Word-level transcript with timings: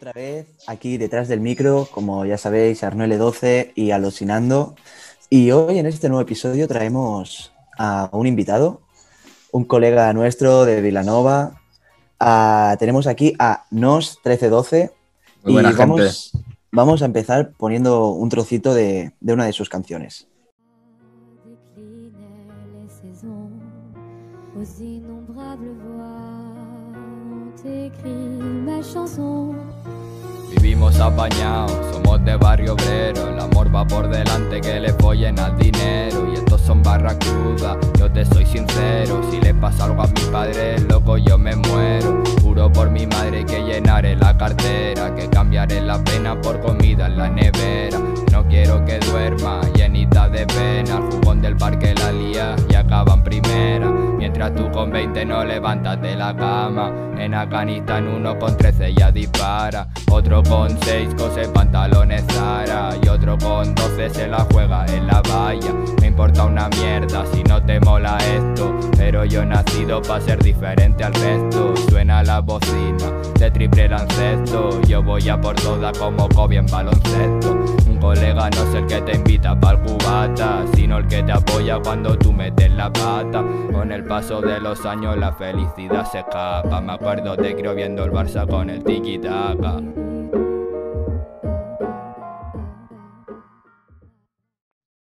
otra 0.00 0.12
vez 0.14 0.46
aquí 0.66 0.96
detrás 0.96 1.28
del 1.28 1.40
micro, 1.40 1.86
como 1.90 2.24
ya 2.24 2.38
sabéis, 2.38 2.82
Arnold 2.84 3.18
12 3.18 3.72
y 3.74 3.90
Alucinando. 3.90 4.74
Y 5.28 5.50
hoy 5.50 5.78
en 5.78 5.84
este 5.84 6.08
nuevo 6.08 6.22
episodio 6.22 6.66
traemos 6.66 7.52
a 7.76 8.08
un 8.12 8.26
invitado, 8.26 8.80
un 9.52 9.64
colega 9.64 10.10
nuestro 10.14 10.64
de 10.64 10.80
Vilanova. 10.80 11.60
Ah, 12.18 12.76
tenemos 12.78 13.06
aquí 13.06 13.34
a 13.38 13.66
Nos1312 13.70 14.90
Muy 15.42 15.50
y 15.50 15.52
buena 15.52 15.72
vamos, 15.72 16.32
vamos 16.72 17.02
a 17.02 17.04
empezar 17.04 17.52
poniendo 17.58 18.08
un 18.08 18.30
trocito 18.30 18.72
de, 18.72 19.12
de 19.20 19.32
una 19.34 19.44
de 19.44 19.52
sus 19.52 19.68
canciones. 19.68 20.26
aux 24.56 24.82
innombrables 24.82 25.74
voix 25.80 26.60
ont 27.32 27.54
écrit 27.64 28.42
ma 28.66 28.82
chanson. 28.82 29.69
Vivimos 30.50 30.98
apañados, 31.00 31.72
somos 31.92 32.24
de 32.24 32.36
barrio 32.36 32.74
obrero. 32.74 33.28
El 33.28 33.40
amor 33.40 33.74
va 33.74 33.86
por 33.86 34.08
delante 34.08 34.60
que 34.60 34.80
le 34.80 34.92
follen 34.94 35.38
al 35.38 35.56
dinero. 35.56 36.26
Y 36.30 36.34
estos 36.34 36.60
son 36.60 36.82
barracudas, 36.82 37.76
yo 37.98 38.10
te 38.10 38.24
soy 38.24 38.44
sincero. 38.46 39.20
Si 39.30 39.40
le 39.40 39.54
pasa 39.54 39.84
algo 39.84 40.02
a 40.02 40.06
mi 40.06 40.20
padre, 40.32 40.78
loco, 40.80 41.16
yo 41.16 41.38
me 41.38 41.54
muero. 41.56 42.22
Juro 42.42 42.72
por 42.72 42.90
mi 42.90 43.06
madre 43.06 43.44
que 43.44 43.62
llenaré 43.62 44.16
la 44.16 44.36
cartera. 44.36 45.14
Que 45.14 45.28
cambiaré 45.28 45.80
la 45.80 46.02
pena 46.02 46.40
por 46.40 46.60
comida 46.60 47.06
en 47.06 47.16
la 47.16 47.28
nevera. 47.28 47.98
No 48.32 48.46
quiero 48.48 48.84
que 48.84 48.98
duerma, 48.98 49.60
llenita 49.74 50.28
de 50.28 50.46
pena. 50.46 50.98
El 50.98 51.02
jugón 51.12 51.40
del 51.40 51.56
parque 51.56 51.94
la 51.94 52.12
lía 52.12 52.56
y 52.68 52.74
acaba 52.74 53.14
en 53.14 53.19
primera. 53.19 53.19
Mientras 54.40 54.58
tú 54.58 54.72
con 54.72 54.90
20 54.90 55.26
no 55.26 55.44
levantas 55.44 56.00
de 56.00 56.16
la 56.16 56.34
cama. 56.34 56.90
En 57.18 57.34
Afganistán 57.34 58.08
uno 58.08 58.38
con 58.38 58.56
13 58.56 58.94
ya 58.94 59.12
dispara. 59.12 59.88
Otro 60.10 60.42
con 60.42 60.70
6 60.80 61.14
cose 61.14 61.46
pantalones 61.48 62.24
Zara. 62.28 62.88
Y 63.02 63.08
otro 63.08 63.36
con 63.36 63.74
12 63.74 64.08
se 64.08 64.28
la 64.28 64.46
juega 64.50 64.86
en 64.86 65.08
la 65.08 65.20
valla. 65.20 65.74
Me 66.00 66.06
importa 66.06 66.46
una 66.46 66.70
mierda 66.70 67.26
si 67.34 67.42
no 67.42 67.62
te 67.62 67.80
mola 67.80 68.16
esto. 68.34 68.74
Pero 68.96 69.26
yo 69.26 69.42
he 69.42 69.46
nacido 69.46 70.00
para 70.00 70.22
ser 70.22 70.42
diferente 70.42 71.04
al 71.04 71.12
resto. 71.12 71.76
Suena 71.90 72.22
la 72.22 72.40
bocina 72.40 73.12
de 73.38 73.50
triple 73.50 73.90
lancesto. 73.90 74.80
Yo 74.88 75.02
voy 75.02 75.28
a 75.28 75.38
por 75.38 75.54
toda 75.56 75.92
como 75.92 76.26
Kobe 76.30 76.56
en 76.56 76.66
baloncesto. 76.66 77.59
Colega 78.00 78.48
no 78.50 78.62
es 78.68 78.74
el 78.74 78.86
que 78.86 79.00
te 79.02 79.16
invita 79.16 79.58
pa'l 79.58 79.80
cubata, 79.82 80.64
sino 80.74 80.98
el 80.98 81.06
que 81.06 81.22
te 81.22 81.32
apoya 81.32 81.78
cuando 81.80 82.16
tú 82.16 82.32
metes 82.32 82.70
la 82.72 82.92
pata. 82.92 83.44
Con 83.72 83.92
el 83.92 84.04
paso 84.04 84.40
de 84.40 84.58
los 84.58 84.84
años 84.86 85.16
la 85.18 85.32
felicidad 85.34 86.10
se 86.10 86.20
escapa. 86.20 86.80
Me 86.80 86.92
acuerdo 86.94 87.36
de 87.36 87.54
creo 87.54 87.74
viendo 87.74 88.04
el 88.04 88.10
Barça 88.10 88.48
con 88.48 88.70
el 88.70 88.82
tiki 88.82 89.18
taka. 89.18 89.76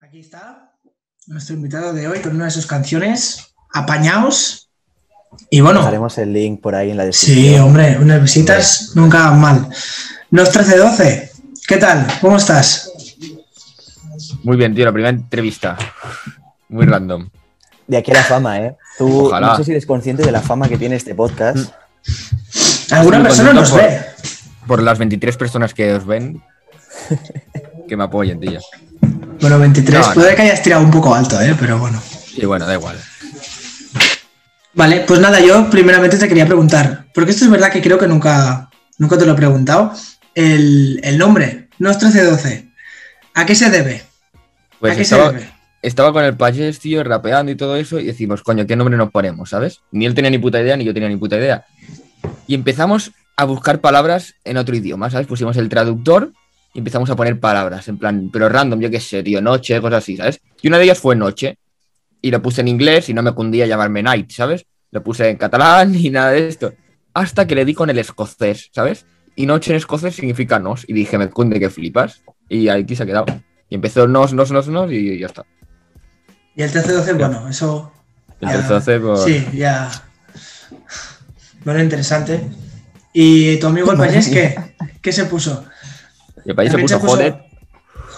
Aquí 0.02 0.20
está 0.20 0.72
nuestro 1.28 1.56
invitado 1.56 1.94
de 1.94 2.08
hoy 2.08 2.20
con 2.20 2.36
una 2.36 2.46
de 2.46 2.52
sus 2.52 2.66
canciones, 2.68 3.54
Apañaos. 3.74 4.70
Y 5.50 5.60
bueno, 5.60 5.80
Dejaremos 5.80 6.18
el 6.18 6.32
link 6.32 6.62
por 6.62 6.76
ahí 6.76 6.92
en 6.92 6.98
la 6.98 7.04
sí, 7.04 7.08
descripción. 7.08 7.62
hombre, 7.62 7.98
unas 8.00 8.22
visitas 8.22 8.92
nunca 8.96 9.30
van 9.32 9.42
mal. 9.42 9.68
Los 10.32 10.48
1312, 10.50 11.32
¿qué 11.68 11.78
tal? 11.78 12.06
¿Cómo 12.22 12.38
estás? 12.38 12.90
Muy 14.44 14.58
bien, 14.58 14.74
tío, 14.76 14.86
la 14.86 14.92
primera 14.92 15.10
entrevista. 15.10 15.78
Muy 16.70 16.86
random. 16.86 17.30
De 17.88 17.98
aquí 17.98 18.12
a 18.12 18.16
la 18.16 18.24
fama, 18.24 18.60
¿eh? 18.60 18.76
Tú 18.98 19.28
Ojalá. 19.28 19.48
no 19.48 19.58
sé 19.58 19.64
si 19.66 19.72
eres 19.72 19.86
consciente 19.86 20.24
de 20.24 20.32
la 20.32 20.42
fama 20.42 20.68
que 20.68 20.78
tiene 20.78 20.96
este 20.96 21.14
podcast. 21.14 21.72
Alguna 22.92 23.18
Estoy 23.18 23.24
persona 23.24 23.54
nos 23.54 23.72
por- 23.72 23.82
ve. 23.82 24.02
Por 24.68 24.82
las 24.82 24.98
23 24.98 25.38
personas 25.38 25.74
que 25.76 25.94
os 25.94 26.06
ven, 26.08 26.42
que 27.88 27.96
me 27.96 28.04
apoyen, 28.06 28.40
tío. 28.40 28.60
Bueno, 29.42 29.60
23, 29.60 30.00
No, 30.00 30.08
no. 30.08 30.14
puede 30.16 30.36
que 30.36 30.42
hayas 30.42 30.64
tirado 30.64 30.84
un 30.84 30.90
poco 30.92 31.14
alto, 31.14 31.40
¿eh? 31.42 31.56
pero 31.60 31.78
bueno. 31.78 32.02
Y 32.36 32.46
bueno, 32.46 32.66
da 32.66 32.74
igual. 32.74 32.98
Vale, 34.74 35.02
pues 35.08 35.20
nada, 35.20 35.40
yo 35.40 35.70
primeramente 35.70 36.18
te 36.18 36.28
quería 36.28 36.46
preguntar, 36.48 37.06
porque 37.14 37.32
esto 37.32 37.46
es 37.46 37.52
verdad 37.52 37.72
que 37.72 37.82
creo 37.82 37.98
que 38.00 38.08
nunca, 38.08 38.70
nunca 38.98 39.18
te 39.18 39.26
lo 39.26 39.34
he 39.34 39.36
preguntado. 39.36 39.94
El, 40.36 41.00
el 41.04 41.18
nombre, 41.18 41.70
no 41.80 41.90
es 41.90 41.98
1312. 41.98 42.70
¿A 43.34 43.46
qué 43.46 43.56
se 43.56 43.70
debe? 43.70 44.04
Pues 44.80 44.94
¿A 44.94 44.96
qué 44.96 45.04
se 45.06 45.16
estaba, 45.16 45.32
debe? 45.32 45.50
estaba 45.82 46.14
con 46.14 46.24
el 46.24 46.38
Payés, 46.38 46.80
tío, 46.80 47.04
rapeando 47.04 47.52
y 47.52 47.56
todo 47.56 47.76
eso, 47.76 48.00
y 48.00 48.06
decimos, 48.06 48.44
coño, 48.44 48.68
¿qué 48.68 48.76
nombre 48.76 48.98
nos 48.98 49.12
ponemos, 49.12 49.50
sabes? 49.50 49.82
Ni 49.92 50.06
él 50.06 50.14
tenía 50.14 50.30
ni 50.30 50.38
puta 50.38 50.62
idea, 50.62 50.78
ni 50.78 50.84
yo 50.84 50.94
tenía 50.94 51.10
ni 51.10 51.18
puta 51.18 51.38
idea. 51.38 51.66
Y 52.48 52.54
empezamos 52.54 53.12
a 53.36 53.46
buscar 53.46 53.82
palabras 53.82 54.36
en 54.44 54.58
otro 54.58 54.76
idioma, 54.76 55.10
¿sabes? 55.10 55.26
Pusimos 55.26 55.58
el 55.58 55.70
traductor 55.70 56.32
y 56.74 56.80
empezamos 56.80 57.10
a 57.10 57.16
poner 57.16 57.40
palabras, 57.40 57.88
en 57.88 57.98
plan, 57.98 58.30
pero 58.32 58.50
random, 58.50 58.80
yo 58.80 58.92
qué 58.92 59.00
sé, 59.00 59.24
tío, 59.24 59.42
noche, 59.42 59.80
cosas 59.82 60.04
así, 60.04 60.18
¿sabes? 60.18 60.42
Y 60.62 60.68
una 60.68 60.78
de 60.78 60.84
ellas 60.84 61.00
fue 61.00 61.16
noche, 61.16 61.58
y 62.26 62.32
lo 62.32 62.42
puse 62.42 62.62
en 62.62 62.68
inglés 62.68 63.08
y 63.10 63.14
no 63.14 63.22
me 63.22 63.34
cundía 63.34 63.68
llamarme 63.68 64.02
night, 64.02 64.32
¿sabes? 64.32 64.66
Lo 64.90 65.04
puse 65.04 65.30
en 65.30 65.38
catalán 65.38 65.94
y 66.00 66.10
nada 66.10 66.32
de 66.32 66.48
esto. 66.48 66.74
Hasta 67.14 67.46
que 67.46 67.54
le 67.54 67.66
di 67.66 67.76
con 67.76 67.92
el 67.92 68.00
escocés, 68.00 68.70
¿sabes? 68.74 69.06
Y 69.36 69.46
noche 69.46 69.72
en 69.72 69.78
escocés 69.78 70.16
significa 70.16 70.60
nos, 70.60 70.88
y 70.88 70.94
dije, 70.94 71.18
me 71.18 71.30
cunde 71.30 71.60
que 71.60 71.70
flipas, 71.70 72.22
y 72.50 72.70
aquí 72.70 72.96
se 72.96 73.04
ha 73.04 73.06
quedado. 73.06 73.26
Y 73.70 73.76
empezó 73.76 74.08
nos, 74.08 74.34
nos, 74.34 74.52
nos, 74.52 74.68
nos, 74.68 74.92
y 74.92 75.20
ya 75.20 75.26
está. 75.28 75.46
Y 76.56 76.62
el 76.62 76.70
1312, 76.70 77.14
bueno, 77.14 77.50
eso... 77.50 77.92
El 78.40 78.50
ya- 78.50 78.68
13-12 78.80 79.02
por- 79.02 79.18
Sí, 79.18 79.46
ya... 79.54 79.92
Bueno, 81.64 81.82
interesante. 81.82 82.42
¿Y 83.14 83.58
tu 83.60 83.68
amigo 83.68 83.92
el 83.92 83.98
payés 83.98 84.30
qué? 84.30 84.56
¿Qué 85.02 85.12
se 85.12 85.26
puso? 85.26 85.66
El 86.46 86.54
país 86.56 86.72
se 86.72 86.78
puso 86.78 87.00
joder, 87.00 87.44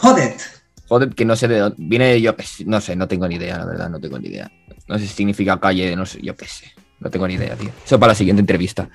Jodet. 0.01 0.41
joder, 0.87 1.09
que 1.15 1.23
no 1.23 1.35
sé 1.35 1.47
de 1.47 1.59
dónde. 1.59 1.75
Viene 1.79 2.19
yo, 2.19 2.35
qué 2.35 2.43
sé, 2.43 2.65
no 2.65 2.81
sé, 2.81 2.95
no 2.95 3.07
tengo 3.07 3.27
ni 3.27 3.35
idea, 3.35 3.57
la 3.57 3.65
verdad, 3.65 3.89
no 3.89 3.99
tengo 3.99 4.19
ni 4.19 4.27
idea. 4.27 4.51
No 4.87 4.97
sé 4.99 5.07
si 5.07 5.13
significa 5.13 5.59
calle, 5.59 5.95
no 5.95 6.05
sé, 6.05 6.19
yo 6.21 6.35
qué 6.35 6.45
sé. 6.47 6.73
No 6.99 7.09
tengo 7.09 7.27
ni 7.27 7.35
idea, 7.35 7.55
tío. 7.55 7.69
Eso 7.85 7.99
para 7.99 8.11
la 8.11 8.15
siguiente 8.15 8.41
entrevista. 8.41 8.89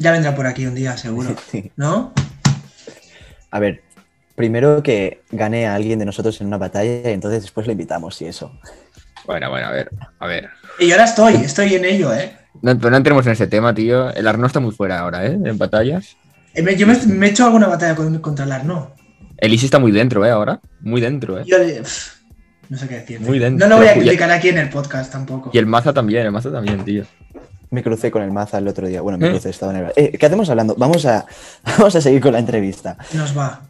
Ya 0.00 0.12
vendrá 0.12 0.34
por 0.34 0.46
aquí 0.46 0.66
un 0.66 0.74
día, 0.74 0.96
seguro. 0.96 1.36
Sí. 1.50 1.70
¿No? 1.76 2.12
A 3.52 3.58
ver, 3.60 3.82
primero 4.34 4.82
que 4.82 5.22
gane 5.30 5.66
a 5.66 5.74
alguien 5.74 5.98
de 5.98 6.04
nosotros 6.06 6.40
en 6.40 6.46
una 6.46 6.56
batalla 6.58 7.10
y 7.10 7.12
entonces 7.12 7.42
después 7.42 7.66
le 7.66 7.72
invitamos 7.72 8.20
y 8.22 8.26
eso. 8.26 8.52
Bueno, 9.26 9.50
bueno, 9.50 9.66
a 9.66 9.70
ver, 9.72 9.90
a 10.18 10.26
ver. 10.26 10.48
Y 10.78 10.86
yo 10.88 10.94
ahora 10.94 11.04
estoy, 11.04 11.34
estoy 11.34 11.74
en 11.74 11.84
ello, 11.84 12.14
¿eh? 12.14 12.36
No, 12.62 12.76
pero 12.78 12.90
no 12.90 12.96
entremos 12.96 13.26
en 13.26 13.32
ese 13.32 13.46
tema, 13.46 13.74
tío. 13.74 14.10
El 14.14 14.26
Arno 14.26 14.46
está 14.46 14.58
muy 14.60 14.72
fuera 14.72 15.00
ahora, 15.00 15.26
¿eh? 15.26 15.32
En 15.44 15.58
batallas. 15.58 16.16
Eh, 16.54 16.62
me- 16.62 16.76
Yo 16.76 16.86
me, 16.86 16.96
me 17.06 17.26
he 17.26 17.30
hecho 17.30 17.44
alguna 17.44 17.66
batalla 17.68 17.94
con- 17.94 18.18
contra 18.20 18.44
el 18.44 18.52
Arno. 18.52 18.94
El 19.36 19.52
Isi 19.54 19.66
está 19.66 19.78
muy 19.78 19.92
dentro, 19.92 20.24
¿eh? 20.24 20.30
Ahora. 20.30 20.60
Muy 20.80 21.00
dentro, 21.00 21.38
¿eh? 21.38 21.44
Yo 21.46 21.58
le- 21.58 21.80
pff, 21.82 22.14
no 22.68 22.78
sé 22.78 22.88
qué 22.88 22.94
decir. 23.00 23.20
Muy 23.20 23.38
dentro. 23.38 23.66
No 23.68 23.74
lo 23.74 23.80
voy 23.80 23.88
a 23.88 23.94
criticar 23.94 24.30
aquí 24.30 24.48
en 24.48 24.58
el 24.58 24.68
podcast 24.70 25.12
tampoco. 25.12 25.50
Y 25.52 25.58
el 25.58 25.66
Maza 25.66 25.92
también, 25.92 26.24
el 26.26 26.32
Maza 26.32 26.50
también, 26.50 26.84
tío. 26.84 27.04
Me 27.70 27.82
crucé 27.82 28.10
con 28.10 28.22
el 28.22 28.32
Maza 28.32 28.58
el 28.58 28.66
otro 28.68 28.86
día. 28.88 29.00
Bueno, 29.00 29.18
me 29.18 29.28
¿Eh? 29.28 29.30
crucé, 29.30 29.50
estaba 29.50 29.72
en 29.72 29.84
el... 29.84 29.92
Eh, 29.96 30.16
¿Qué 30.18 30.26
hacemos 30.26 30.50
hablando? 30.50 30.74
Vamos 30.76 31.06
a, 31.06 31.26
vamos 31.78 31.94
a 31.94 32.00
seguir 32.00 32.20
con 32.20 32.32
la 32.32 32.40
entrevista. 32.40 32.96
Nos 33.14 33.36
va. 33.36 33.62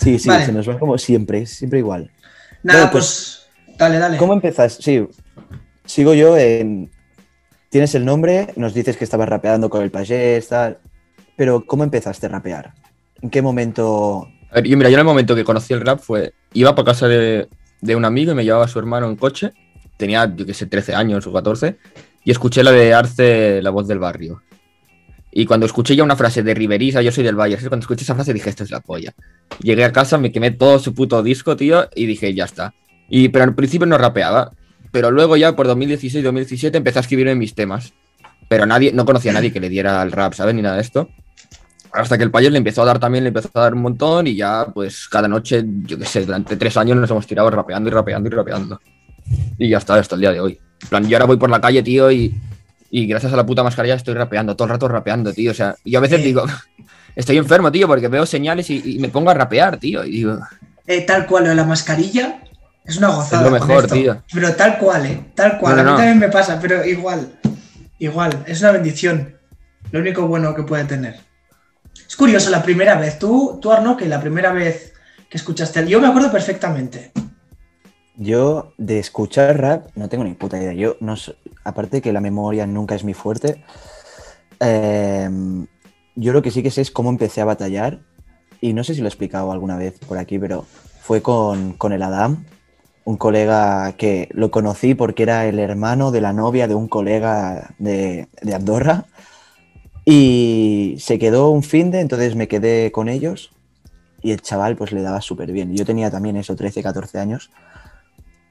Sí, 0.00 0.18
sí, 0.18 0.28
Vale. 0.28 0.46
se 0.46 0.52
nos 0.52 0.68
va 0.68 0.78
como 0.78 0.96
siempre, 0.98 1.46
siempre 1.46 1.80
igual. 1.80 2.10
Nada, 2.62 2.80
Bueno, 2.80 2.92
pues, 2.92 3.46
Dale, 3.76 3.98
dale. 3.98 4.16
¿Cómo 4.18 4.32
empezas? 4.32 4.78
Sí, 4.80 5.06
sigo 5.84 6.14
yo 6.14 6.36
en... 6.36 6.90
Tienes 7.70 7.94
el 7.94 8.04
nombre, 8.04 8.48
nos 8.56 8.74
dices 8.74 8.96
que 8.96 9.04
estabas 9.04 9.28
rapeando 9.28 9.68
con 9.70 9.82
el 9.82 9.90
payés, 9.90 10.48
tal... 10.48 10.78
Pero 11.36 11.64
¿cómo 11.64 11.84
empezaste 11.84 12.26
a 12.26 12.30
rapear? 12.30 12.74
¿En 13.22 13.30
qué 13.30 13.42
momento...? 13.42 14.28
A 14.50 14.56
ver, 14.56 14.64
yo, 14.64 14.76
mira, 14.76 14.88
yo 14.88 14.94
en 14.94 15.00
el 15.00 15.04
momento 15.06 15.34
que 15.36 15.44
conocí 15.44 15.72
el 15.74 15.80
rap 15.82 16.00
fue. 16.00 16.32
Iba 16.54 16.74
para 16.74 16.86
casa 16.86 17.06
de, 17.06 17.48
de 17.80 17.96
un 17.96 18.04
amigo 18.04 18.32
y 18.32 18.34
me 18.34 18.44
llevaba 18.44 18.64
a 18.64 18.68
su 18.68 18.78
hermano 18.78 19.08
en 19.08 19.16
coche. 19.16 19.52
Tenía, 19.96 20.32
yo 20.34 20.46
qué 20.46 20.54
sé, 20.54 20.66
13 20.66 20.94
años 20.94 21.26
o 21.26 21.32
14. 21.32 21.76
Y 22.28 22.30
escuché 22.30 22.62
la 22.62 22.72
de 22.72 22.92
Arce, 22.92 23.62
la 23.62 23.70
voz 23.70 23.88
del 23.88 24.00
barrio. 24.00 24.42
Y 25.32 25.46
cuando 25.46 25.64
escuché 25.64 25.96
ya 25.96 26.04
una 26.04 26.14
frase 26.14 26.42
de 26.42 26.52
Riveriza, 26.52 27.00
yo 27.00 27.10
soy 27.10 27.24
del 27.24 27.36
Valle, 27.36 27.56
cuando 27.56 27.78
escuché 27.84 28.04
esa 28.04 28.14
frase 28.14 28.34
dije, 28.34 28.50
esta 28.50 28.64
es 28.64 28.70
la 28.70 28.80
polla. 28.80 29.14
Llegué 29.62 29.82
a 29.82 29.92
casa, 29.92 30.18
me 30.18 30.30
quemé 30.30 30.50
todo 30.50 30.78
su 30.78 30.92
puto 30.92 31.22
disco, 31.22 31.56
tío, 31.56 31.88
y 31.94 32.04
dije, 32.04 32.34
ya 32.34 32.44
está. 32.44 32.74
Y, 33.08 33.30
pero 33.30 33.44
al 33.44 33.54
principio 33.54 33.86
no 33.86 33.96
rapeaba. 33.96 34.52
Pero 34.92 35.10
luego 35.10 35.38
ya 35.38 35.56
por 35.56 35.68
2016-2017 35.68 36.74
empecé 36.74 36.98
a 36.98 37.00
escribir 37.00 37.34
mis 37.34 37.54
temas. 37.54 37.94
Pero 38.46 38.66
nadie, 38.66 38.92
no 38.92 39.06
conocía 39.06 39.30
a 39.30 39.34
nadie 39.34 39.50
que 39.50 39.60
le 39.60 39.70
diera 39.70 40.02
al 40.02 40.12
rap, 40.12 40.34
¿sabes? 40.34 40.54
Ni 40.54 40.60
nada 40.60 40.76
de 40.76 40.82
esto. 40.82 41.08
Hasta 41.94 42.18
que 42.18 42.24
el 42.24 42.30
payés 42.30 42.52
le 42.52 42.58
empezó 42.58 42.82
a 42.82 42.84
dar 42.84 42.98
también, 42.98 43.24
le 43.24 43.28
empezó 43.28 43.48
a 43.54 43.60
dar 43.62 43.72
un 43.72 43.80
montón 43.80 44.26
y 44.26 44.36
ya, 44.36 44.66
pues 44.74 45.08
cada 45.08 45.28
noche, 45.28 45.64
yo 45.64 45.96
qué 45.96 46.04
sé, 46.04 46.26
durante 46.26 46.58
tres 46.58 46.76
años 46.76 46.98
nos 46.98 47.10
hemos 47.10 47.26
tirado 47.26 47.48
rapeando 47.48 47.88
y 47.88 47.92
rapeando 47.94 48.28
y 48.28 48.32
rapeando. 48.32 48.80
Y 49.56 49.70
ya 49.70 49.78
está, 49.78 49.94
hasta 49.94 50.14
el 50.14 50.20
día 50.20 50.32
de 50.32 50.40
hoy. 50.40 50.60
Plan, 50.88 51.06
yo 51.08 51.16
ahora 51.16 51.26
voy 51.26 51.36
por 51.36 51.50
la 51.50 51.60
calle, 51.60 51.82
tío, 51.82 52.10
y, 52.10 52.34
y 52.90 53.06
gracias 53.06 53.32
a 53.32 53.36
la 53.36 53.44
puta 53.46 53.62
mascarilla 53.62 53.94
estoy 53.94 54.14
rapeando, 54.14 54.54
todo 54.56 54.66
el 54.66 54.70
rato 54.72 54.88
rapeando, 54.88 55.32
tío. 55.32 55.50
O 55.50 55.54
sea, 55.54 55.74
yo 55.84 55.98
a 55.98 56.02
veces 56.02 56.20
Eh. 56.20 56.24
digo, 56.24 56.44
estoy 57.16 57.36
enfermo, 57.38 57.70
tío, 57.72 57.86
porque 57.86 58.08
veo 58.08 58.24
señales 58.26 58.70
y, 58.70 58.94
y 58.96 58.98
me 58.98 59.08
pongo 59.08 59.30
a 59.30 59.34
rapear, 59.34 59.78
tío. 59.78 60.04
Y 60.04 60.10
digo, 60.12 60.38
Eh, 60.86 61.02
tal 61.02 61.26
cual, 61.26 61.44
lo 61.44 61.50
de 61.50 61.56
la 61.56 61.64
mascarilla 61.64 62.42
es 62.84 62.96
una 62.96 63.08
gozada. 63.08 63.44
Es 63.44 63.50
lo 63.52 63.58
mejor, 63.58 63.86
tío. 63.88 64.22
Pero 64.32 64.54
tal 64.54 64.78
cual, 64.78 65.06
¿eh? 65.06 65.24
Tal 65.34 65.58
cual. 65.58 65.76
No, 65.76 65.82
no, 65.82 65.88
a 65.88 65.92
mí 65.92 65.92
no. 65.92 65.96
también 65.98 66.18
me 66.18 66.28
pasa, 66.28 66.58
pero 66.60 66.84
igual. 66.84 67.38
Igual, 67.98 68.44
es 68.46 68.60
una 68.60 68.70
bendición. 68.72 69.34
Lo 69.90 70.00
único 70.00 70.26
bueno 70.26 70.54
que 70.54 70.62
puede 70.62 70.84
tener. 70.84 71.16
Es 72.08 72.14
curioso, 72.16 72.48
la 72.50 72.62
primera 72.62 72.96
vez, 72.96 73.18
tú, 73.18 73.58
tú 73.60 73.72
Arno, 73.72 73.96
que 73.96 74.06
la 74.06 74.20
primera 74.20 74.52
vez 74.52 74.92
que 75.28 75.36
escuchaste, 75.36 75.86
yo 75.86 76.00
me 76.00 76.06
acuerdo 76.08 76.30
perfectamente. 76.32 77.10
Yo 78.18 78.72
de 78.78 78.98
escuchar 78.98 79.60
rap 79.60 79.86
no 79.94 80.08
tengo 80.08 80.24
ni 80.24 80.34
puta 80.34 80.58
idea. 80.60 80.72
Yo 80.72 80.96
no 81.00 81.16
sé- 81.16 81.36
aparte 81.64 82.02
que 82.02 82.12
la 82.12 82.20
memoria 82.20 82.66
nunca 82.66 82.94
es 82.94 83.04
mi 83.04 83.14
fuerte. 83.14 83.62
eh, 84.60 85.28
yo 86.16 86.32
lo 86.32 86.42
que 86.42 86.50
sí 86.50 86.62
que 86.62 86.70
sé 86.70 86.80
es 86.82 86.90
cómo 86.90 87.10
empecé 87.10 87.40
a 87.40 87.44
batallar. 87.44 88.00
Y 88.60 88.72
no 88.72 88.84
sé 88.84 88.94
si 88.94 89.00
lo 89.00 89.06
he 89.06 89.10
explicado 89.10 89.52
alguna 89.52 89.76
vez 89.76 89.98
por 90.08 90.18
aquí, 90.18 90.38
pero 90.38 90.66
fue 91.00 91.22
con, 91.22 91.74
con 91.74 91.92
el 91.92 92.02
Adam, 92.02 92.44
un 93.04 93.16
colega 93.16 93.92
que 93.94 94.28
lo 94.32 94.50
conocí 94.50 94.94
porque 94.94 95.24
era 95.24 95.46
el 95.46 95.58
hermano 95.60 96.10
de 96.12 96.20
la 96.22 96.32
novia 96.32 96.68
de 96.68 96.74
un 96.74 96.88
colega 96.88 97.74
de, 97.78 98.28
de 98.42 98.54
Andorra. 98.54 99.06
Y 100.04 100.96
se 100.98 101.18
quedó 101.18 101.50
un 101.50 101.62
fin 101.62 101.90
de, 101.90 102.00
entonces 102.00 102.34
me 102.34 102.48
quedé 102.48 102.90
con 102.92 103.08
ellos. 103.08 103.50
Y 104.22 104.32
el 104.32 104.42
chaval 104.42 104.76
pues 104.76 104.92
le 104.92 105.02
daba 105.02 105.20
súper 105.20 105.52
bien. 105.52 105.76
Yo 105.76 105.86
tenía 105.86 106.10
también 106.10 106.36
eso, 106.36 106.56
13, 106.56 106.82
14 106.82 107.18
años 107.18 107.50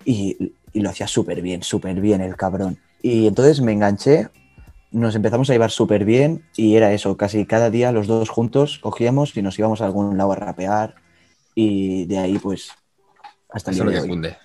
y, 0.07 0.53
y 0.71 0.79
lo 0.79 0.89
hacía 0.89 1.05
súper 1.07 1.41
bien, 1.41 1.61
súper 1.63 1.99
bien 1.99 2.21
el 2.21 2.37
cabrón. 2.37 2.79
Y 3.01 3.27
entonces 3.27 3.59
me 3.61 3.73
enganché, 3.73 4.29
nos 4.91 5.15
empezamos 5.15 5.49
a 5.49 5.53
llevar 5.53 5.69
súper 5.69 6.05
bien 6.05 6.45
y 6.55 6.77
era 6.77 6.93
eso, 6.93 7.17
casi 7.17 7.45
cada 7.45 7.69
día 7.69 7.91
los 7.91 8.07
dos 8.07 8.29
juntos 8.29 8.79
cogíamos 8.79 9.35
y 9.35 9.41
nos 9.41 9.59
íbamos 9.59 9.81
a 9.81 9.85
algún 9.85 10.17
lado 10.17 10.31
a 10.31 10.35
rapear 10.37 10.95
y 11.53 12.05
de 12.05 12.19
ahí 12.19 12.39
pues 12.39 12.71
hasta 13.49 13.71
el 13.71 13.75
Eso 13.77 13.83
es 13.83 13.85
día 13.85 13.85
lo 13.85 13.91
de 13.91 13.95
que 13.95 14.01
hoy. 14.01 14.09
cunde. 14.09 14.37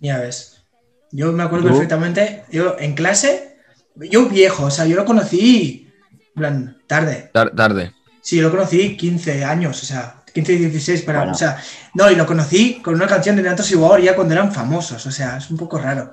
Ya 0.00 0.18
ves. 0.18 0.64
Yo 1.10 1.32
me 1.32 1.42
acuerdo 1.42 1.66
¿Tú? 1.66 1.72
perfectamente, 1.72 2.44
yo 2.50 2.76
en 2.78 2.94
clase, 2.94 3.56
yo 3.96 4.28
viejo, 4.28 4.66
o 4.66 4.70
sea, 4.70 4.86
yo 4.86 4.96
lo 4.96 5.04
conocí, 5.04 5.90
en 6.10 6.32
plan, 6.34 6.78
tarde. 6.86 7.30
Tar- 7.34 7.54
tarde. 7.54 7.92
Sí, 8.22 8.36
yo 8.36 8.44
lo 8.44 8.50
conocí 8.50 8.96
15 8.96 9.44
años, 9.44 9.82
o 9.82 9.86
sea, 9.86 10.21
15 10.32 10.52
y 10.54 10.56
16, 10.58 11.02
para, 11.02 11.18
Bueno. 11.20 11.32
o 11.32 11.36
sea, 11.36 11.58
no, 11.94 12.10
y 12.10 12.14
lo 12.16 12.26
conocí 12.26 12.80
con 12.82 12.94
una 12.94 13.06
canción 13.06 13.36
de 13.36 13.42
Natos 13.42 13.70
y 13.70 13.74
Bauer 13.74 14.02
ya 14.02 14.14
cuando 14.14 14.34
eran 14.34 14.52
famosos, 14.52 15.04
o 15.06 15.10
sea, 15.10 15.36
es 15.36 15.50
un 15.50 15.56
poco 15.56 15.78
raro. 15.78 16.12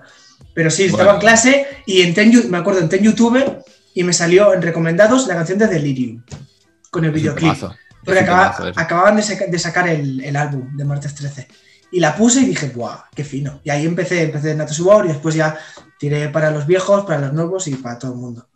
Pero 0.54 0.70
sí, 0.70 0.84
estaba 0.86 1.04
Bueno. 1.04 1.16
en 1.16 1.22
clase 1.22 1.68
y 1.86 2.02
entré 2.02 2.24
en, 2.24 2.52
me 2.52 2.58
acuerdo, 2.58 2.80
entré 2.82 3.00
en 3.00 3.06
YouTube 3.06 3.64
y 3.94 4.04
me 4.04 4.14
salió 4.14 4.54
en 4.54 4.62
recomendados 4.62 5.28
la 5.28 5.36
canción 5.36 5.58
de 5.60 5.68
Delirium, 5.68 6.24
con 6.92 7.06
el 7.06 7.12
videoclip. 7.12 7.54
Porque 8.04 8.22
acaba- 8.22 8.72
acababan 8.76 9.16
de, 9.18 9.22
saca- 9.24 9.48
de 9.48 9.60
sacar 9.60 9.88
el, 9.90 10.24
el 10.24 10.36
álbum 10.36 10.76
de 10.76 10.86
martes 10.86 11.14
13. 11.16 11.48
Y 11.92 12.00
la 12.00 12.16
puse 12.16 12.42
y 12.42 12.46
dije, 12.46 12.70
¡buah! 12.70 13.06
¡Qué 13.16 13.24
fino! 13.24 13.62
Y 13.64 13.70
ahí 13.70 13.86
empecé, 13.86 14.24
empecé 14.24 14.56
Natos 14.56 14.80
y 14.80 14.84
Bauer 14.84 15.06
y 15.06 15.10
después 15.10 15.36
ya 15.36 15.58
tiré 16.00 16.30
para 16.30 16.50
los 16.52 16.66
viejos, 16.68 17.06
para 17.06 17.20
los 17.20 17.34
nuevos 17.34 17.68
y 17.68 17.76
para 17.76 17.98
todo 18.00 18.14
el 18.14 18.18
mundo. 18.20 18.48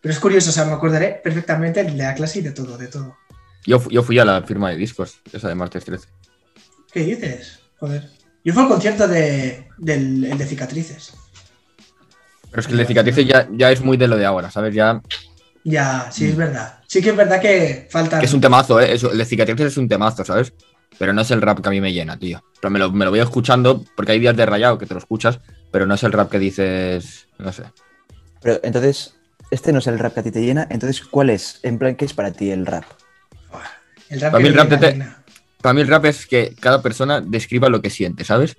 Pero 0.00 0.12
es 0.12 0.20
curioso, 0.20 0.50
o 0.50 0.52
sea, 0.52 0.64
me 0.64 0.72
acordaré 0.72 1.20
perfectamente 1.24 1.82
de 1.82 1.90
la 1.92 2.14
clase 2.14 2.38
y 2.38 2.42
de 2.42 2.52
todo, 2.52 2.78
de 2.78 2.86
todo. 2.86 3.16
Yo, 3.66 3.86
yo 3.88 4.02
fui 4.02 4.18
a 4.18 4.24
la 4.24 4.42
firma 4.42 4.70
de 4.70 4.76
discos, 4.76 5.20
esa 5.32 5.48
de 5.48 5.54
martes 5.54 5.84
13. 5.84 6.08
¿Qué 6.92 7.00
dices? 7.00 7.60
Joder. 7.78 8.08
Yo 8.44 8.54
fui 8.54 8.62
al 8.62 8.68
concierto 8.68 9.06
de, 9.06 9.68
del 9.78 10.24
el 10.24 10.38
de 10.38 10.46
cicatrices. 10.46 11.14
Pero 12.50 12.60
es 12.60 12.66
que 12.66 12.72
el 12.72 12.78
de 12.78 12.86
cicatrices 12.86 13.26
ya, 13.26 13.48
ya 13.52 13.70
es 13.70 13.82
muy 13.82 13.96
de 13.96 14.08
lo 14.08 14.16
de 14.16 14.24
ahora, 14.24 14.50
¿sabes? 14.50 14.74
Ya. 14.74 15.02
Ya, 15.64 16.10
sí, 16.10 16.28
es 16.28 16.36
verdad. 16.36 16.78
Sí 16.86 17.02
que 17.02 17.10
es 17.10 17.16
verdad 17.16 17.40
que 17.40 17.88
faltan. 17.90 18.18
Mm. 18.18 18.20
Que 18.20 18.26
es 18.26 18.32
un 18.32 18.40
temazo, 18.40 18.80
¿eh? 18.80 18.94
Eso, 18.94 19.12
el 19.12 19.18
de 19.18 19.24
cicatrices 19.24 19.72
es 19.72 19.76
un 19.76 19.88
temazo, 19.88 20.24
¿sabes? 20.24 20.52
Pero 20.98 21.12
no 21.12 21.20
es 21.20 21.30
el 21.30 21.42
rap 21.42 21.60
que 21.60 21.68
a 21.68 21.72
mí 21.72 21.80
me 21.80 21.92
llena, 21.92 22.18
tío. 22.18 22.42
Pero 22.60 22.70
me 22.70 22.78
lo, 22.78 22.90
me 22.90 23.04
lo 23.04 23.10
voy 23.10 23.20
escuchando 23.20 23.84
porque 23.94 24.12
hay 24.12 24.18
días 24.18 24.36
de 24.36 24.46
rayado 24.46 24.78
que 24.78 24.86
te 24.86 24.94
lo 24.94 25.00
escuchas, 25.00 25.40
pero 25.70 25.86
no 25.86 25.94
es 25.94 26.02
el 26.02 26.12
rap 26.12 26.30
que 26.30 26.38
dices. 26.38 27.28
No 27.38 27.52
sé. 27.52 27.64
Pero 28.40 28.60
entonces, 28.62 29.14
este 29.50 29.72
no 29.72 29.78
es 29.78 29.86
el 29.86 29.98
rap 29.98 30.14
que 30.14 30.20
a 30.20 30.22
ti 30.22 30.30
te 30.30 30.42
llena, 30.42 30.66
entonces 30.70 31.04
¿cuál 31.04 31.30
es? 31.30 31.60
En 31.62 31.78
plan, 31.78 31.96
¿qué 31.96 32.04
es 32.04 32.14
para 32.14 32.32
ti 32.32 32.50
el 32.50 32.66
rap? 32.66 32.84
El 34.10 34.20
rap 34.20 34.32
Para 34.32 34.38
mí 34.38 34.44
que 34.44 34.48
el 34.50 34.54
rap 34.58 34.70
me 34.70 34.76
te- 34.78 34.92
llena. 34.92 35.22
Para 35.62 35.72
mí 35.74 35.80
el 35.80 35.88
rap 35.88 36.04
es 36.06 36.26
que 36.26 36.54
cada 36.60 36.82
persona 36.82 37.20
describa 37.20 37.68
lo 37.68 37.82
que 37.82 37.90
siente, 37.90 38.24
¿sabes? 38.24 38.54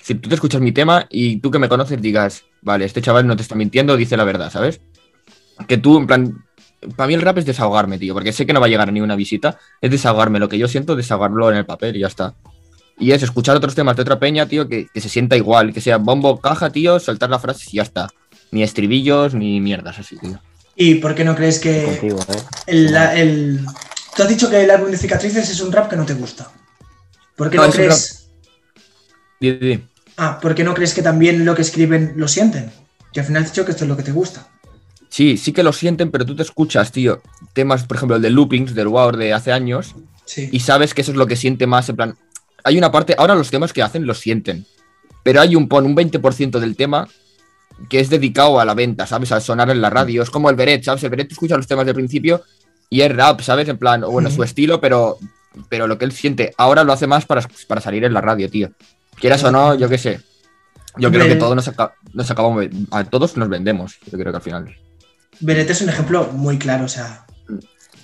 Si 0.00 0.14
tú 0.16 0.28
te 0.28 0.34
escuchas 0.34 0.60
mi 0.60 0.72
tema 0.72 1.06
y 1.10 1.36
tú 1.36 1.50
que 1.52 1.60
me 1.60 1.68
conoces 1.68 2.00
digas, 2.02 2.42
vale, 2.62 2.84
este 2.84 3.00
chaval 3.00 3.26
no 3.26 3.36
te 3.36 3.42
está 3.42 3.54
mintiendo, 3.54 3.96
dice 3.96 4.16
la 4.16 4.24
verdad, 4.24 4.50
¿sabes? 4.50 4.80
Que 5.68 5.78
tú, 5.78 5.98
en 5.98 6.06
plan, 6.08 6.44
para 6.96 7.06
mí 7.06 7.14
el 7.14 7.22
rap 7.22 7.38
es 7.38 7.46
desahogarme, 7.46 7.98
tío, 7.98 8.12
porque 8.12 8.32
sé 8.32 8.44
que 8.44 8.52
no 8.52 8.58
va 8.58 8.66
a 8.66 8.68
llegar 8.68 8.88
a 8.88 8.92
ninguna 8.92 9.14
visita, 9.14 9.58
es 9.80 9.90
desahogarme 9.92 10.40
lo 10.40 10.48
que 10.48 10.58
yo 10.58 10.66
siento, 10.66 10.96
desahogarlo 10.96 11.48
en 11.52 11.58
el 11.58 11.64
papel 11.64 11.94
y 11.96 12.00
ya 12.00 12.08
está. 12.08 12.34
Y 12.98 13.12
es 13.12 13.22
escuchar 13.22 13.56
otros 13.56 13.76
temas 13.76 13.94
de 13.96 14.02
otra 14.02 14.18
peña, 14.18 14.46
tío, 14.46 14.68
que, 14.68 14.88
que 14.92 15.00
se 15.00 15.08
sienta 15.08 15.36
igual, 15.36 15.72
que 15.72 15.80
sea 15.80 15.98
bombo, 15.98 16.40
caja, 16.40 16.70
tío, 16.70 16.98
soltar 16.98 17.30
la 17.30 17.38
frase 17.38 17.66
y 17.70 17.76
ya 17.76 17.82
está. 17.82 18.08
Ni 18.50 18.64
estribillos, 18.64 19.34
ni 19.34 19.60
mierdas 19.60 19.98
así, 20.00 20.16
tío. 20.18 20.40
¿Y 20.74 20.96
por 20.96 21.14
qué 21.14 21.24
no 21.24 21.36
crees 21.36 21.60
que 21.60 21.84
Contigo, 21.84 22.18
¿eh? 22.28 22.42
el, 22.66 22.92
la- 22.92 23.14
el- 23.14 23.64
Tú 24.14 24.22
has 24.22 24.28
dicho 24.28 24.50
que 24.50 24.62
el 24.62 24.70
álbum 24.70 24.90
de 24.90 24.96
cicatrices 24.98 25.48
es 25.48 25.60
un 25.60 25.72
rap 25.72 25.88
que 25.88 25.96
no 25.96 26.04
te 26.04 26.14
gusta. 26.14 26.50
¿Por 27.36 27.50
qué 27.50 27.56
No, 27.56 27.70
crees? 27.70 28.28
Ah, 30.16 30.38
¿por 30.40 30.54
qué 30.54 30.64
no 30.64 30.74
crees 30.74 30.94
que 30.94 31.02
también 31.02 31.44
lo 31.44 31.54
que 31.54 31.62
escriben 31.62 32.12
lo 32.16 32.28
sienten? 32.28 32.70
Que 33.12 33.20
al 33.20 33.26
final 33.26 33.42
has 33.42 33.50
dicho 33.50 33.64
que 33.64 33.72
esto 33.72 33.84
es 33.84 33.88
lo 33.88 33.96
que 33.96 34.02
te 34.02 34.12
gusta. 34.12 34.48
Sí, 35.08 35.36
sí 35.36 35.52
que 35.52 35.62
lo 35.62 35.72
sienten, 35.72 36.10
pero 36.10 36.24
tú 36.24 36.34
te 36.36 36.42
escuchas, 36.42 36.92
tío, 36.92 37.20
temas, 37.52 37.84
por 37.84 37.96
ejemplo, 37.96 38.16
el 38.16 38.22
de 38.22 38.30
Loopings, 38.30 38.74
del 38.74 38.88
WoW 38.88 39.12
de 39.12 39.32
hace 39.32 39.52
años, 39.52 39.94
Sí. 40.24 40.48
y 40.52 40.60
sabes 40.60 40.94
que 40.94 41.02
eso 41.02 41.10
es 41.10 41.16
lo 41.18 41.26
que 41.26 41.36
siente 41.36 41.66
más, 41.66 41.88
en 41.88 41.96
plan, 41.96 42.16
hay 42.64 42.78
una 42.78 42.90
parte, 42.92 43.14
ahora 43.18 43.34
los 43.34 43.50
temas 43.50 43.72
que 43.72 43.82
hacen 43.82 44.06
los 44.06 44.18
sienten, 44.20 44.64
pero 45.22 45.40
hay 45.40 45.54
un, 45.56 45.68
pon, 45.68 45.84
un 45.84 45.94
20% 45.94 46.60
del 46.60 46.76
tema 46.76 47.08
que 47.90 48.00
es 48.00 48.08
dedicado 48.08 48.60
a 48.60 48.64
la 48.64 48.72
venta, 48.74 49.06
¿sabes? 49.06 49.32
A 49.32 49.40
sonar 49.40 49.68
en 49.70 49.82
la 49.82 49.90
radio, 49.90 50.22
es 50.22 50.30
como 50.30 50.48
el 50.48 50.56
Beret, 50.56 50.82
¿sabes? 50.84 51.02
El 51.02 51.10
Beret 51.10 51.28
tú 51.28 51.34
escuchas 51.34 51.58
los 51.58 51.66
temas 51.66 51.84
del 51.84 51.94
principio 51.94 52.42
y 52.92 53.00
es 53.00 53.14
rap, 53.16 53.40
¿sabes? 53.40 53.68
En 53.68 53.78
plan, 53.78 54.02
bueno, 54.02 54.30
su 54.30 54.42
estilo, 54.48 54.80
pero, 54.80 55.16
pero 55.68 55.86
lo 55.86 55.96
que 55.96 56.04
él 56.04 56.12
siente, 56.12 56.52
ahora 56.58 56.84
lo 56.84 56.92
hace 56.92 57.06
más 57.06 57.24
para, 57.24 57.46
para 57.66 57.80
salir 57.80 58.04
en 58.04 58.12
la 58.12 58.20
radio, 58.20 58.50
tío. 58.50 58.70
Quieras 59.18 59.42
o 59.44 59.50
no, 59.50 59.74
yo 59.74 59.88
qué 59.88 59.98
sé. 59.98 60.20
Yo 60.98 61.10
creo 61.10 61.26
que 61.26 61.36
todos 61.36 61.56
nos, 61.56 61.66
aca- 61.68 61.94
nos 62.12 62.30
acabamos, 62.30 62.66
a 62.90 63.04
todos 63.04 63.36
nos 63.38 63.48
vendemos, 63.48 63.98
yo 64.10 64.18
creo 64.18 64.30
que 64.32 64.36
al 64.36 64.42
final. 64.42 64.76
Beret 65.40 65.70
es 65.70 65.80
un 65.80 65.88
ejemplo 65.88 66.28
muy 66.32 66.58
claro, 66.58 66.84
o 66.84 66.88
sea. 66.88 67.24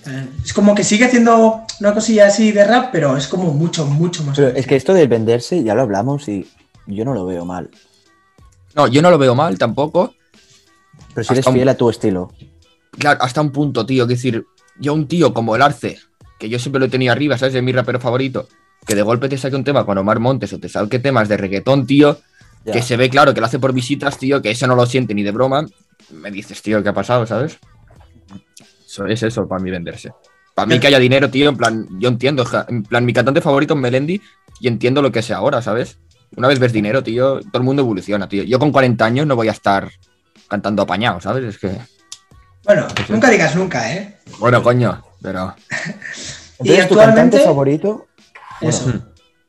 eh, 0.06 0.26
Es 0.44 0.52
como 0.54 0.74
que 0.74 0.84
sigue 0.84 1.04
haciendo 1.04 1.62
una 1.80 1.92
cosilla 1.92 2.26
así 2.28 2.50
de 2.52 2.64
rap, 2.64 2.88
pero 2.90 3.16
es 3.16 3.26
como 3.28 3.52
mucho, 3.52 3.84
mucho 3.86 4.22
más. 4.24 4.36
Pero 4.36 4.56
es 4.56 4.66
que 4.66 4.76
esto 4.76 4.94
del 4.94 5.08
venderse 5.08 5.62
ya 5.62 5.74
lo 5.74 5.82
hablamos 5.82 6.28
y 6.28 6.48
yo 6.86 7.04
no 7.04 7.12
lo 7.12 7.26
veo 7.26 7.44
mal. 7.44 7.68
No, 8.74 8.86
yo 8.88 9.02
no 9.02 9.10
lo 9.10 9.18
veo 9.18 9.34
mal 9.34 9.58
tampoco. 9.58 10.14
Pero 11.14 11.24
si 11.24 11.32
eres 11.34 11.40
Hasta 11.42 11.50
un- 11.50 11.56
fiel 11.56 11.68
a 11.68 11.76
tu 11.76 11.90
estilo. 11.90 12.32
Claro, 12.98 13.22
hasta 13.22 13.40
un 13.42 13.50
punto, 13.52 13.84
tío. 13.84 14.04
Es 14.04 14.08
decir, 14.08 14.46
yo 14.78 14.94
un 14.94 15.08
tío 15.08 15.34
como 15.34 15.56
el 15.56 15.62
Arce, 15.62 15.98
que 16.38 16.48
yo 16.48 16.58
siempre 16.58 16.80
lo 16.80 16.86
he 16.86 16.88
tenido 16.88 17.12
arriba, 17.12 17.36
¿sabes? 17.36 17.54
Es 17.54 17.62
mi 17.62 17.72
rapero 17.72 18.00
favorito. 18.00 18.48
Que 18.86 18.94
de 18.94 19.02
golpe 19.02 19.28
te 19.28 19.36
saque 19.36 19.56
un 19.56 19.64
tema 19.64 19.84
con 19.84 19.98
Omar 19.98 20.20
Montes 20.20 20.52
o 20.52 20.58
te 20.58 20.68
saque 20.68 20.98
temas 20.98 21.28
de 21.28 21.36
reggaetón, 21.36 21.86
tío. 21.86 22.18
Ya. 22.64 22.72
Que 22.72 22.82
se 22.82 22.96
ve 22.96 23.10
claro 23.10 23.34
que 23.34 23.40
lo 23.40 23.46
hace 23.46 23.58
por 23.58 23.72
visitas, 23.72 24.18
tío. 24.18 24.40
Que 24.40 24.50
eso 24.50 24.66
no 24.66 24.74
lo 24.74 24.86
siente 24.86 25.14
ni 25.14 25.22
de 25.22 25.30
broma. 25.30 25.66
Me 26.10 26.30
dices, 26.30 26.62
tío, 26.62 26.82
¿qué 26.82 26.88
ha 26.88 26.94
pasado, 26.94 27.26
sabes? 27.26 27.58
Eso 28.86 29.06
es 29.06 29.22
eso 29.22 29.46
para 29.46 29.62
mí 29.62 29.70
venderse. 29.70 30.12
Para 30.54 30.66
mí 30.66 30.80
que 30.80 30.88
haya 30.88 30.98
dinero, 30.98 31.30
tío, 31.30 31.50
en 31.50 31.56
plan, 31.56 31.86
yo 32.00 32.08
entiendo. 32.08 32.44
En 32.68 32.82
plan, 32.82 33.04
mi 33.04 33.12
cantante 33.12 33.40
favorito 33.40 33.74
es 33.74 33.80
Melendi 33.80 34.20
y 34.60 34.68
entiendo 34.68 35.02
lo 35.02 35.12
que 35.12 35.20
es 35.20 35.30
ahora, 35.30 35.62
¿sabes? 35.62 35.98
Una 36.36 36.48
vez 36.48 36.58
ves 36.58 36.72
dinero, 36.72 37.02
tío, 37.02 37.40
todo 37.40 37.58
el 37.58 37.62
mundo 37.62 37.82
evoluciona, 37.82 38.28
tío. 38.28 38.42
Yo 38.42 38.58
con 38.58 38.72
40 38.72 39.04
años 39.04 39.26
no 39.26 39.36
voy 39.36 39.48
a 39.48 39.52
estar 39.52 39.90
cantando 40.48 40.82
apañado, 40.82 41.20
¿sabes? 41.20 41.44
Es 41.44 41.58
que. 41.58 41.76
Bueno, 42.68 42.86
nunca 43.08 43.30
digas 43.30 43.56
nunca, 43.56 43.90
¿eh? 43.94 44.18
Bueno, 44.38 44.62
coño, 44.62 45.02
pero. 45.22 45.56
Y 45.70 45.72
Entonces, 45.72 46.88
tu 46.88 46.94
actualmente- 46.94 46.98
cantante 46.98 47.40
favorito, 47.40 48.06
Eso. 48.60 48.84
Bueno, 48.84 49.04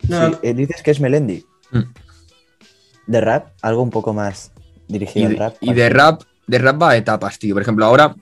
No, 0.08 0.30
sí, 0.30 0.36
eh, 0.44 0.54
dices 0.54 0.82
que 0.82 0.92
es 0.92 1.02
Melendi. 1.02 1.46
Mm. 1.72 1.82
De 3.08 3.20
rap, 3.22 3.48
algo 3.62 3.82
un 3.84 3.90
poco 3.90 4.14
más 4.14 4.52
dirigido 4.88 5.28
al 5.28 5.36
rap. 5.38 5.56
y 5.60 5.74
de 5.74 5.90
rap, 5.90 6.22
de 6.48 6.58
rap 6.60 6.82
va 6.82 6.92
a 6.92 6.96
etapas, 6.96 7.38
tío. 7.40 7.56
Por 7.56 7.62
ejemplo, 7.62 7.86
ahora, 7.86 8.16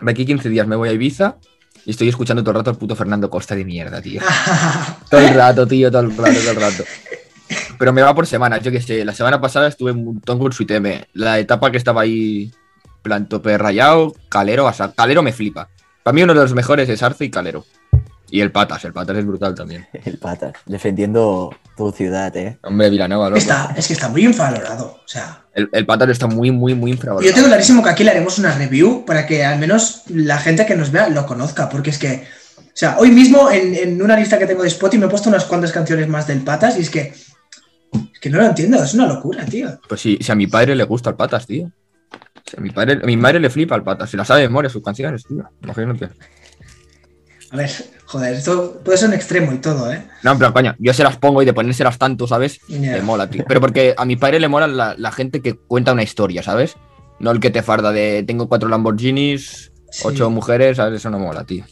de 0.00 0.10
aquí 0.10 0.24
15 0.24 0.48
días 0.48 0.66
me 0.66 0.76
voy 0.76 0.88
a 0.88 0.92
Ibiza 0.92 1.36
y 1.84 1.90
estoy 1.90 2.08
escuchando 2.08 2.42
todo 2.42 2.52
el 2.52 2.56
rato 2.58 2.70
al 2.70 2.76
puto 2.78 2.96
Fernando 2.96 3.28
Costa 3.28 3.54
de 3.54 3.66
mierda, 3.66 4.00
tío. 4.00 4.22
Todo 5.10 5.20
el 5.20 5.34
rato, 5.34 5.66
tío, 5.66 5.90
todo 5.90 6.00
el 6.02 6.16
rato, 6.16 6.40
todo 6.40 6.50
el 6.52 6.56
rato. 6.60 6.84
Pero 7.78 7.92
me 7.92 8.00
va 8.02 8.14
por 8.14 8.26
semanas, 8.26 8.62
yo 8.62 8.70
qué 8.70 8.80
sé. 8.80 9.04
La 9.04 9.12
semana 9.12 9.40
pasada 9.40 9.68
estuve 9.68 9.92
un 9.92 10.04
montón 10.04 10.38
con 10.38 10.52
su 10.52 10.62
ITM. 10.62 11.04
La 11.14 11.38
etapa 11.38 11.70
que 11.70 11.76
estaba 11.78 12.00
ahí, 12.02 12.50
plan 13.08 13.28
tope 13.28 13.58
rayado, 13.58 14.14
Calero, 14.28 14.66
o 14.66 14.72
sea, 14.72 14.92
Calero 14.92 15.22
me 15.22 15.32
flipa. 15.32 15.68
Para 16.02 16.14
mí 16.14 16.22
uno 16.22 16.34
de 16.34 16.40
los 16.40 16.54
mejores 16.54 16.88
es 16.88 17.02
Arce 17.02 17.24
y 17.24 17.30
Calero. 17.30 17.64
Y 18.30 18.42
el 18.42 18.52
Patas, 18.52 18.84
el 18.84 18.92
Patas 18.92 19.16
es 19.16 19.26
brutal 19.26 19.54
también. 19.54 19.86
El 20.04 20.18
patas, 20.18 20.52
defendiendo 20.66 21.54
tu 21.78 21.90
ciudad, 21.92 22.36
¿eh? 22.36 22.58
Hombre, 22.62 22.90
Vilanova, 22.90 23.30
loco. 23.30 23.38
está, 23.38 23.72
es 23.74 23.86
que 23.86 23.94
está 23.94 24.10
muy 24.10 24.22
infravalorado. 24.24 24.98
O 25.02 25.08
sea, 25.08 25.44
El, 25.54 25.70
el 25.72 25.86
Patas 25.86 26.10
está 26.10 26.26
muy, 26.26 26.50
muy, 26.50 26.74
muy 26.74 26.90
infravalorado. 26.90 27.26
yo 27.26 27.34
tengo 27.34 27.48
clarísimo 27.48 27.82
que 27.82 27.88
aquí 27.88 28.04
le 28.04 28.10
haremos 28.10 28.38
una 28.38 28.52
review 28.52 29.06
para 29.06 29.26
que 29.26 29.44
al 29.46 29.58
menos 29.58 30.02
la 30.08 30.36
gente 30.38 30.66
que 30.66 30.76
nos 30.76 30.90
vea 30.92 31.08
lo 31.08 31.24
conozca, 31.24 31.70
porque 31.70 31.88
es 31.88 31.98
que, 31.98 32.26
o 32.58 32.70
sea, 32.74 32.98
hoy 32.98 33.10
mismo 33.10 33.50
en, 33.50 33.74
en 33.74 34.02
una 34.02 34.14
lista 34.16 34.38
que 34.38 34.46
tengo 34.46 34.60
de 34.62 34.68
Spotify 34.68 35.00
me 35.00 35.06
he 35.06 35.10
puesto 35.10 35.30
unas 35.30 35.46
cuantas 35.46 35.72
canciones 35.72 36.06
más 36.06 36.26
del 36.26 36.42
Patas 36.42 36.76
y 36.78 36.82
es 36.82 36.90
que, 36.90 37.00
es 38.12 38.20
que 38.20 38.28
no 38.28 38.36
lo 38.38 38.44
entiendo, 38.44 38.82
es 38.82 38.92
una 38.92 39.06
locura, 39.06 39.46
tío. 39.46 39.80
Pues 39.88 40.02
sí, 40.02 40.18
si 40.20 40.30
a 40.30 40.34
mi 40.34 40.46
padre 40.46 40.76
le 40.76 40.84
gusta 40.84 41.08
el 41.10 41.16
patas, 41.16 41.46
tío. 41.46 41.70
A 42.56 42.60
mi, 42.60 42.70
padre, 42.70 42.96
mi 43.04 43.16
madre 43.16 43.40
le 43.40 43.50
flipa 43.50 43.74
al 43.74 43.82
pata, 43.82 44.06
se 44.06 44.16
la 44.16 44.24
sabe 44.24 44.42
de 44.42 44.48
memoria 44.48 44.70
sus 44.70 44.82
canciones, 44.82 45.24
tío. 45.24 45.44
Imagínate. 45.62 46.08
A 47.50 47.56
ver, 47.56 47.70
joder, 48.04 48.34
esto 48.34 48.80
puede 48.84 48.98
ser 48.98 49.08
un 49.08 49.14
extremo 49.14 49.52
y 49.52 49.58
todo, 49.58 49.90
¿eh? 49.92 50.06
No, 50.22 50.36
pero 50.38 50.52
coño, 50.52 50.74
yo 50.78 50.92
se 50.92 51.02
las 51.02 51.16
pongo 51.16 51.42
y 51.42 51.46
de 51.46 51.52
ponérselas 51.54 51.98
tanto, 51.98 52.26
¿sabes? 52.26 52.58
Ya. 52.68 52.92
Le 52.92 53.02
mola, 53.02 53.28
tío. 53.28 53.44
Pero 53.48 53.60
porque 53.60 53.94
a 53.96 54.04
mi 54.04 54.16
padre 54.16 54.40
le 54.40 54.48
mola 54.48 54.66
la, 54.66 54.94
la 54.98 55.12
gente 55.12 55.40
que 55.40 55.56
cuenta 55.56 55.92
una 55.92 56.02
historia, 56.02 56.42
¿sabes? 56.42 56.76
No 57.20 57.30
el 57.30 57.40
que 57.40 57.50
te 57.50 57.62
farda 57.62 57.90
de 57.90 58.22
tengo 58.26 58.48
cuatro 58.48 58.68
Lamborghinis, 58.68 59.72
Sí. 59.90 60.02
ocho 60.04 60.28
mujeres, 60.28 60.76
¿sabes? 60.76 60.96
Eso 61.00 61.08
no 61.08 61.18
mola, 61.18 61.44
tío. 61.44 61.64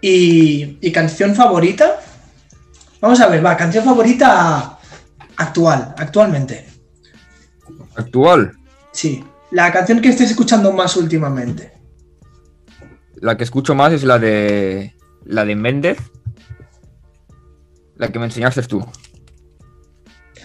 ¿Y, 0.00 0.78
y 0.80 0.92
canción 0.92 1.34
favorita? 1.34 1.98
Vamos 3.00 3.20
a 3.20 3.26
ver, 3.26 3.44
va, 3.44 3.56
canción 3.56 3.84
favorita 3.84 4.78
actual, 5.36 5.94
actualmente. 5.98 6.66
Actual, 7.96 8.52
Sí, 8.92 9.24
la 9.54 9.72
canción 9.72 10.00
que 10.00 10.08
estés 10.10 10.30
escuchando 10.30 10.72
más 10.72 10.96
últimamente. 10.96 11.72
la 13.20 13.36
que 13.38 13.44
escucho 13.44 13.74
más 13.74 13.92
es 13.92 14.02
la 14.04 14.18
de. 14.18 14.94
La 15.24 15.44
de 15.46 15.54
Méndez. 15.56 15.96
La 17.96 18.08
que 18.08 18.18
me 18.18 18.26
enseñaste 18.26 18.62
tú. 18.64 18.84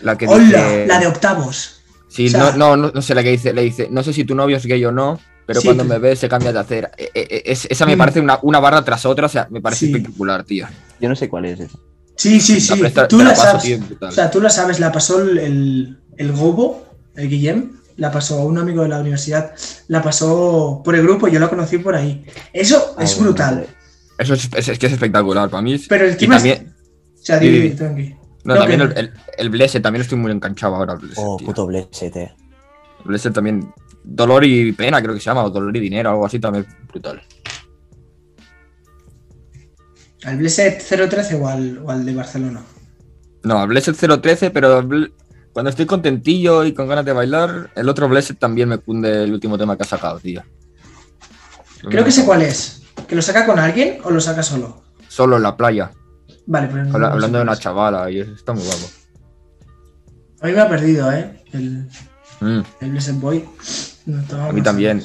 La 0.01 0.17
que 0.17 0.27
¡Hola! 0.27 0.43
dice- 0.45 0.85
La 0.87 0.99
de 0.99 1.07
octavos. 1.07 1.81
Sí, 2.07 2.27
o 2.27 2.29
sea- 2.29 2.51
no, 2.51 2.57
no, 2.57 2.77
no, 2.77 2.91
no 2.93 3.01
sé 3.01 3.13
la 3.15 3.23
que 3.23 3.31
dice, 3.31 3.51
le 3.53 3.63
dice, 3.63 3.87
no 3.91 4.01
sé 4.03 4.13
si 4.13 4.23
tu 4.23 4.33
novio 4.35 4.55
es 4.57 4.65
gay 4.65 4.83
o 4.85 4.91
no, 4.91 5.19
pero 5.45 5.59
Sí, 5.61 5.67
cuando 5.67 5.83
me 5.83 5.97
ves 5.99 6.19
se 6.19 6.29
cambia 6.29 6.53
de 6.53 6.59
hacer. 6.59 6.89
Eh, 6.97 7.09
eh, 7.13 7.27
eh, 7.29 7.41
es- 7.45 7.65
esa 7.69 7.85
me 7.85 7.95
Mm. 7.95 7.99
parece 7.99 8.19
una, 8.21 8.39
una 8.43 8.59
barra 8.59 8.83
tras 8.85 9.05
otra, 9.05 9.25
o 9.25 9.29
sea, 9.29 9.47
me 9.49 9.59
parece 9.61 9.87
Sí. 9.87 9.91
espectacular, 9.91 10.43
tío. 10.43 10.67
Yo 11.01 11.09
no 11.09 11.15
sé 11.15 11.27
cuál 11.27 11.45
es 11.45 11.59
esa. 11.59 11.77
Sí, 12.15 12.39
sí, 12.39 12.61
sí. 12.61 12.69
La 12.69 12.77
presta- 12.77 13.07
tú 13.07 13.17
la, 13.19 13.35
sabes. 13.35 13.63
tío, 13.63 13.79
o 14.01 14.11
sea, 14.11 14.29
tú 14.31 14.39
la 14.41 14.49
sabes, 14.49 14.79
la 14.79 14.91
pasó 14.91 15.21
el, 15.21 15.37
el, 15.39 15.99
el 16.17 16.31
Gobo, 16.31 16.85
el 17.15 17.27
Guillem, 17.29 17.78
la 17.99 18.11
pasó 18.11 18.43
un 18.45 18.57
amigo 18.57 18.81
de 18.83 18.89
la 18.89 18.99
universidad, 18.99 19.53
la 19.87 20.01
pasó 20.01 20.81
por 20.83 20.95
el 20.95 21.03
grupo, 21.03 21.27
yo 21.27 21.39
la 21.39 21.49
conocí 21.49 21.77
por 21.77 21.95
ahí. 21.95 22.25
Eso 22.53 22.95
Ah, 22.97 23.03
es 23.03 23.15
bueno, 23.15 23.29
brutal. 23.31 23.55
vale. 23.55 23.67
Eso 24.17 24.33
es, 24.33 24.49
es- 24.55 24.67
es 24.69 24.79
que 24.79 24.87
es 24.87 24.93
espectacular 24.93 25.49
para 25.49 25.61
mí. 25.61 25.77
Pero 25.87 26.05
el 26.05 26.11
es- 26.11 26.17
también, 26.17 26.73
O 27.13 27.23
sea, 27.23 27.37
di, 27.39 27.69
sí. 27.69 27.75
tranqui. 27.75 28.15
no, 28.43 28.53
no, 28.55 28.59
también 28.59 28.79
que- 28.79 28.85
el, 28.99 29.05
el, 29.07 29.13
el 29.37 29.49
Blessed, 29.49 29.81
también 29.81 30.01
estoy 30.01 30.17
muy 30.17 30.31
enganchado 30.31 30.75
ahora. 30.75 30.93
al 30.93 30.99
Blessed, 30.99 31.23
Oh, 31.25 31.37
tío. 31.37 31.45
puto 31.47 31.65
Blessed, 31.67 32.17
eh. 32.17 32.33
El 32.99 33.05
Blessed 33.05 33.31
también. 33.31 33.71
Dolor 34.03 34.43
y 34.45 34.71
pena, 34.71 35.01
creo 35.01 35.13
que 35.13 35.19
se 35.19 35.25
llama, 35.25 35.43
o 35.43 35.49
dolor 35.49 35.75
y 35.75 35.79
dinero, 35.81 36.09
algo 36.09 36.25
así 36.25 36.39
también 36.39 36.65
brutal. 36.87 37.21
¿Al 40.23 40.37
Blessed 40.37 40.81
013 41.09 41.35
o 41.35 41.47
al, 41.47 41.77
o 41.83 41.91
al 41.91 42.05
de 42.05 42.13
Barcelona? 42.15 42.61
No, 43.43 43.65
Blessed 43.67 43.95
013, 43.95 44.49
pero 44.51 44.81
cuando 45.53 45.69
estoy 45.69 45.85
contentillo 45.85 46.63
y 46.65 46.73
con 46.73 46.87
ganas 46.87 47.05
de 47.05 47.13
bailar, 47.13 47.71
el 47.75 47.89
otro 47.89 48.07
Blessed 48.07 48.35
también 48.37 48.69
me 48.69 48.77
cunde 48.77 49.23
el 49.23 49.33
último 49.33 49.57
tema 49.57 49.75
que 49.75 49.83
ha 49.83 49.87
sacado, 49.87 50.19
tío. 50.19 50.43
Creo 51.89 52.03
que 52.03 52.11
sé 52.11 52.25
cuál 52.25 52.41
es. 52.41 52.83
¿Que 53.07 53.15
lo 53.15 53.21
saca 53.21 53.45
con 53.45 53.57
alguien 53.59 53.99
o 54.03 54.11
lo 54.11 54.19
saca 54.21 54.43
solo? 54.43 54.83
Solo 55.07 55.37
en 55.37 55.43
la 55.43 55.55
playa, 55.57 55.91
Vale, 56.45 56.67
pues 56.67 56.87
no- 56.87 56.93
habla- 56.95 57.11
hablando 57.11 57.37
de 57.37 57.43
una 57.43 57.55
chavala, 57.55 58.09
y 58.11 58.19
está 58.19 58.53
muy 58.53 58.63
guapo. 58.63 58.87
A 60.41 60.47
mí 60.47 60.53
me 60.53 60.59
ha 60.61 60.69
perdido, 60.69 61.11
¿eh? 61.11 61.43
El, 61.53 61.87
Mm, 62.41 62.61
el 62.79 62.91
Blessed 62.91 63.15
Boy. 63.15 63.43
No, 64.05 64.23
a 64.47 64.53
mí 64.53 64.61
también. 64.61 65.03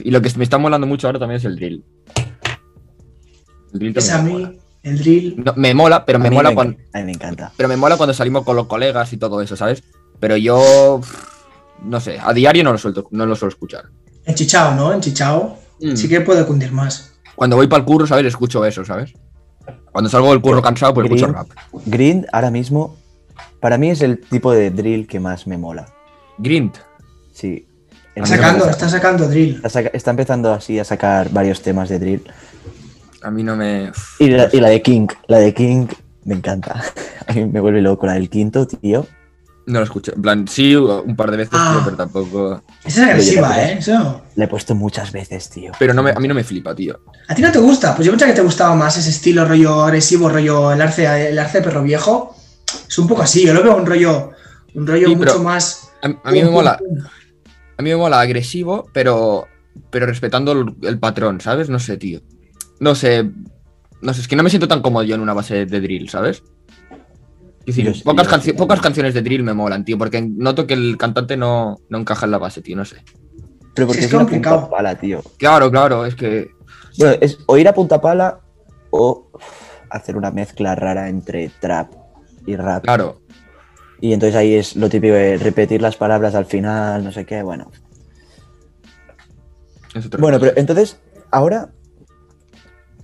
Y 0.00 0.10
lo 0.12 0.22
que 0.22 0.30
me 0.36 0.44
está 0.44 0.56
molando 0.58 0.86
mucho 0.86 1.08
ahora 1.08 1.18
también 1.18 1.38
es 1.38 1.44
el 1.44 1.56
drill. 1.56 1.84
El 3.72 3.78
drill 3.80 3.98
Es 3.98 4.10
a 4.12 4.22
mola. 4.22 4.52
El 4.84 4.98
drill. 4.98 5.42
No, 5.44 5.52
me 5.56 5.74
mola, 5.74 6.04
pero 6.04 6.18
me 6.18 6.30
mola 6.30 6.50
me 6.50 6.54
cuando, 6.54 6.74
enc- 6.78 6.86
A 6.92 6.98
mí 6.98 7.04
me 7.04 7.12
encanta. 7.12 7.52
pero 7.56 7.68
me 7.68 7.76
mola 7.76 7.96
cuando 7.96 8.14
salimos 8.14 8.44
con 8.44 8.54
los 8.56 8.66
colegas 8.66 9.12
y 9.12 9.16
todo 9.16 9.40
eso, 9.42 9.56
¿sabes? 9.56 9.82
Pero 10.20 10.36
yo 10.36 11.00
no 11.82 12.00
sé, 12.00 12.18
a 12.22 12.32
diario 12.32 12.62
no 12.64 12.72
lo 12.72 12.78
suelto, 12.78 13.08
no 13.10 13.26
lo 13.26 13.34
suelo 13.34 13.50
escuchar. 13.50 13.86
En 14.24 14.34
Chichao, 14.34 14.74
¿no? 14.74 14.92
En 14.92 15.00
Chichao. 15.00 15.58
Mm. 15.80 15.96
Sí 15.96 16.08
que 16.08 16.20
puede 16.20 16.46
cundir 16.46 16.70
más. 16.72 17.12
Cuando 17.34 17.56
voy 17.56 17.66
para 17.66 17.80
el 17.80 17.84
curro, 17.84 18.06
¿sabes? 18.06 18.24
Escucho 18.26 18.64
eso, 18.64 18.84
¿sabes? 18.84 19.12
Cuando 19.92 20.08
salgo 20.08 20.30
del 20.30 20.40
curro 20.40 20.62
cansado, 20.62 20.94
pues 20.94 21.06
escucho 21.06 21.26
Green. 21.26 21.34
rap. 21.36 21.48
Grind 21.86 22.26
ahora 22.32 22.50
mismo, 22.50 22.96
para 23.60 23.76
mí 23.78 23.90
es 23.90 24.02
el 24.02 24.20
tipo 24.20 24.52
de 24.52 24.70
drill 24.70 25.06
que 25.06 25.20
más 25.20 25.46
me 25.46 25.58
mola. 25.58 25.86
Grind. 26.38 26.72
Sí. 27.32 27.66
Está 28.14 28.28
sacando, 28.28 28.68
está 28.70 28.88
sacando 28.88 29.28
drill. 29.28 29.56
Está, 29.56 29.68
saca- 29.68 29.90
está 29.92 30.10
empezando 30.12 30.52
así 30.52 30.78
a 30.78 30.84
sacar 30.84 31.30
varios 31.30 31.60
temas 31.62 31.88
de 31.88 31.98
drill. 31.98 32.22
A 33.24 33.30
mí 33.30 33.42
no 33.42 33.56
me. 33.56 33.90
Y 34.18 34.28
la, 34.28 34.48
y 34.52 34.60
la 34.60 34.68
de 34.68 34.82
King, 34.82 35.08
la 35.28 35.38
de 35.38 35.52
King 35.54 35.86
me 36.24 36.34
encanta. 36.34 36.82
A 37.26 37.32
mí 37.32 37.44
me 37.46 37.58
vuelve 37.60 37.80
loco 37.80 38.06
la 38.06 38.14
del 38.14 38.28
quinto, 38.28 38.66
tío. 38.66 39.06
No 39.66 39.78
lo 39.78 39.84
escucho. 39.84 40.12
En 40.14 40.20
plan, 40.20 40.46
sí, 40.46 40.76
un 40.76 41.16
par 41.16 41.30
de 41.30 41.38
veces, 41.38 41.54
Ah. 41.58 41.72
tío, 41.72 41.84
pero 41.86 41.96
tampoco. 41.96 42.62
Esa 42.84 43.02
es 43.04 43.08
agresiva, 43.08 43.62
¿eh? 43.62 43.78
Eso. 43.78 44.20
La 44.36 44.44
he 44.44 44.48
puesto 44.48 44.74
muchas 44.74 45.10
veces, 45.10 45.48
tío. 45.48 45.72
Pero 45.78 45.94
no 45.94 46.02
me, 46.02 46.10
a 46.10 46.16
mí 46.20 46.28
no 46.28 46.34
me 46.34 46.44
flipa, 46.44 46.74
tío. 46.74 47.00
¿A 47.28 47.34
ti 47.34 47.40
no 47.40 47.50
te 47.50 47.58
gusta? 47.60 47.96
Pues 47.96 48.04
yo 48.04 48.12
pensaba 48.12 48.30
que 48.30 48.36
te 48.36 48.42
gustaba 48.44 48.74
más 48.74 48.98
ese 48.98 49.08
estilo 49.08 49.46
rollo 49.46 49.82
agresivo, 49.82 50.28
rollo 50.28 50.70
el 50.70 50.82
arce, 50.82 51.30
el 51.30 51.38
arce 51.38 51.58
de 51.58 51.64
perro 51.64 51.82
viejo. 51.82 52.36
Es 52.86 52.98
un 52.98 53.08
poco 53.08 53.22
así, 53.22 53.46
yo 53.46 53.54
lo 53.54 53.62
veo 53.62 53.74
un 53.74 53.86
rollo, 53.86 54.32
un 54.74 54.86
rollo 54.86 55.08
Sí, 55.08 55.16
mucho 55.16 55.42
más. 55.42 55.88
A, 56.02 56.28
a 56.28 56.30
mí 56.32 56.42
me 56.42 56.50
mola. 56.50 56.78
A 57.78 57.82
mí 57.82 57.88
me 57.88 57.96
mola 57.96 58.20
agresivo, 58.20 58.86
pero. 58.92 59.46
Pero 59.90 60.04
respetando 60.06 60.52
el, 60.52 60.74
el 60.82 60.98
patrón, 60.98 61.40
¿sabes? 61.40 61.70
No 61.70 61.78
sé, 61.78 61.96
tío. 61.96 62.20
No 62.80 62.94
sé. 62.94 63.30
No 64.00 64.12
sé, 64.12 64.20
es 64.20 64.28
que 64.28 64.36
no 64.36 64.42
me 64.42 64.50
siento 64.50 64.68
tan 64.68 64.82
cómodo 64.82 65.02
yo 65.04 65.14
en 65.14 65.20
una 65.20 65.32
base 65.34 65.64
de 65.66 65.80
drill, 65.80 66.08
¿sabes? 66.08 66.42
Es 67.60 67.66
decir, 67.76 67.86
Yo 67.86 67.94
sí, 67.94 68.02
pocas, 68.02 68.26
yo 68.28 68.32
canci- 68.36 68.42
sí. 68.42 68.52
pocas 68.52 68.80
canciones 68.80 69.14
de 69.14 69.22
drill 69.22 69.42
me 69.42 69.54
molan, 69.54 69.84
tío, 69.84 69.96
porque 69.96 70.20
noto 70.20 70.66
que 70.66 70.74
el 70.74 70.98
cantante 70.98 71.36
no, 71.36 71.78
no 71.88 71.98
encaja 71.98 72.26
en 72.26 72.32
la 72.32 72.38
base, 72.38 72.60
tío, 72.60 72.76
no 72.76 72.84
sé. 72.84 72.96
Pero 73.74 73.86
porque 73.86 74.00
es 74.00 74.06
es, 74.06 74.12
una 74.12 74.22
complicado. 74.24 74.60
punta 74.60 74.70
pala, 74.76 74.94
tío. 74.98 75.22
Claro, 75.38 75.70
claro, 75.70 76.04
es 76.04 76.14
que. 76.14 76.50
Bueno, 76.98 77.16
es 77.20 77.38
o 77.46 77.56
ir 77.56 77.66
a 77.66 77.72
punta 77.74 78.00
pala 78.00 78.40
o 78.90 79.30
hacer 79.90 80.16
una 80.16 80.30
mezcla 80.30 80.74
rara 80.74 81.08
entre 81.08 81.48
trap 81.60 81.92
y 82.46 82.54
rap. 82.56 82.84
Claro. 82.84 83.22
Y 84.00 84.12
entonces 84.12 84.36
ahí 84.36 84.54
es 84.54 84.76
lo 84.76 84.90
típico 84.90 85.14
de 85.14 85.38
repetir 85.38 85.80
las 85.80 85.96
palabras 85.96 86.34
al 86.34 86.44
final, 86.44 87.02
no 87.02 87.10
sé 87.12 87.24
qué, 87.24 87.42
bueno. 87.42 87.70
es 89.94 90.06
otra 90.06 90.20
Bueno, 90.20 90.38
cosa. 90.38 90.50
pero 90.50 90.60
entonces, 90.60 90.98
ahora 91.30 91.70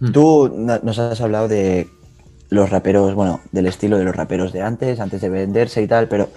Hmm. 0.00 0.12
tú 0.12 0.48
nos 0.82 0.98
has 0.98 1.20
hablado 1.20 1.46
de 1.48 1.88
los 2.48 2.68
raperos, 2.70 3.14
bueno, 3.14 3.40
del 3.52 3.66
estilo 3.66 3.96
de 3.98 4.04
los 4.04 4.16
raperos 4.16 4.52
de 4.52 4.62
antes, 4.62 4.98
antes 4.98 5.20
de 5.20 5.28
venderse 5.28 5.82
y 5.82 5.86
tal, 5.86 6.08
pero 6.08 6.30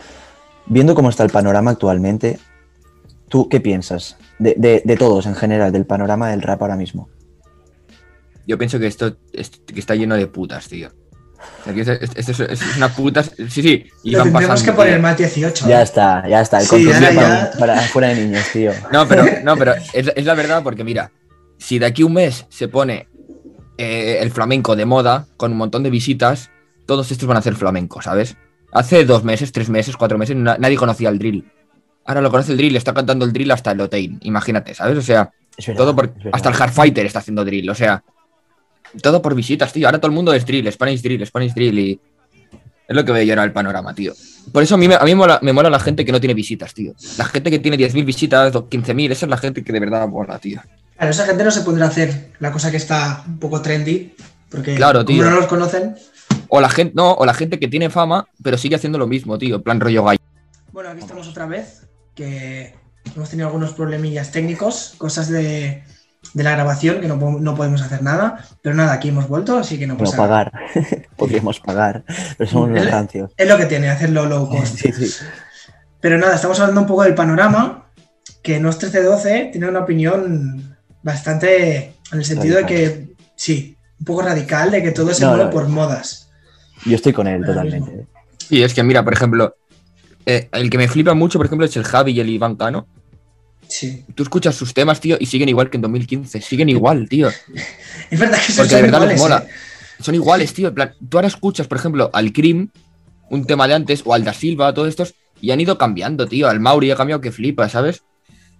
viendo 0.67 0.93
cómo 0.95 1.09
está 1.09 1.23
el 1.23 1.29
panorama 1.31 1.71
actualmente, 1.71 2.39
¿tú 3.29 3.49
qué 3.49 3.59
piensas 3.59 4.17
de, 4.37 4.53
de- 4.57 4.81
de 4.85 4.95
todos 4.97 5.25
en 5.25 5.35
general, 5.35 5.71
del 5.71 5.85
panorama 5.85 6.29
del 6.29 6.41
rap 6.41 6.61
ahora 6.61 6.75
mismo? 6.75 7.09
Yo 8.45 8.57
pienso 8.57 8.77
que 8.79 8.87
esto 8.87 9.15
es- 9.31 9.49
que 9.65 9.79
está 9.79 9.95
lleno 9.95 10.15
de 10.15 10.27
putas, 10.27 10.67
tío. 10.67 10.89
Que 11.65 11.81
es, 11.81 11.87
es- 11.87 12.29
es- 12.29 12.39
es 12.39 12.77
una 12.77 12.89
puta. 12.93 13.23
Sí, 13.23 13.47
sí. 13.49 13.85
Y 14.03 14.15
van 14.15 14.31
pasando. 14.31 14.63
que 14.63 14.71
poner 14.73 14.93
tío. 14.93 15.01
más 15.01 15.17
18. 15.17 15.67
Ya 15.67 15.79
¿eh? 15.79 15.83
está, 15.83 16.27
ya 16.27 16.41
está, 16.41 16.59
el 16.59 16.67
Sí, 16.67 16.85
ahora 16.91 16.99
para, 17.13 17.51
ya- 17.51 17.59
para 17.59 17.81
fuera 17.81 18.07
de 18.09 18.15
niños, 18.25 18.45
tío. 18.53 18.71
No, 18.91 19.07
pero, 19.07 19.25
no, 19.43 19.57
pero 19.57 19.73
es, 19.93 20.11
es 20.15 20.25
la 20.25 20.35
verdad 20.35 20.61
porque 20.63 20.83
mira, 20.83 21.11
si 21.57 21.79
de 21.79 21.85
aquí 21.87 22.03
a 22.03 22.05
un 22.05 22.13
mes 22.13 22.45
se 22.49 22.67
pone 22.67 23.07
eh, 23.77 24.19
el 24.21 24.31
flamenco 24.31 24.75
de 24.75 24.85
moda 24.85 25.25
con 25.37 25.51
un 25.51 25.57
montón 25.57 25.83
de 25.83 25.89
visitas, 25.89 26.49
todos 26.85 27.11
estos 27.11 27.27
van 27.27 27.37
a 27.37 27.39
hacer 27.39 27.55
flamenco, 27.55 28.01
¿sabes? 28.01 28.35
Hace 28.71 29.05
dos 29.05 29.23
meses, 29.23 29.51
tres 29.51 29.69
meses, 29.69 29.95
cuatro 29.97 30.17
meses, 30.17 30.35
na- 30.35 30.57
nadie 30.59 30.75
conocía 30.77 31.09
el 31.09 31.19
drill. 31.19 31.45
Ahora 32.05 32.21
lo 32.21 32.29
conoce 32.31 32.51
el 32.51 32.57
drill, 32.57 32.75
está 32.75 32.93
cantando 32.93 33.23
el 33.25 33.31
drill 33.31 33.51
hasta 33.51 33.71
el 33.71 33.79
Otein, 33.81 34.19
imagínate, 34.23 34.73
¿sabes? 34.73 34.97
O 34.97 35.01
sea, 35.01 35.31
verdad, 35.57 35.73
todo 35.77 35.95
por, 35.95 36.13
hasta 36.31 36.49
el 36.49 36.55
Hardfighter 36.55 37.05
está 37.05 37.19
haciendo 37.19 37.45
drill, 37.45 37.69
o 37.69 37.75
sea, 37.75 38.03
todo 39.01 39.21
por 39.21 39.35
visitas, 39.35 39.71
tío. 39.71 39.87
Ahora 39.87 39.99
todo 39.99 40.07
el 40.09 40.15
mundo 40.15 40.33
es 40.33 40.45
drill, 40.45 40.71
Spanish 40.71 41.01
drill, 41.01 41.25
Spanish 41.25 41.53
drill 41.53 41.79
y 41.79 41.99
es 42.87 42.95
lo 42.95 43.05
que 43.05 43.11
veo 43.11 43.23
yo 43.23 43.33
ahora 43.33 43.43
el 43.45 43.53
panorama, 43.53 43.93
tío. 43.93 44.13
Por 44.51 44.61
eso 44.61 44.75
a 44.75 44.77
mí, 44.77 44.87
me, 44.87 44.95
a 44.95 45.03
mí 45.03 45.15
mola, 45.15 45.39
me 45.41 45.53
mola 45.53 45.69
la 45.69 45.79
gente 45.79 46.03
que 46.03 46.11
no 46.11 46.19
tiene 46.19 46.33
visitas, 46.33 46.73
tío. 46.73 46.93
La 47.17 47.25
gente 47.25 47.49
que 47.49 47.59
tiene 47.59 47.77
10.000 47.77 48.03
visitas, 48.05 48.53
o 48.55 48.67
15.000, 48.69 49.11
esa 49.11 49.25
es 49.25 49.29
la 49.29 49.37
gente 49.37 49.63
que 49.63 49.71
de 49.71 49.79
verdad 49.79 50.07
mola, 50.07 50.37
tío. 50.39 50.61
Claro, 50.97 51.11
esa 51.11 51.25
gente 51.25 51.43
no 51.43 51.51
se 51.51 51.61
podrá 51.61 51.87
hacer 51.87 52.31
la 52.39 52.51
cosa 52.51 52.71
que 52.71 52.77
está 52.77 53.23
un 53.27 53.39
poco 53.39 53.61
trendy. 53.61 54.15
Porque 54.49 54.75
Claro, 54.75 54.99
como 54.99 55.07
tío. 55.17 55.23
no 55.29 55.35
los 55.35 55.47
conocen. 55.47 55.95
O 56.47 56.61
la 56.61 56.69
gente, 56.69 56.93
no, 56.95 57.13
o 57.13 57.25
la 57.25 57.33
gente 57.33 57.59
que 57.59 57.67
tiene 57.67 57.89
fama, 57.89 58.27
pero 58.43 58.57
sigue 58.57 58.75
haciendo 58.75 58.97
lo 58.99 59.07
mismo, 59.07 59.37
tío. 59.37 59.61
Plan 59.63 59.79
rollo 59.79 60.03
gallo. 60.03 60.19
Bueno, 60.71 60.89
aquí 60.89 60.99
estamos 60.99 61.27
otra 61.27 61.45
vez. 61.47 61.87
Que 62.15 62.75
hemos 63.15 63.29
tenido 63.29 63.47
algunos 63.47 63.73
problemillas 63.73 64.31
técnicos, 64.31 64.93
cosas 64.99 65.29
de, 65.29 65.83
de 66.35 66.43
la 66.43 66.51
grabación 66.51 67.01
que 67.01 67.07
no, 67.07 67.15
no 67.17 67.55
podemos 67.55 67.81
hacer 67.81 68.03
nada. 68.03 68.45
Pero 68.61 68.75
nada, 68.75 68.93
aquí 68.93 69.09
hemos 69.09 69.27
vuelto, 69.27 69.57
así 69.57 69.79
que 69.79 69.87
no 69.87 69.95
Bueno, 69.95 70.11
pasa 70.11 70.27
nada. 70.27 70.51
pagar. 70.51 71.07
Podríamos 71.17 71.59
pagar, 71.59 72.03
pero 72.37 72.49
somos 72.49 72.69
unos 72.69 72.85
¿Eh? 72.85 72.89
rancios. 72.91 73.31
Es 73.35 73.47
lo 73.49 73.57
que 73.57 73.65
tiene, 73.65 73.89
hacerlo 73.89 74.25
low 74.27 74.47
cost. 74.47 74.77
Sí, 74.77 74.91
sí. 74.93 75.25
Pero 75.99 76.17
nada, 76.19 76.35
estamos 76.35 76.59
hablando 76.59 76.81
un 76.81 76.87
poco 76.87 77.03
del 77.03 77.15
panorama, 77.15 77.87
que 78.43 78.59
Nos 78.59 78.75
1312 78.75 79.49
tiene 79.53 79.67
una 79.69 79.79
opinión 79.79 80.72
bastante 81.03 81.93
en 82.11 82.17
el 82.19 82.25
sentido 82.25 82.55
Radical. 82.61 82.77
de 82.79 83.05
que, 83.07 83.15
sí, 83.35 83.77
un 83.99 84.05
poco 84.05 84.21
radical, 84.23 84.71
de 84.71 84.81
que 84.83 84.91
todo 84.91 85.13
se 85.13 85.21
No, 85.23 85.29
mueve 85.29 85.45
no, 85.45 85.49
por 85.51 85.67
modas. 85.67 86.29
Yo 86.85 86.95
estoy 86.95 87.13
con 87.13 87.27
él 87.27 87.35
Ahora 87.43 87.47
totalmente. 87.47 87.91
mismo. 87.91 88.07
Y 88.49 88.63
es 88.63 88.73
que, 88.73 88.83
mira, 88.83 89.03
por 89.03 89.13
ejemplo, 89.13 89.55
eh, 90.25 90.49
el 90.51 90.69
que 90.69 90.77
me 90.77 90.87
flipa 90.87 91.13
mucho, 91.13 91.39
por 91.39 91.45
ejemplo, 91.45 91.65
es 91.65 91.75
el 91.77 91.83
Javi 91.83 92.11
y 92.13 92.19
el 92.19 92.29
Iván 92.29 92.55
Cano. 92.55 92.87
Sí. 93.67 94.05
Tú 94.13 94.23
escuchas 94.23 94.55
sus 94.55 94.73
temas, 94.73 94.99
tío, 94.99 95.17
y 95.19 95.25
siguen 95.25 95.49
igual 95.49 95.69
que 95.69 95.77
en 95.77 95.81
2015. 95.81 96.41
Siguen 96.41 96.69
igual, 96.69 97.07
tío. 97.09 97.29
Es 98.09 98.19
verdad 98.19 98.37
que 98.45 98.51
son 98.51 98.65
Porque 98.67 98.75
de 98.75 98.81
verdad 98.83 98.97
iguales, 98.99 99.13
les 99.13 99.21
mola. 99.21 99.45
¿eh? 99.47 99.51
Son 100.03 100.15
iguales, 100.15 100.53
tío. 100.53 100.67
en 100.67 100.73
plan, 100.75 100.93
tú 101.09 101.17
ahora 101.17 101.27
escuchas, 101.27 101.67
por 101.67 101.77
ejemplo, 101.77 102.09
al 102.13 102.33
Cream, 102.33 102.69
un 103.29 103.45
tema 103.45 103.67
de 103.67 103.73
antes, 103.73 104.01
o 104.05 104.13
al 104.13 104.23
Da 104.23 104.33
Silva, 104.33 104.73
todos 104.73 104.89
estos, 104.89 105.15
y 105.41 105.51
han 105.51 105.61
ido 105.61 105.77
cambiando, 105.77 106.27
tío. 106.27 106.49
Al 106.49 106.59
Mauri 106.59 106.91
ha 106.91 106.95
cambiado 106.95 107.21
que 107.21 107.31
flipa, 107.31 107.67
¿sabes? 107.69 108.03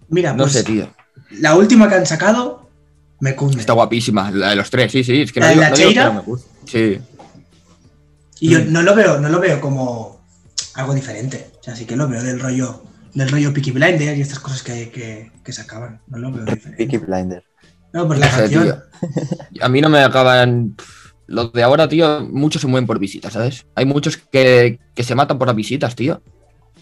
Mira, 0.08 0.32
No 0.34 0.44
pues 0.44 0.54
sé, 0.54 0.64
tío. 0.64 0.92
La 1.40 1.56
última 1.56 1.88
que 1.90 1.96
han 1.96 2.06
sacado 2.06 2.70
me 3.20 3.36
cunde. 3.36 3.60
Está 3.60 3.74
guapísima, 3.74 4.32
la 4.32 4.50
de 4.50 4.56
los 4.56 4.70
tres, 4.70 4.92
sí, 4.92 5.04
sí. 5.04 5.22
Es 5.22 5.32
que 5.32 5.40
¿La 5.40 5.48
no 5.48 5.52
de 5.52 5.56
digo, 5.56 5.64
la 5.64 5.70
no 5.70 5.76
digo 5.76 5.90
Cheira? 5.90 6.06
no 6.06 6.14
me 6.14 6.20
guste. 6.22 6.50
Sí. 6.66 7.00
Y 8.40 8.50
yo 8.50 8.60
Mm. 8.60 8.72
no 8.74 8.82
lo 8.82 8.96
veo, 8.96 9.20
no 9.20 9.30
lo 9.30 9.40
veo 9.40 9.62
como 9.62 10.22
algo 10.76 10.94
diferente. 10.94 11.52
O 11.60 11.64
sea, 11.64 11.76
sí 11.76 11.86
que 11.86 11.96
lo 11.96 12.08
veo 12.10 12.22
del 12.24 12.40
rollo, 12.40 12.84
del 13.14 13.30
rollo 13.30 13.54
Peaky 13.54 13.72
Blinders 13.72 14.18
y 14.18 14.22
estas 14.22 14.40
cosas 14.40 14.64
que, 14.64 14.90
que, 14.90 15.32
que 15.44 15.54
sacaban. 15.54 16.02
No 16.08 16.18
lo 16.18 16.32
veo 16.32 16.44
diferente. 16.46 16.78
Peaky 16.86 16.98
Blinder. 16.98 17.44
No, 17.94 18.08
pues 18.08 18.20
la 18.20 18.30
canción. 18.30 18.64
tío. 18.64 18.82
A 19.62 19.70
mí 19.70 19.80
no 19.82 19.90
me 19.90 20.00
acaban. 20.04 20.76
Los 21.28 21.54
de 21.54 21.64
ahora, 21.64 21.88
tío, 21.88 22.28
muchos 22.30 22.62
se 22.62 22.68
mueven 22.68 22.86
por 22.86 23.00
visitas, 23.00 23.32
¿sabes? 23.34 23.66
Hay 23.76 23.86
muchos 23.86 24.18
que, 24.18 24.80
que 24.94 25.04
se 25.04 25.16
matan 25.16 25.38
por 25.38 25.48
las 25.48 25.56
visitas, 25.56 25.96
tío. 25.96 26.22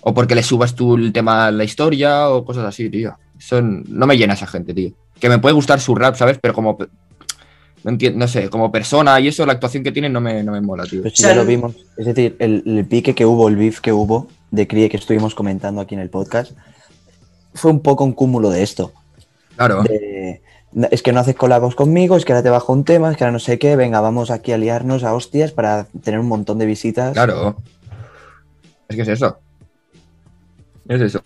O 0.01 0.15
porque 0.15 0.33
le 0.33 0.41
subas 0.41 0.73
tú 0.73 0.95
el 0.95 1.13
tema 1.13 1.51
la 1.51 1.63
historia 1.63 2.27
o 2.29 2.43
cosas 2.43 2.65
así, 2.65 2.89
tío. 2.89 3.15
Eso 3.41 3.57
n- 3.57 3.83
no 3.87 4.05
me 4.05 4.17
llena 4.17 4.35
esa 4.35 4.45
gente, 4.45 4.71
tío. 4.73 4.91
Que 5.19 5.29
me 5.29 5.39
puede 5.39 5.55
gustar 5.55 5.79
su 5.79 5.95
rap, 5.95 6.15
¿sabes? 6.15 6.37
Pero 6.39 6.53
como. 6.53 6.77
No, 7.83 7.89
entiendo, 7.89 8.19
no 8.19 8.27
sé, 8.27 8.47
como 8.51 8.71
persona 8.71 9.19
y 9.19 9.27
eso, 9.29 9.43
la 9.47 9.53
actuación 9.53 9.83
que 9.83 9.91
tienen 9.91 10.13
no 10.13 10.21
me, 10.21 10.43
no 10.43 10.51
me 10.51 10.61
mola, 10.61 10.83
tío. 10.85 11.01
Pues 11.01 11.15
ya 11.15 11.33
lo 11.33 11.43
vimos. 11.45 11.75
Es 11.97 12.05
decir, 12.05 12.35
el, 12.37 12.61
el 12.67 12.85
pique 12.85 13.15
que 13.15 13.25
hubo, 13.25 13.47
el 13.49 13.55
beef 13.55 13.79
que 13.79 13.91
hubo 13.91 14.27
de 14.51 14.67
Crie 14.67 14.87
que 14.89 14.97
estuvimos 14.97 15.33
comentando 15.33 15.81
aquí 15.81 15.95
en 15.95 16.01
el 16.01 16.11
podcast, 16.11 16.51
fue 17.55 17.71
un 17.71 17.79
poco 17.79 18.03
un 18.03 18.13
cúmulo 18.13 18.51
de 18.51 18.61
esto. 18.61 18.91
Claro. 19.55 19.81
de- 19.81 20.41
"No, 20.73 20.87
es 20.91 21.01
que 21.01 21.11
no 21.11 21.19
haces 21.21 21.35
colabos 21.35 21.73
conmigo, 21.73 22.15
es 22.17 22.23
que 22.23 22.33
ahora 22.33 22.43
te 22.43 22.49
bajo 22.51 22.71
un 22.71 22.83
tema, 22.83 23.09
es 23.09 23.17
que 23.17 23.23
ahora 23.23 23.31
no 23.33 23.39
sé 23.39 23.57
qué, 23.57 23.75
venga, 23.75 23.99
vamos 23.99 24.29
aquí 24.29 24.51
a 24.51 24.57
liarnos 24.59 25.03
a 25.03 25.15
hostias 25.15 25.51
para 25.51 25.85
tener 26.03 26.19
un 26.19 26.27
montón 26.27 26.59
de 26.59 26.67
visitas. 26.67 27.13
Claro. 27.13 27.57
Es 28.89 28.95
que 28.95 29.01
es 29.01 29.07
eso. 29.07 29.39
Es 30.87 31.01
eso. 31.01 31.21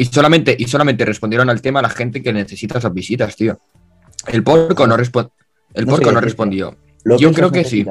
Y 0.00 0.04
solamente, 0.06 0.54
y 0.58 0.66
solamente 0.68 1.04
respondieron 1.04 1.50
al 1.50 1.60
tema 1.60 1.82
la 1.82 1.88
gente 1.88 2.22
que 2.22 2.32
necesita 2.32 2.78
esas 2.78 2.92
visitas, 2.94 3.34
tío. 3.36 3.58
El 4.26 4.42
porco 4.42 4.86
no, 4.86 4.96
respo- 4.96 5.30
el 5.74 5.86
No 5.86 5.92
porco 5.92 6.12
no 6.12 6.20
respondió. 6.20 6.76
López 7.04 7.20
yo 7.20 7.32
creo 7.32 7.50
que 7.50 7.64
sí. 7.64 7.84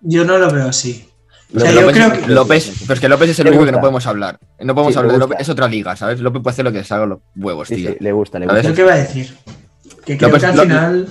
Yo 0.00 0.24
no 0.24 0.38
lo 0.38 0.50
veo 0.50 0.68
así. 0.68 1.08
O 1.54 1.60
sea, 1.60 1.70
yo 1.70 1.82
López, 1.82 1.96
creo 1.96 2.12
que- 2.12 2.32
López- 2.32 2.72
pero 2.82 2.94
es 2.94 3.00
que 3.00 3.08
López 3.08 3.30
es 3.30 3.38
el 3.40 3.44
Le 3.44 3.50
único 3.50 3.66
que 3.66 3.72
no 3.72 3.80
podemos 3.80 4.06
hablar. 4.06 4.38
No 4.60 4.74
podemos 4.74 4.94
Sí, 4.94 4.98
hablar 4.98 5.12
de. 5.12 5.18
López. 5.18 5.38
Es 5.40 5.48
otra 5.50 5.68
liga, 5.68 5.94
¿sabes? 5.96 6.20
López 6.20 6.42
puede 6.42 6.52
hacer 6.52 6.64
lo 6.64 6.72
que 6.72 6.82
se 6.84 6.94
haga 6.94 7.04
los 7.06 7.18
huevos, 7.36 7.68
tío. 7.68 7.90
sí, 7.90 7.96
le 8.00 8.12
gusta, 8.12 8.38
le 8.38 8.46
¿Sabes? 8.46 8.62
gusta. 8.62 8.70
Yo 8.70 8.74
qué 8.76 8.82
iba 8.82 8.92
a 8.94 8.96
decir. 8.96 9.36
Que 10.06 10.16
creo 10.16 10.30
López- 10.30 10.40
que 10.40 10.46
al 10.46 10.56
López- 10.56 10.62
final. 10.68 11.08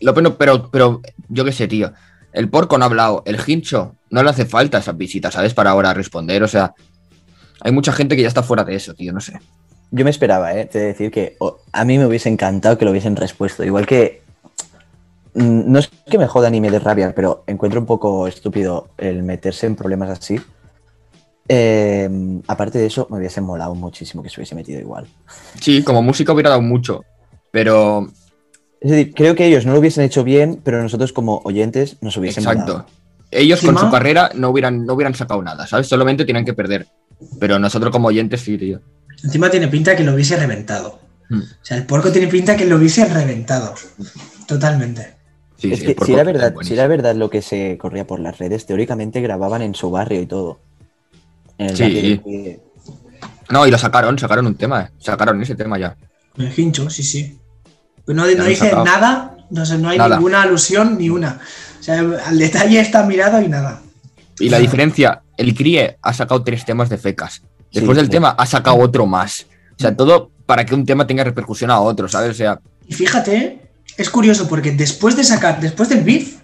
López 0.00 0.22
no, 0.24 0.36
pero, 0.36 0.68
pero 0.70 1.00
yo 1.28 1.44
qué 1.44 1.52
sé, 1.52 1.68
tío. 1.68 1.92
El 2.32 2.48
porco 2.48 2.76
no 2.76 2.84
ha 2.84 2.88
hablado. 2.88 3.22
El 3.24 3.38
hincho 3.46 3.94
no 4.10 4.22
le 4.24 4.30
hace 4.30 4.44
falta 4.46 4.78
esas 4.78 4.96
visitas, 4.96 5.32
¿sabes? 5.34 5.54
Para 5.54 5.70
ahora 5.70 5.94
responder. 5.94 6.42
O 6.42 6.48
sea, 6.48 6.74
hay 7.60 7.70
mucha 7.72 7.92
gente 7.92 8.16
que 8.16 8.22
ya 8.22 8.28
está 8.28 8.42
fuera 8.42 8.64
de 8.64 8.74
eso, 8.74 8.92
tío. 8.94 9.12
No 9.12 9.20
sé. 9.20 9.38
Yo 9.90 10.04
me 10.04 10.10
esperaba, 10.10 10.54
¿eh? 10.54 10.66
Te 10.66 10.78
he 10.78 10.80
de 10.82 10.86
decir 10.88 11.10
que 11.10 11.36
a 11.72 11.84
mí 11.84 11.98
me 11.98 12.06
hubiese 12.06 12.28
encantado 12.28 12.76
que 12.76 12.84
lo 12.84 12.90
hubiesen 12.90 13.16
respuesto. 13.16 13.64
Igual 13.64 13.86
que. 13.86 14.22
mm, 15.34 15.70
No 15.70 15.78
es 15.78 15.88
que 16.10 16.18
me 16.18 16.26
joda 16.26 16.50
ni 16.50 16.60
me 16.60 16.70
dé 16.70 16.78
rabia, 16.78 17.12
pero 17.14 17.44
encuentro 17.46 17.80
un 17.80 17.86
poco 17.86 18.26
estúpido 18.26 18.88
el 18.98 19.22
meterse 19.22 19.66
en 19.66 19.76
problemas 19.76 20.10
así. 20.10 20.40
Eh, 21.48 22.40
aparte 22.48 22.78
de 22.78 22.86
eso, 22.86 23.06
me 23.10 23.18
hubiese 23.18 23.40
molado 23.40 23.74
muchísimo 23.74 24.22
que 24.22 24.28
se 24.28 24.40
hubiese 24.40 24.54
metido 24.56 24.80
igual. 24.80 25.06
Sí, 25.60 25.82
como 25.84 26.02
música 26.02 26.32
hubiera 26.32 26.50
dado 26.50 26.62
mucho. 26.62 27.04
Pero 27.52 28.08
Es 28.80 28.90
decir, 28.90 29.14
creo 29.14 29.34
que 29.34 29.46
ellos 29.46 29.64
no 29.64 29.72
lo 29.72 29.78
hubiesen 29.78 30.04
hecho 30.04 30.24
bien, 30.24 30.60
pero 30.62 30.82
nosotros 30.82 31.12
como 31.12 31.40
oyentes 31.44 31.96
nos 32.00 32.16
hubiesen 32.16 32.42
Exacto. 32.42 32.72
molado. 32.72 32.86
Ellos 33.30 33.60
con 33.60 33.76
su 33.78 33.90
carrera 33.90 34.30
no 34.34 34.50
hubieran, 34.50 34.84
no 34.86 34.94
hubieran 34.94 35.14
sacado 35.14 35.42
nada, 35.42 35.66
¿sabes? 35.66 35.88
Solamente 35.88 36.24
tienen 36.24 36.44
que 36.44 36.52
perder. 36.54 36.86
Pero 37.40 37.58
nosotros 37.58 37.90
como 37.90 38.08
oyentes 38.08 38.40
sí, 38.40 38.56
tío. 38.58 38.80
Encima 39.22 39.50
tiene 39.50 39.68
pinta 39.68 39.96
que 39.96 40.04
lo 40.04 40.14
hubiese 40.14 40.36
reventado. 40.36 41.00
Hmm. 41.28 41.40
O 41.40 41.64
sea, 41.64 41.76
el 41.76 41.86
porco 41.86 42.12
tiene 42.12 42.28
pinta 42.28 42.56
que 42.56 42.66
lo 42.66 42.76
hubiese 42.76 43.04
reventado. 43.06 43.74
Totalmente. 44.46 45.14
Sí, 45.58 45.72
es 45.72 45.80
sí, 45.80 45.94
que 45.94 46.04
si 46.04 46.12
era, 46.12 46.22
es 46.22 46.26
verdad, 46.26 46.54
si 46.60 46.74
era 46.74 46.86
verdad 46.86 47.14
lo 47.14 47.30
que 47.30 47.42
se 47.42 47.78
corría 47.78 48.06
por 48.06 48.20
las 48.20 48.38
redes, 48.38 48.66
teóricamente 48.66 49.20
grababan 49.20 49.62
en 49.62 49.74
su 49.74 49.90
barrio 49.90 50.20
y 50.20 50.26
todo. 50.26 50.60
En 51.58 51.70
el 51.70 51.76
Sí. 51.76 52.58
No, 53.48 53.66
y 53.66 53.70
lo 53.70 53.78
sacaron, 53.78 54.18
sacaron 54.18 54.46
un 54.46 54.56
tema. 54.56 54.90
Sacaron 54.98 55.40
ese 55.40 55.54
tema 55.54 55.78
ya. 55.78 55.96
El 56.36 56.52
hincho, 56.56 56.90
sí, 56.90 57.02
sí. 57.02 57.38
Pero 58.04 58.16
no, 58.16 58.26
dice 58.26 58.56
sacado. 58.56 58.84
nada, 58.84 59.36
no, 59.50 59.64
sé, 59.64 59.78
no 59.78 59.88
hay 59.88 59.98
Nada. 59.98 60.16
ninguna 60.16 60.42
alusión 60.42 60.98
ni 60.98 61.08
una. 61.08 61.40
O 61.80 61.82
sea, 61.82 62.00
al 62.00 62.38
detalle 62.38 62.80
está 62.80 63.04
mirado 63.04 63.40
y 63.40 63.48
nada. 63.48 63.80
Y 64.38 64.48
la 64.48 64.58
diferencia, 64.58 65.22
el 65.36 65.54
CRIE 65.54 65.96
ha 66.02 66.12
sacado 66.12 66.42
tres 66.44 66.64
temas 66.64 66.88
de 66.88 66.98
fecas. 66.98 67.42
Después 67.76 67.96
Sí, 67.96 68.00
del 68.00 68.06
sí. 68.06 68.10
tema 68.12 68.30
ha 68.30 68.46
sacado 68.46 68.78
otro 68.78 69.06
más. 69.06 69.46
O 69.78 69.80
sea, 69.80 69.94
todo 69.96 70.30
para 70.46 70.64
que 70.64 70.74
un 70.74 70.84
tema 70.86 71.06
tenga 71.06 71.24
repercusión 71.24 71.70
a 71.70 71.80
otro, 71.80 72.08
¿sabes? 72.08 72.30
O 72.30 72.34
sea, 72.34 72.60
Y 72.88 72.94
fíjate, 72.94 73.60
es 73.96 74.10
curioso 74.10 74.48
porque 74.48 74.72
después 74.72 75.16
de 75.16 75.24
sacar, 75.24 75.60
después 75.60 75.88
del 75.88 76.02
beef, 76.04 76.36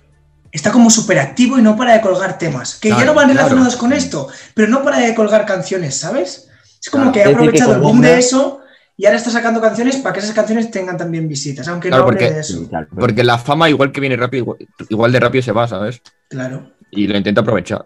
está 0.51 0.71
como 0.71 0.91
súper 0.91 1.19
activo 1.19 1.59
y 1.59 1.63
no 1.63 1.77
para 1.77 1.95
de 1.95 2.01
colgar 2.01 2.37
temas. 2.39 2.75
Que 2.81 2.91
ya 2.91 3.05
no 3.05 3.15
van 3.15 3.27
claro. 3.31 3.39
relacionados 3.49 3.77
con 3.77 3.93
esto, 3.93 4.29
pero 4.55 4.69
no 4.69 4.83
para 4.83 4.99
de 4.99 5.15
colgar 5.15 5.47
canciones, 5.47 5.97
¿sabes? 5.97 6.49
Es 6.83 6.91
como 6.91 7.05
Claro. 7.05 7.13
que 7.13 7.23
ha 7.25 7.29
aprovechado 7.35 7.75
el 7.75 7.81
boom 7.81 8.01
de 8.01 8.19
eso 8.19 8.61
y 8.97 9.07
ahora 9.07 9.17
está 9.19 9.31
sacando 9.31 9.61
canciones 9.61 9.97
para 9.97 10.13
que 10.13 10.21
esas 10.21 10.35
canciones 10.35 10.71
tengan 10.71 10.97
también 10.99 11.27
visitas, 11.29 11.67
aunque 11.69 11.89
Claro, 11.89 12.03
no 12.05 12.09
hable 12.11 12.19
porque- 12.21 12.35
de 12.35 12.41
eso. 12.41 12.59
Sí, 12.59 12.67
claro. 12.69 12.89
porque 12.99 13.25
la 13.25 13.39
fama 13.39 13.71
igual 13.71 13.93
que 13.93 14.01
viene 14.01 14.17
rápido, 14.17 14.57
igual 14.91 15.13
de 15.13 15.21
rápido 15.21 15.43
se 15.43 15.53
va, 15.53 15.67
¿sabes? 15.69 16.03
Claro. 16.29 16.73
Y 16.91 17.07
lo 17.07 17.17
intenta 17.17 17.41
aprovechar. 17.41 17.83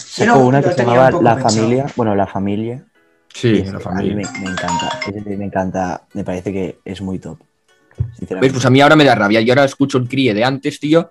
Sacó 0.00 0.38
una 0.40 0.62
que 0.62 0.72
se 0.72 0.78
llamaba 0.78 1.08
un 1.16 1.24
La 1.24 1.34
pensado. 1.36 1.56
Familia. 1.62 1.86
Bueno, 1.96 2.14
La 2.14 2.26
Familia. 2.26 2.84
Sí, 3.32 3.62
la 3.62 3.70
a 3.70 3.72
mí 3.74 3.80
familia. 3.80 4.14
me, 4.16 4.40
me 4.40 4.50
encanta. 4.50 5.00
Me 5.36 5.44
encanta. 5.44 6.02
Me 6.14 6.24
parece 6.24 6.52
que 6.52 6.78
es 6.84 7.00
muy 7.00 7.18
top. 7.18 7.38
¿Ves? 7.40 8.06
Sinceramente. 8.18 8.52
Pues 8.54 8.66
a 8.66 8.70
mí 8.70 8.80
ahora 8.80 8.96
me 8.96 9.04
da 9.04 9.14
rabia. 9.14 9.40
Yo 9.40 9.52
ahora 9.52 9.64
escucho 9.64 9.98
el 9.98 10.08
CRIE 10.08 10.34
de 10.34 10.42
antes, 10.44 10.80
tío. 10.80 11.10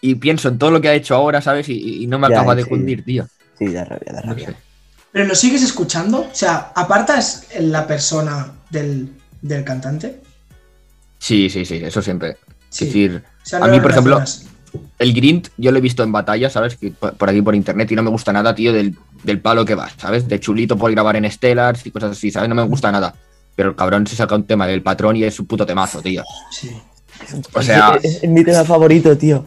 Y 0.00 0.14
pienso 0.16 0.48
en 0.48 0.58
todo 0.58 0.70
lo 0.70 0.80
que 0.80 0.88
ha 0.88 0.94
hecho 0.94 1.14
ahora, 1.14 1.40
¿sabes? 1.42 1.68
Y, 1.68 2.02
y 2.02 2.06
no 2.06 2.18
me 2.18 2.28
Ya, 2.28 2.36
acaba 2.38 2.54
de 2.54 2.64
sí. 2.64 2.68
cundir, 2.70 3.04
tío. 3.04 3.26
Sí, 3.58 3.68
da 3.72 3.84
rabia, 3.84 4.12
da 4.12 4.20
No 4.22 4.28
rabia. 4.32 4.48
sé. 4.48 4.56
¿Pero 5.12 5.26
lo 5.26 5.34
sigues 5.34 5.62
escuchando? 5.62 6.20
O 6.22 6.34
sea, 6.34 6.72
¿apartas 6.74 7.46
la 7.60 7.86
persona 7.86 8.50
del, 8.70 9.10
del 9.42 9.64
cantante? 9.64 10.20
Sí, 11.18 11.50
sí, 11.50 11.64
sí, 11.64 11.76
eso 11.84 12.00
siempre. 12.02 12.38
Sí. 12.70 12.84
Es 12.84 12.90
decir, 12.92 13.22
O 13.26 13.46
sea, 13.46 13.58
a 13.60 13.68
mí, 13.68 13.78
por 13.80 13.90
ejemplo. 13.90 14.20
El 14.98 15.12
Grint 15.12 15.48
yo 15.56 15.70
lo 15.72 15.78
he 15.78 15.80
visto 15.80 16.02
en 16.02 16.12
batalla, 16.12 16.48
¿sabes? 16.50 16.76
Que 16.76 16.90
por 16.90 17.28
aquí 17.28 17.42
por 17.42 17.54
internet 17.54 17.90
y 17.90 17.94
no 17.96 18.02
me 18.02 18.10
gusta 18.10 18.32
nada, 18.32 18.54
tío, 18.54 18.72
del, 18.72 18.96
del 19.22 19.40
palo 19.40 19.64
que 19.64 19.74
va, 19.74 19.90
¿sabes? 19.96 20.28
De 20.28 20.40
chulito 20.40 20.76
por 20.76 20.90
grabar 20.90 21.16
en 21.16 21.30
Stellars 21.30 21.84
y 21.86 21.90
cosas 21.90 22.12
así, 22.12 22.30
¿sabes? 22.30 22.48
No 22.48 22.54
me 22.54 22.62
gusta 22.62 22.90
nada. 22.92 23.14
Pero 23.54 23.70
el 23.70 23.76
cabrón 23.76 24.06
se 24.06 24.16
saca 24.16 24.34
un 24.34 24.44
tema 24.44 24.66
del 24.66 24.82
patrón 24.82 25.16
y 25.16 25.24
es 25.24 25.38
un 25.38 25.46
puto 25.46 25.66
temazo, 25.66 26.00
tío. 26.00 26.22
Sí. 26.50 26.70
O 27.52 27.62
sea, 27.62 27.98
Es, 28.02 28.22
es 28.22 28.30
mi 28.30 28.42
tema 28.44 28.64
favorito, 28.64 29.16
tío. 29.16 29.46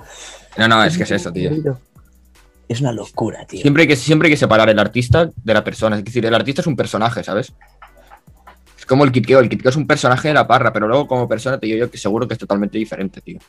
no, 0.57 0.67
no, 0.67 0.83
es 0.83 0.97
que 0.97 1.03
es 1.03 1.11
eso, 1.11 1.31
tío. 1.31 1.51
Es 2.67 2.81
una 2.81 2.91
locura, 2.91 3.45
tío. 3.45 3.61
Siempre 3.61 3.83
hay, 3.83 3.87
que, 3.87 3.95
siempre 3.95 4.27
hay 4.27 4.33
que 4.33 4.37
separar 4.37 4.69
el 4.69 4.79
artista 4.79 5.29
de 5.35 5.53
la 5.53 5.63
persona. 5.63 5.97
Es 5.97 6.03
decir, 6.03 6.25
el 6.25 6.33
artista 6.33 6.61
es 6.61 6.67
un 6.67 6.75
personaje, 6.75 7.23
¿sabes? 7.23 7.53
Es 8.77 8.85
como 8.85 9.03
el 9.03 9.11
Kitkeo. 9.11 9.39
El 9.39 9.49
Kitkeo 9.49 9.69
es 9.69 9.75
un 9.75 9.87
personaje 9.87 10.29
de 10.29 10.33
la 10.33 10.47
parra, 10.47 10.71
pero 10.73 10.87
luego 10.87 11.07
como 11.07 11.27
persona 11.27 11.59
te 11.59 11.65
digo 11.67 11.77
yo 11.79 11.91
que 11.91 11.97
seguro 11.97 12.27
que 12.27 12.33
es 12.33 12.39
totalmente 12.39 12.77
diferente, 12.77 13.21
tío. 13.21 13.39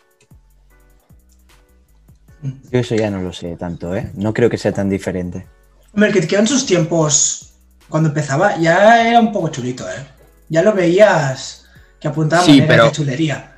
Yo 2.42 2.78
eso 2.78 2.94
ya 2.94 3.10
no 3.10 3.22
lo 3.22 3.32
sé 3.32 3.56
tanto, 3.56 3.94
¿eh? 3.96 4.10
No 4.14 4.32
creo 4.34 4.48
que 4.50 4.58
sea 4.58 4.72
tan 4.72 4.88
diferente. 4.88 5.46
Hombre, 5.94 6.10
el 6.10 6.26
que 6.28 6.36
en 6.36 6.46
sus 6.46 6.66
tiempos, 6.66 7.54
cuando 7.88 8.10
empezaba, 8.10 8.56
ya 8.58 9.08
era 9.08 9.18
un 9.20 9.32
poco 9.32 9.48
chulito, 9.48 9.88
¿eh? 9.88 10.06
Ya 10.48 10.62
lo 10.62 10.72
veías 10.72 11.66
que 12.00 12.08
apuntaba 12.08 12.42
Sí, 12.44 12.62
pero- 12.66 12.84
de 12.84 12.92
chulería. 12.92 13.52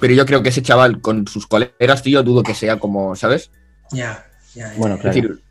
Pero 0.00 0.14
yo 0.14 0.24
creo 0.24 0.42
que 0.42 0.48
ese 0.48 0.62
chaval 0.62 1.00
con 1.02 1.26
sus 1.26 1.46
colegas, 1.46 2.02
tío, 2.02 2.22
dudo 2.22 2.42
que 2.42 2.54
sea 2.54 2.78
como, 2.78 3.14
¿sabes? 3.14 3.50
Ya, 3.90 4.24
ya, 4.54 4.72
ya. 4.72 4.78
Bueno, 4.78 4.94
Es 4.94 5.00
claro. 5.02 5.14
decir, 5.14 5.42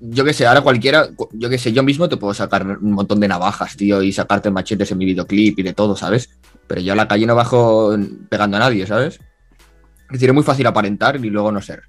yo 0.00 0.24
que 0.24 0.32
sé, 0.32 0.46
ahora 0.46 0.60
cualquiera, 0.60 1.08
yo 1.32 1.50
que 1.50 1.58
sé, 1.58 1.72
yo 1.72 1.82
mismo 1.82 2.08
te 2.08 2.16
puedo 2.16 2.34
sacar 2.34 2.64
un 2.64 2.92
montón 2.92 3.18
de 3.18 3.26
navajas, 3.26 3.74
tío, 3.76 4.00
y 4.02 4.12
sacarte 4.12 4.50
machetes 4.50 4.92
en 4.92 4.98
mi 4.98 5.06
videoclip 5.06 5.58
y 5.58 5.62
de 5.64 5.72
todo, 5.72 5.96
¿sabes? 5.96 6.30
Pero 6.68 6.82
yo 6.82 6.92
a 6.92 6.96
la 6.96 7.08
calle 7.08 7.26
no 7.26 7.34
bajo 7.34 7.96
pegando 8.28 8.58
a 8.58 8.60
nadie, 8.60 8.86
¿sabes? 8.86 9.14
Es 9.14 10.12
decir, 10.12 10.28
es 10.28 10.34
muy 10.34 10.44
fácil 10.44 10.66
aparentar 10.68 11.16
y 11.16 11.30
luego 11.30 11.50
no 11.50 11.60
ser. 11.60 11.82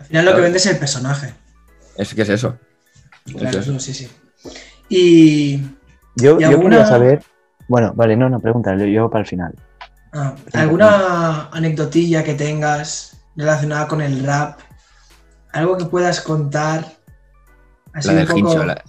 Al 0.00 0.06
final 0.06 0.24
lo 0.24 0.34
que 0.34 0.40
vende 0.40 0.58
es 0.58 0.66
el 0.66 0.78
personaje. 0.78 1.32
Es 1.96 2.14
que 2.14 2.22
es 2.22 2.28
eso. 2.30 2.58
Claro, 3.36 3.60
eso. 3.60 3.78
sí, 3.78 3.94
sí. 3.94 4.08
Y. 4.88 5.58
Yo, 6.16 6.38
¿Y 6.38 6.42
yo 6.42 6.48
alguna- 6.48 6.70
quería 6.78 6.86
saber. 6.86 7.22
Bueno, 7.68 7.92
vale, 7.94 8.16
no, 8.16 8.28
no, 8.28 8.40
pregúntale, 8.40 8.90
yo 8.92 9.08
para 9.08 9.20
el 9.22 9.26
final. 9.28 9.54
ah, 10.12 10.34
¿Alguna 10.54 11.48
anecdotilla 11.52 12.24
que 12.24 12.34
tengas 12.34 13.16
relacionada 13.36 13.86
con 13.86 14.00
el 14.00 14.24
rap? 14.24 14.58
¿Algo 15.52 15.76
que 15.78 15.84
puedas 15.84 16.20
contar? 16.20 16.84
Así 17.92 18.08
La 18.08 18.12
un 18.12 18.18
del 18.18 18.26
poco- 18.26 18.38
hincho. 18.38 18.64
la- 18.64 18.82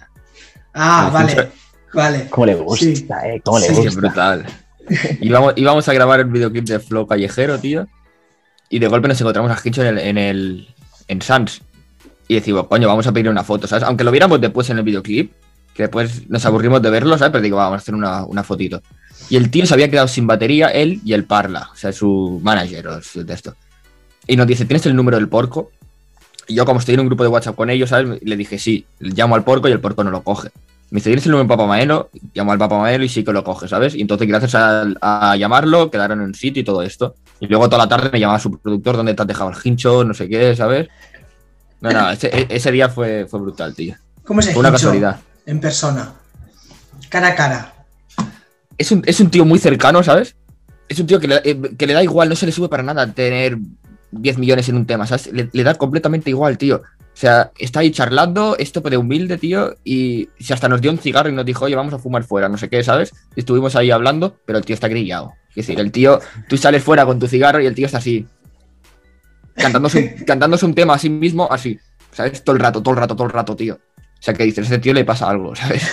Ah, 0.74 1.10
vale. 1.14 1.34
hincho- 1.34 1.50
Vale. 1.94 2.28
¿Cómo 2.30 2.46
le 2.46 2.56
gusta, 2.56 2.86
Sí. 2.86 3.06
eh? 3.26 3.42
¿Cómo 3.44 3.60
le 3.60 3.68
Sí, 3.68 3.76
Sí, 3.76 3.82
gusta? 3.84 4.00
brutal. 4.00 4.46
Íbamos, 5.20 5.54
íbamos 5.58 5.88
a 5.90 5.94
grabar 5.94 6.22
el 6.22 6.28
videoclip 6.28 6.66
de 6.66 6.80
Flow 6.80 7.06
Callejero, 7.06 7.60
tío. 7.60 7.88
Y 8.70 8.80
de 8.80 8.88
golpe 8.88 9.08
nos 9.10 9.20
encontramos 9.20 9.52
a 9.52 9.60
Hincho 9.64 9.82
en 9.84 9.88
el, 9.88 9.98
en 10.00 10.18
el. 10.18 10.74
En 11.12 11.22
Sans. 11.22 11.62
Y 12.28 12.36
decimos, 12.36 12.68
coño, 12.68 12.88
vamos 12.88 13.06
a 13.06 13.12
pedir 13.12 13.30
una 13.30 13.44
foto, 13.44 13.68
¿sabes? 13.68 13.84
Aunque 13.84 14.04
lo 14.04 14.12
viéramos 14.12 14.40
después 14.40 14.70
en 14.70 14.78
el 14.78 14.84
videoclip, 14.84 15.34
que 15.74 15.84
después 15.84 16.30
nos 16.30 16.46
aburrimos 16.46 16.82
de 16.82 16.90
verlo, 16.90 17.18
¿sabes? 17.18 17.32
Pero 17.34 17.44
digo, 17.44 17.58
vamos 17.58 17.74
a 17.74 17.82
hacer 17.82 17.94
una, 17.94 18.24
una 18.24 18.44
fotito. 18.44 18.82
Y 19.30 19.36
el 19.36 19.52
tío 19.52 19.66
se 19.66 19.74
había 19.74 19.90
quedado 19.90 20.08
sin 20.08 20.26
batería, 20.26 20.70
él 20.70 21.02
y 21.04 21.14
el 21.14 21.26
Parla, 21.26 21.70
o 21.72 21.76
sea, 21.76 21.92
su 21.92 22.40
manager 22.42 22.88
o 22.88 23.02
su 23.02 23.26
de 23.26 23.34
esto. 23.34 23.56
Y 24.26 24.38
nos 24.38 24.48
dice, 24.48 24.66
¿tienes 24.66 24.86
el 24.86 24.96
número 24.96 25.18
del 25.18 25.28
porco? 25.28 25.72
Y 26.48 26.56
yo, 26.56 26.66
como 26.66 26.80
estoy 26.80 26.94
en 26.94 27.02
un 27.02 27.08
grupo 27.08 27.24
de 27.24 27.30
WhatsApp 27.30 27.56
con 27.56 27.70
ellos, 27.70 27.90
¿sabes? 27.90 28.22
Le 28.24 28.38
dije, 28.38 28.58
sí, 28.58 28.86
llamo 29.00 29.36
al 29.36 29.44
porco 29.44 29.68
y 29.68 29.72
el 29.74 29.82
porco 29.82 30.04
no 30.04 30.12
lo 30.12 30.24
coge. 30.24 30.50
Me 30.92 30.98
dice, 30.98 31.10
¿tienes 31.10 31.26
el 31.26 31.32
número 31.32 31.48
del 31.48 31.58
Papa 31.58 31.68
Maelo? 31.68 32.10
Llamo 32.34 32.52
al 32.52 32.58
Papa 32.58 32.78
Maelo 32.78 33.04
y 33.06 33.10
sí 33.10 33.24
que 33.24 33.32
lo 33.32 33.44
coge, 33.46 33.68
¿sabes? 33.68 33.96
Y 33.96 34.02
entonces, 34.02 34.28
gracias 34.28 34.56
a, 34.56 34.86
a 35.02 35.36
llamarlo, 35.38 35.90
quedaron 35.90 36.20
en 36.20 36.26
un 36.28 36.36
sitio 36.36 36.62
y 36.62 36.66
todo 36.66 36.82
esto. 36.84 37.16
Y 37.40 37.48
luego 37.48 37.68
toda 37.70 37.86
la 37.86 37.90
tarde 37.90 38.10
me 38.12 38.20
llamaba 38.20 38.40
su 38.40 38.52
productor, 38.60 38.98
¿dónde 38.98 39.14
te 39.14 39.22
has 39.22 39.28
dejado 39.28 39.50
el 39.52 39.56
hincho? 39.64 40.04
No 40.04 40.14
sé 40.14 40.28
qué, 40.28 40.54
¿sabes? 40.56 40.90
No, 41.80 41.92
no, 41.92 42.12
ese, 42.12 42.28
e- 42.28 42.48
ese 42.50 42.72
día 42.72 42.90
fue, 42.90 43.26
fue 43.26 43.40
brutal, 43.40 43.74
tío. 43.74 43.96
¿Cómo 44.26 44.42
se 44.42 44.52
Fue 44.52 44.60
una 44.60 44.72
casualidad. 44.72 45.20
En 45.46 45.60
persona. 45.60 46.14
Cara 47.10 47.30
a 47.30 47.36
cara. 47.36 47.74
Es 48.78 48.92
un, 48.92 49.02
es 49.06 49.20
un 49.22 49.30
tío 49.32 49.46
muy 49.46 49.60
cercano, 49.60 50.04
¿sabes? 50.04 50.36
Es 50.90 51.00
un 51.00 51.08
tío 51.08 51.20
que 51.20 51.28
le, 51.30 51.36
eh, 51.44 51.60
que 51.78 51.88
le 51.88 51.94
da 51.94 52.04
igual, 52.04 52.28
no 52.28 52.36
se 52.36 52.46
le 52.46 52.52
sube 52.52 52.68
para 52.68 52.84
nada 52.84 53.12
tener 53.12 53.58
10 54.12 54.38
millones 54.38 54.68
en 54.68 54.76
un 54.76 54.86
tema, 54.86 55.08
¿sabes? 55.08 55.32
Le, 55.32 55.50
le 55.52 55.64
da 55.64 55.74
completamente 55.76 56.30
igual, 56.30 56.58
tío. 56.58 56.82
O 57.14 57.18
sea, 57.22 57.52
está 57.60 57.82
ahí 57.82 57.92
charlando, 57.92 58.56
esto 58.58 58.80
de 58.82 58.98
humilde, 58.98 59.38
tío, 59.38 59.76
y 59.84 60.30
si 60.40 60.54
hasta 60.54 60.68
nos 60.70 60.82
dio 60.82 60.90
un 60.92 60.98
cigarro 60.98 61.30
y 61.30 61.34
nos 61.34 61.46
dijo, 61.46 61.66
oye, 61.66 61.76
vamos 61.76 61.94
a 61.94 62.00
fumar 62.00 62.24
fuera, 62.24 62.50
no 62.50 62.58
sé 62.58 62.68
qué, 62.70 62.84
¿sabes? 62.84 63.12
Estuvimos 63.36 63.76
ahí 63.76 63.92
hablando, 63.92 64.38
pero 64.46 64.58
el 64.58 64.66
tío 64.66 64.74
está 64.74 64.88
grillado. 64.88 65.34
Es 65.50 65.56
decir, 65.68 65.80
el 65.80 65.92
tío, 65.92 66.20
tú 66.48 66.58
sales 66.58 66.82
fuera 66.84 67.06
con 67.06 67.20
tu 67.20 67.28
cigarro 67.28 67.62
y 67.62 67.66
el 67.68 67.76
tío 67.76 67.86
está 67.86 67.98
así, 68.00 68.26
cantándose, 69.56 70.16
un- 70.20 70.26
cantándose 70.26 70.66
un 70.66 70.74
tema 70.74 70.94
a 70.96 71.00
sí 71.00 71.10
mismo, 71.10 71.48
así, 71.52 71.78
¿sabes? 72.12 72.44
Todo 72.44 72.56
el 72.56 72.62
rato, 72.62 72.82
todo 72.82 72.94
el 72.94 73.00
rato, 73.02 73.16
todo 73.16 73.28
el 73.28 73.34
rato, 73.34 73.56
tío. 73.56 73.76
O 73.76 74.24
sea, 74.24 74.34
que 74.34 74.44
dices, 74.44 74.60
a 74.60 74.62
este 74.76 74.80
tío 74.80 74.94
le 74.94 75.06
pasa 75.06 75.30
algo, 75.30 75.56
¿sabes? 75.56 75.84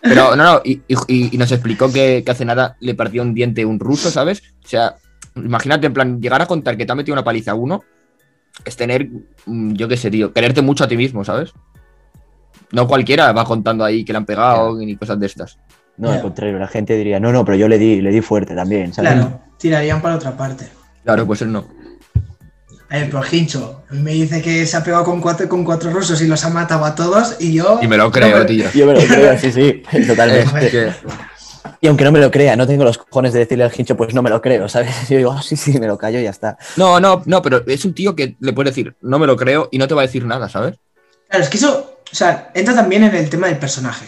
Pero 0.00 0.36
no, 0.36 0.44
no, 0.44 0.60
y, 0.64 0.82
y- 0.88 1.34
y 1.34 1.38
nos 1.38 1.50
explicó 1.50 1.92
que, 1.92 2.22
que 2.24 2.30
hace 2.30 2.44
nada 2.44 2.76
le 2.80 2.94
partió 2.94 3.22
un 3.22 3.34
diente 3.34 3.64
un 3.64 3.80
ruso, 3.80 4.10
¿sabes? 4.10 4.42
O 4.64 4.68
sea, 4.68 4.94
imagínate, 5.36 5.86
en 5.86 5.92
plan, 5.94 6.20
llegar 6.20 6.42
a 6.42 6.46
contar 6.46 6.76
que 6.76 6.86
te 6.86 6.92
ha 6.92 6.94
metido 6.94 7.14
una 7.14 7.24
paliza 7.24 7.52
a 7.52 7.54
uno, 7.54 7.82
es 8.68 8.76
tener, 8.76 9.08
mm, 9.46 9.72
yo 9.74 9.88
qué 9.88 9.96
sé, 9.96 10.10
tío, 10.10 10.32
quererte 10.32 10.62
mucho 10.62 10.84
a 10.84 10.88
ti 10.88 10.96
mismo, 10.96 11.24
¿sabes? 11.24 11.52
No 12.70 12.86
cualquiera 12.86 13.32
va 13.32 13.44
contando 13.44 13.84
ahí 13.84 14.04
que 14.04 14.12
le 14.12 14.18
han 14.18 14.26
pegado 14.26 14.76
ni 14.76 14.96
cosas 14.96 15.18
de 15.18 15.26
estas. 15.26 15.58
No, 15.96 16.10
al 16.12 16.20
contrario, 16.22 16.58
la 16.58 16.68
gente 16.68 16.96
diría, 16.96 17.18
no, 17.18 17.32
no, 17.32 17.44
pero 17.44 17.56
yo 17.58 17.66
le 17.68 17.76
di, 17.78 18.00
le 18.00 18.10
di 18.10 18.20
fuerte 18.20 18.54
también, 18.54 18.92
¿sabes? 18.94 19.12
Claro. 19.12 19.40
Tirarían 19.58 20.00
para 20.00 20.14
otra 20.14 20.36
parte. 20.36 20.68
Claro, 21.02 21.26
pues 21.26 21.42
él 21.42 21.50
no. 21.50 21.66
A 22.90 22.96
ver, 22.96 23.10
pero 23.10 23.22
Hincho 23.30 23.82
me 23.90 24.12
dice 24.12 24.40
que 24.40 24.64
se 24.64 24.76
ha 24.76 24.84
pegado 24.84 25.04
con 25.04 25.20
cuatro, 25.20 25.48
con 25.48 25.64
cuatro 25.64 25.90
rusos 25.90 26.22
y 26.22 26.26
los 26.26 26.42
ha 26.44 26.50
matado 26.50 26.84
a 26.84 26.94
todos 26.94 27.36
y 27.40 27.52
yo... 27.52 27.80
Y 27.82 27.86
me 27.88 27.96
lo 27.96 28.04
No, 28.04 28.10
creo, 28.12 28.32
pero- 28.32 28.46
tío. 28.46 28.64
Yo 28.74 28.86
me 28.86 28.94
lo 28.94 29.00
creo, 29.06 29.38
sí, 29.38 29.50
sí, 29.52 29.82
Es 29.92 30.06
totalmente. 30.06 30.70
que- 30.70 30.92
Y 31.80 31.86
aunque 31.86 32.04
no 32.04 32.10
me 32.12 32.18
lo 32.18 32.30
crea, 32.30 32.56
no 32.56 32.66
tengo 32.66 32.84
los 32.84 32.98
cojones 32.98 33.32
de 33.32 33.40
decirle 33.40 33.64
al 33.64 33.72
hincho, 33.76 33.96
pues 33.96 34.12
no 34.14 34.20
me 34.22 34.30
lo 34.30 34.40
creo, 34.42 34.68
¿sabes? 34.68 34.90
Yo 35.08 35.16
digo, 35.18 35.32
"Ah, 35.32 35.42
sí, 35.42 35.54
sí, 35.56 35.78
me 35.78 35.86
lo 35.86 35.96
callo 35.96 36.18
y 36.18 36.24
ya 36.24 36.30
está. 36.30 36.58
no, 36.76 36.98
no, 37.00 37.22
no, 37.26 37.40
pero 37.42 37.62
es 37.66 37.84
un 37.84 37.94
tío 37.94 38.16
que 38.16 38.36
le 38.40 38.52
puedes 38.52 38.74
decir, 38.74 38.96
no 39.00 39.18
me 39.18 39.26
lo 39.26 39.36
creo 39.36 39.68
y 39.70 39.78
no 39.78 39.86
te 39.86 39.94
va 39.94 40.02
a 40.02 40.06
decir 40.06 40.24
nada, 40.24 40.48
¿sabes? 40.48 40.74
Claro, 41.28 41.44
es 41.44 41.50
que 41.50 41.56
eso, 41.58 41.98
o 42.10 42.14
sea, 42.14 42.50
entra 42.54 42.74
también 42.74 43.04
en 43.04 43.14
el 43.14 43.28
tema 43.30 43.46
del 43.46 43.58
personaje. 43.58 44.06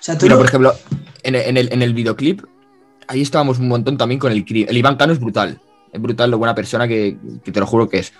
O 0.00 0.02
sea, 0.02 0.16
tú 0.16 0.26
Mira, 0.26 0.34
lo- 0.34 0.40
por 0.40 0.48
ejemplo, 0.48 0.74
en 1.22 1.34
el, 1.34 1.42
en 1.42 1.56
el- 1.56 1.72
en 1.72 1.82
el 1.82 1.94
videoclip, 1.94 2.42
ahí 3.08 3.20
estábamos 3.22 3.58
un 3.58 3.68
montón 3.68 3.96
también 3.98 4.18
con 4.18 4.32
el 4.32 4.44
Crim. 4.44 4.66
El 4.68 4.76
Iván 4.78 4.96
Cano 4.96 5.12
es 5.12 5.20
brutal. 5.20 5.60
Es 5.92 6.00
brutal 6.00 6.30
lo 6.30 6.38
buena 6.38 6.54
persona 6.54 6.88
que, 6.88 7.16
que 7.44 7.52
te 7.52 7.60
lo 7.60 7.66
juro 7.66 7.88
que 7.88 7.98
es. 7.98 8.12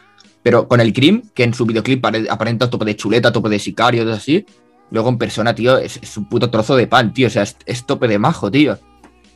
Pero 0.43 0.69
con 0.69 0.81
el 0.81 0.93
Crim, 0.93 1.23
que 1.35 1.43
en 1.45 1.55
su 1.55 1.65
videoclip 1.65 2.03
pare- 2.03 2.27
aparenta 2.29 2.69
tope 2.69 2.85
de 2.85 2.97
chuleta, 2.97 3.33
tope 3.33 3.49
de 3.49 3.59
sicario, 3.59 4.05
todo 4.05 4.13
así. 4.15 4.45
Luego 4.91 5.09
en 5.09 5.19
persona, 5.19 5.55
tío, 5.55 5.79
es, 5.79 5.99
es 6.03 6.17
un 6.17 6.29
puto 6.29 6.51
trozo 6.51 6.77
de 6.77 6.87
pan, 6.87 7.13
tío. 7.13 7.27
O 7.27 7.31
sea, 7.31 7.43
es, 7.43 7.57
es 7.67 7.85
tope 7.85 8.07
de 8.09 8.19
majo, 8.19 8.51
tío. 8.51 8.79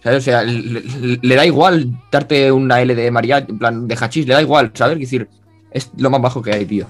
¿Sabes? 0.02 0.18
O 0.18 0.24
sea, 0.24 0.42
le, 0.44 1.34
da 1.34 1.44
igual 1.44 1.90
darte 2.12 2.52
una 2.52 2.80
L 2.80 2.94
de 2.94 3.10
María, 3.10 3.38
en 3.38 3.58
plan 3.58 3.88
de 3.88 3.96
hachís, 4.00 4.26
le 4.28 4.34
da 4.34 4.40
igual, 4.42 4.70
¿sabes? 4.74 4.94
Es 4.94 5.00
decir, 5.00 5.28
es 5.72 5.90
lo 5.96 6.08
más 6.10 6.20
bajo 6.22 6.40
que 6.40 6.52
hay, 6.52 6.64
tío. 6.64 6.86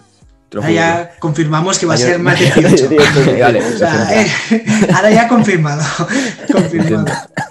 Ahora 0.54 0.70
ya 0.70 1.10
confirmamos 1.18 1.78
que 1.78 1.86
va 1.86 1.94
a 1.94 1.96
ser 1.98 2.18
más 2.18 2.38
de 2.38 2.46
18. 2.46 2.88
18, 2.88 3.38
Vale, 3.40 3.62
O 3.64 3.78
sea, 3.78 4.22
eh, 4.22 4.26
ahora 4.94 5.10
ya 5.10 5.28
confirmado. 5.28 5.82
confirmado. 6.52 7.06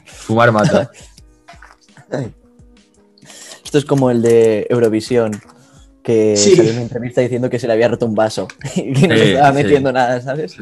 Fumar 0.06 0.52
mata. 0.52 0.91
Esto 3.63 3.78
es 3.78 3.86
como 3.86 4.10
el 4.12 4.22
de 4.22 4.65
Eurovisión, 4.70 5.39
que 6.04 6.36
Sí. 6.38 6.56
salió 6.56 6.72
en 6.72 6.78
una 6.78 6.84
entrevista 6.84 7.22
diciendo 7.22 7.50
que 7.50 7.60
se 7.60 7.67
le 7.67 7.74
había 7.74 7.88
roto 7.89 8.06
un 8.06 8.15
vaso 8.15 8.48
y 8.76 8.93
que 8.93 9.08
no 9.08 9.15
Sí, 9.15 9.20
se 9.22 9.34
estaba 9.34 9.50
sí. 9.58 9.63
metiendo 9.63 9.91
nada, 9.91 10.22
¿sabes? 10.22 10.56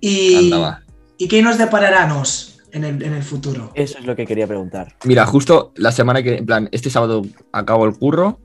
Y, 0.00 0.52
andaba. 0.52 0.82
¿Y 1.16 1.28
qué 1.28 1.42
nos 1.42 1.58
deparará-nos 1.58 2.60
en 2.72 2.84
el, 2.84 3.02
en 3.02 3.14
el 3.14 3.22
futuro? 3.22 3.72
Eso 3.74 3.98
es 3.98 4.06
lo 4.06 4.14
que 4.14 4.26
quería 4.26 4.46
preguntar. 4.46 4.94
Mira, 5.04 5.26
justo 5.26 5.72
la 5.76 5.92
semana 5.92 6.22
que, 6.22 6.36
en 6.36 6.46
plan, 6.46 6.68
este 6.72 6.90
sábado 6.90 7.22
acabo 7.52 7.86
el 7.86 7.96
curro 7.96 8.38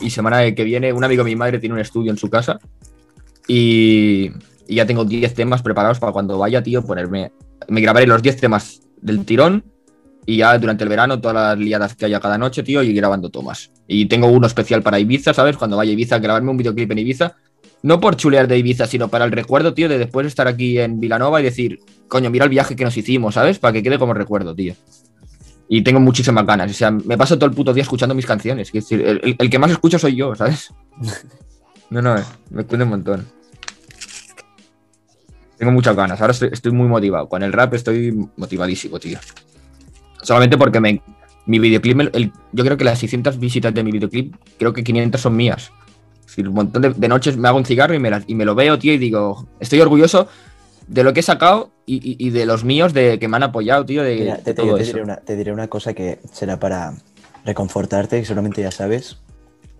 y 0.00 0.10
semana 0.10 0.54
que 0.54 0.64
viene 0.64 0.92
un 0.92 1.04
amigo 1.04 1.24
de 1.24 1.30
mi 1.30 1.36
madre 1.36 1.58
tiene 1.58 1.74
un 1.74 1.80
estudio 1.80 2.10
en 2.10 2.18
su 2.18 2.30
casa 2.30 2.58
y, 3.46 4.30
y 4.66 4.76
ya 4.76 4.86
tengo 4.86 5.04
10 5.04 5.34
temas 5.34 5.62
preparados 5.62 5.98
para 5.98 6.12
cuando 6.12 6.38
vaya, 6.38 6.62
tío, 6.62 6.84
ponerme... 6.84 7.32
Me 7.68 7.80
grabaré 7.80 8.06
los 8.06 8.22
10 8.22 8.38
temas 8.38 8.80
del 9.00 9.24
tirón 9.24 9.64
y 10.24 10.38
ya 10.38 10.56
durante 10.58 10.84
el 10.84 10.90
verano 10.90 11.20
todas 11.20 11.34
las 11.34 11.58
liadas 11.58 11.94
que 11.94 12.06
haya 12.06 12.20
cada 12.20 12.38
noche, 12.38 12.62
tío, 12.62 12.82
y 12.82 12.92
grabando 12.92 13.30
tomas. 13.30 13.72
Y 13.88 14.06
tengo 14.06 14.28
uno 14.28 14.46
especial 14.46 14.82
para 14.82 14.98
Ibiza, 14.98 15.34
¿sabes? 15.34 15.56
Cuando 15.56 15.76
vaya 15.76 15.90
a 15.90 15.92
Ibiza, 15.92 16.18
grabarme 16.18 16.50
un 16.50 16.56
videoclip 16.56 16.90
en 16.92 16.98
Ibiza. 16.98 17.36
No 17.82 18.00
por 18.00 18.16
chulear 18.16 18.46
de 18.46 18.58
Ibiza, 18.58 18.86
sino 18.86 19.08
para 19.08 19.24
el 19.24 19.32
recuerdo, 19.32 19.74
tío, 19.74 19.88
de 19.88 19.98
después 19.98 20.26
estar 20.26 20.46
aquí 20.46 20.78
en 20.78 21.00
Vilanova 21.00 21.40
y 21.40 21.44
decir, 21.44 21.80
coño, 22.08 22.30
mira 22.30 22.44
el 22.44 22.50
viaje 22.50 22.76
que 22.76 22.84
nos 22.84 22.96
hicimos, 22.96 23.34
¿sabes? 23.34 23.58
Para 23.58 23.72
que 23.72 23.82
quede 23.82 23.98
como 23.98 24.14
recuerdo, 24.14 24.54
tío. 24.54 24.74
Y 25.68 25.82
tengo 25.82 25.98
muchísimas 26.00 26.46
ganas. 26.46 26.70
O 26.70 26.74
sea, 26.74 26.90
me 26.90 27.16
paso 27.18 27.36
todo 27.38 27.48
el 27.48 27.56
puto 27.56 27.72
día 27.74 27.82
escuchando 27.82 28.14
mis 28.14 28.26
canciones. 28.26 28.68
Es 28.68 28.72
decir, 28.72 29.00
el, 29.00 29.20
el- 29.24 29.36
el 29.38 29.50
que 29.50 29.58
más 29.58 29.70
escucho 29.70 29.98
soy 29.98 30.16
yo, 30.16 30.34
¿sabes? 30.34 30.72
No, 31.90 32.00
no, 32.00 32.16
eh, 32.16 32.22
me 32.48 32.64
cuento 32.64 32.84
un 32.84 32.90
montón. 32.90 33.26
Tengo 35.58 35.72
muchas 35.72 35.94
ganas. 35.94 36.20
Ahora 36.20 36.32
estoy, 36.32 36.48
estoy 36.50 36.72
muy 36.72 36.88
motivado. 36.88 37.28
Con 37.28 37.42
el 37.42 37.52
rap 37.52 37.74
estoy 37.74 38.12
motivadísimo, 38.36 38.98
tío. 38.98 39.18
Solamente 40.22 40.56
porque 40.56 40.80
me, 40.80 41.02
mi 41.46 41.58
videoclip, 41.58 42.00
el- 42.14 42.32
yo 42.52 42.64
creo 42.64 42.76
que 42.78 42.84
las 42.84 42.98
600 42.98 43.38
visitas 43.38 43.74
de 43.74 43.84
mi 43.84 43.92
videoclip, 43.92 44.34
creo 44.58 44.72
que 44.72 44.82
500 44.82 45.20
son 45.20 45.36
mías. 45.36 45.70
Un 46.38 46.54
montón 46.54 46.82
de, 46.82 46.90
de 46.90 47.08
noches 47.08 47.36
me 47.36 47.48
hago 47.48 47.58
un 47.58 47.64
cigarro 47.66 47.94
y 47.94 47.98
me, 47.98 48.10
las- 48.10 48.24
y 48.26 48.34
me 48.34 48.44
lo 48.44 48.54
veo, 48.54 48.78
tío, 48.78 48.92
y 48.94 48.98
digo, 48.98 49.46
estoy 49.60 49.80
orgulloso 49.80 50.28
de 50.88 51.04
lo 51.04 51.12
que 51.12 51.20
he 51.20 51.22
sacado 51.22 51.70
y, 51.86 51.96
y- 51.96 52.16
y 52.26 52.30
de 52.30 52.46
los 52.46 52.64
míos 52.64 52.92
de 52.94 53.18
que 53.18 53.28
me 53.28 53.36
han 53.36 53.42
apoyado, 53.42 53.84
tío, 53.86 54.02
de, 54.02 54.16
Mira, 54.16 54.36
de 54.36 54.42
te, 54.42 54.54
te- 54.54 54.62
todo 54.62 54.76
te 54.76 54.82
eso. 54.82 54.92
diré 54.92 55.02
una, 55.04 55.16
te 55.16 55.36
diré 55.36 55.52
una 55.52 55.68
cosa 55.68 55.92
que 55.94 56.20
será 56.32 56.58
para 56.58 56.94
reconfortarte 57.44 58.18
y 58.18 58.24
solamente 58.24 58.62
ya 58.62 58.70
sabes. 58.70 59.18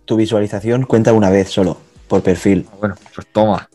Tu 0.04 0.16
visualización 0.16 0.84
cuenta 0.84 1.12
una 1.12 1.30
vez 1.30 1.48
solo, 1.48 1.78
por 2.08 2.22
perfil. 2.22 2.66
Bueno, 2.80 2.96
pues 3.14 3.26
toma. 3.32 3.68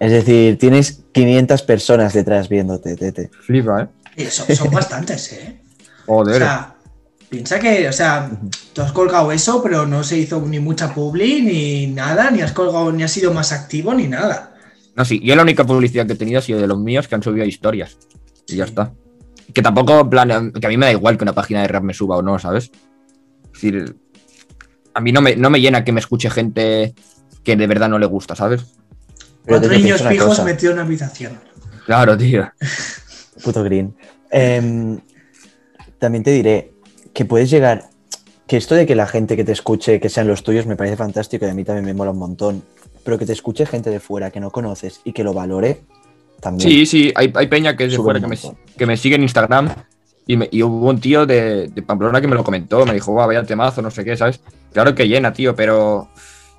Es 0.00 0.10
decir, 0.12 0.58
tienes 0.58 1.02
500 1.12 1.62
personas 1.62 2.12
detrás 2.12 2.48
viéndote, 2.48 2.96
tete. 2.96 3.30
Flipa, 3.40 3.88
¿eh? 4.16 4.26
Son, 4.30 4.54
son 4.54 4.70
bastantes, 4.70 5.32
¿eh? 5.32 5.60
O 6.06 6.16
Joder. 6.18 6.38
sea, 6.38 6.73
piensa 7.34 7.58
que, 7.58 7.88
o 7.88 7.92
sea, 7.92 8.30
tú 8.72 8.82
has 8.82 8.92
colgado 8.92 9.32
eso, 9.32 9.60
pero 9.60 9.86
no 9.86 10.04
se 10.04 10.16
hizo 10.18 10.40
ni 10.46 10.60
mucha 10.60 10.94
publi, 10.94 11.42
ni 11.42 11.86
nada, 11.88 12.30
ni 12.30 12.42
has 12.42 12.52
colgado, 12.52 12.92
ni 12.92 13.02
has 13.02 13.10
sido 13.10 13.32
más 13.32 13.50
activo, 13.50 13.92
ni 13.92 14.06
nada. 14.06 14.54
No, 14.94 15.04
sí, 15.04 15.20
yo 15.20 15.34
la 15.34 15.42
única 15.42 15.64
publicidad 15.64 16.06
que 16.06 16.12
he 16.12 16.16
tenido 16.16 16.38
ha 16.38 16.42
sido 16.42 16.60
de 16.60 16.68
los 16.68 16.78
míos 16.78 17.08
que 17.08 17.16
han 17.16 17.24
subido 17.24 17.44
historias. 17.44 17.98
Y 18.46 18.54
ya 18.54 18.64
está. 18.64 18.92
Que 19.52 19.62
tampoco, 19.62 20.00
en 20.00 20.10
plan, 20.10 20.52
que 20.52 20.64
a 20.64 20.70
mí 20.70 20.76
me 20.76 20.86
da 20.86 20.92
igual 20.92 21.18
que 21.18 21.24
una 21.24 21.32
página 21.32 21.62
de 21.62 21.68
rap 21.68 21.82
me 21.82 21.92
suba 21.92 22.16
o 22.16 22.22
no, 22.22 22.38
¿sabes? 22.38 22.70
Es 23.46 23.52
decir, 23.52 23.96
a 24.94 25.00
mí 25.00 25.10
no 25.10 25.20
me, 25.20 25.34
no 25.34 25.50
me 25.50 25.60
llena 25.60 25.82
que 25.82 25.90
me 25.90 25.98
escuche 25.98 26.30
gente 26.30 26.94
que 27.42 27.56
de 27.56 27.66
verdad 27.66 27.88
no 27.88 27.98
le 27.98 28.06
gusta, 28.06 28.36
¿sabes? 28.36 28.64
Pero 29.44 29.58
Cuatro 29.58 29.70
niños 29.70 30.02
cosa, 30.02 30.44
metidos 30.44 30.72
en 30.72 30.78
una 30.78 30.86
habitación. 30.86 31.40
Claro, 31.84 32.16
tío. 32.16 32.48
Puto 33.42 33.64
green. 33.64 33.94
Em, 34.30 35.00
también 35.98 36.22
te 36.22 36.30
diré 36.30 36.73
que 37.14 37.24
puedes 37.24 37.48
llegar. 37.50 37.84
Que 38.46 38.58
esto 38.58 38.74
de 38.74 38.84
que 38.84 38.94
la 38.94 39.06
gente 39.06 39.36
que 39.36 39.44
te 39.44 39.52
escuche, 39.52 40.00
que 40.00 40.10
sean 40.10 40.28
los 40.28 40.42
tuyos, 40.42 40.66
me 40.66 40.76
parece 40.76 40.96
fantástico 40.96 41.46
y 41.46 41.48
a 41.48 41.54
mí 41.54 41.64
también 41.64 41.86
me 41.86 41.94
mola 41.94 42.10
un 42.10 42.18
montón. 42.18 42.62
Pero 43.02 43.18
que 43.18 43.24
te 43.26 43.32
escuche 43.32 43.64
gente 43.66 43.88
de 43.90 44.00
fuera 44.00 44.30
que 44.30 44.40
no 44.40 44.50
conoces 44.50 45.00
y 45.04 45.12
que 45.12 45.24
lo 45.24 45.32
valore, 45.32 45.80
también. 46.40 46.68
Sí, 46.68 46.84
sí, 46.86 47.12
hay, 47.14 47.32
hay 47.34 47.46
peña 47.46 47.74
que 47.76 47.84
es 47.84 47.92
de 47.92 47.98
fuera 47.98 48.20
que 48.20 48.26
me, 48.26 48.36
que 48.76 48.86
me 48.86 48.96
sigue 48.98 49.14
en 49.16 49.22
Instagram 49.22 49.70
y, 50.26 50.36
me- 50.36 50.48
y 50.50 50.62
hubo 50.62 50.88
un 50.90 51.00
tío 51.00 51.24
de, 51.26 51.68
de 51.68 51.82
Pamplona 51.82 52.20
que 52.20 52.28
me 52.28 52.34
lo 52.34 52.44
comentó, 52.44 52.84
me 52.84 52.92
dijo, 52.94 53.12
"Buah, 53.12 53.26
vaya 53.26 53.42
temazo, 53.44 53.80
no 53.82 53.90
sé 53.90 54.04
qué, 54.04 54.16
¿sabes? 54.16 54.40
Claro 54.72 54.94
que 54.94 55.06
llena, 55.08 55.32
tío, 55.32 55.54
pero, 55.54 56.08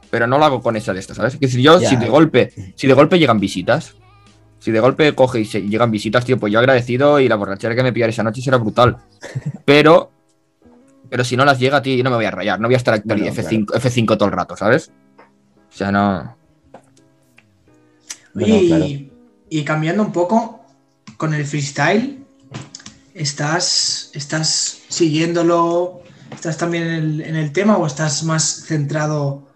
pero 0.10 0.26
no 0.28 0.38
lo 0.38 0.46
hago 0.46 0.62
con 0.62 0.76
esa 0.76 0.94
de 0.94 1.00
esto, 1.00 1.14
¿sabes? 1.16 1.34
Es 1.36 1.40
decir, 1.40 1.62
yo, 1.62 1.80
si 1.80 1.96
de 1.96 2.10
golpe, 2.10 2.52
si 2.76 2.88
de 2.88 2.94
golpe 2.94 3.20
llegan 3.20 3.40
visitas, 3.40 3.96
Si 4.60 4.72
de 4.72 4.80
golpe 4.80 5.14
coge 5.14 5.42
y 5.42 5.46
se 5.46 5.62
llegan 5.62 5.92
visitas, 5.92 6.26
tío, 6.26 6.40
pues 6.40 6.52
yo 6.54 6.58
agradecido 6.60 7.20
y 7.20 7.28
la 7.28 7.36
borrachera 7.36 7.76
que 7.76 7.84
me 7.84 7.92
pillaré 7.94 8.12
esa 8.12 8.24
noche 8.24 8.42
será 8.42 8.58
brutal. 8.58 8.98
Pero, 9.66 10.12
pero 11.16 11.24
si 11.24 11.38
no 11.38 11.46
las 11.46 11.58
llega, 11.58 11.82
tío, 11.82 11.96
yo 11.96 12.04
no 12.04 12.10
me 12.10 12.18
voy 12.18 12.26
a 12.26 12.32
rayar. 12.32 12.60
No 12.60 12.68
voy 12.68 12.74
a 12.74 12.78
estar 12.78 12.94
aquí 12.94 13.08
No, 13.08 13.16
no, 13.16 13.24
F5, 13.24 13.68
F5 13.68 14.18
todo 14.18 14.26
el 14.26 14.34
rato, 14.34 14.58
¿sabes? 14.58 14.92
O 15.18 15.74
sea, 15.74 15.90
no. 15.90 16.36
Bueno, 18.34 18.56
y, 18.58 18.68
claro. 18.68 18.86
y 19.50 19.64
cambiando 19.64 20.04
un 20.04 20.12
poco 20.12 20.66
con 21.16 21.34
el 21.34 21.46
freestyle, 21.46 22.26
¿estás, 23.14 24.12
estás 24.14 24.82
siguiéndolo? 24.90 26.02
¿Estás 26.34 26.58
también 26.58 26.84
en 26.84 26.94
el, 26.94 27.22
en 27.22 27.38
el 27.38 27.54
tema 27.54 27.78
o 27.78 27.88
estás 27.88 28.26
más 28.26 28.66
centrado 28.66 29.48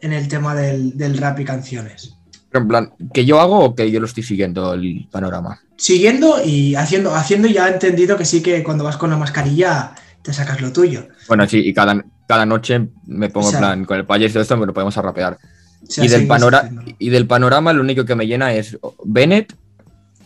en 0.00 0.12
el 0.12 0.28
tema 0.28 0.54
del, 0.54 0.96
del 0.96 1.18
rap 1.18 1.40
y 1.40 1.44
canciones? 1.44 2.14
Pero 2.48 2.62
en 2.62 2.68
plan, 2.68 2.92
¿que 3.12 3.24
yo 3.24 3.40
hago 3.40 3.58
o 3.58 3.74
que 3.74 3.90
yo 3.90 3.98
lo 3.98 4.06
estoy 4.06 4.22
siguiendo 4.22 4.72
el 4.74 5.08
panorama? 5.10 5.60
Siguiendo 5.76 6.40
y 6.44 6.76
haciendo, 6.76 7.12
haciendo 7.12 7.48
ya 7.48 7.68
he 7.68 7.72
entendido 7.72 8.16
que 8.16 8.24
sí 8.24 8.40
que 8.40 8.62
cuando 8.62 8.84
vas 8.84 8.96
con 8.96 9.10
la 9.10 9.16
mascarilla 9.16 9.96
te 10.22 10.32
sacas 10.32 10.60
lo 10.60 10.72
tuyo. 10.72 11.08
Bueno, 11.28 11.46
sí, 11.48 11.58
y 11.60 11.72
cada, 11.72 12.04
cada 12.26 12.44
noche 12.46 12.88
me 13.06 13.28
pongo 13.30 13.48
O 13.48 13.50
sea- 13.50 13.58
en 13.58 13.64
plan, 13.64 13.84
con 13.84 13.96
el 13.98 14.06
payaso 14.06 14.30
y 14.30 14.32
todo 14.34 14.42
esto, 14.42 14.56
me 14.56 14.66
lo 14.66 14.74
podemos 14.74 14.96
a 14.98 15.02
rapear. 15.02 15.38
O 15.82 15.86
sea, 15.90 16.04
y, 16.04 16.08
del 16.08 16.26
panora- 16.26 16.68
y 16.98 17.08
del 17.10 17.26
panorama 17.26 17.72
lo 17.72 17.80
único 17.82 18.04
que 18.04 18.14
me 18.14 18.26
llena 18.26 18.52
es 18.52 18.76
Bennett, 19.04 19.54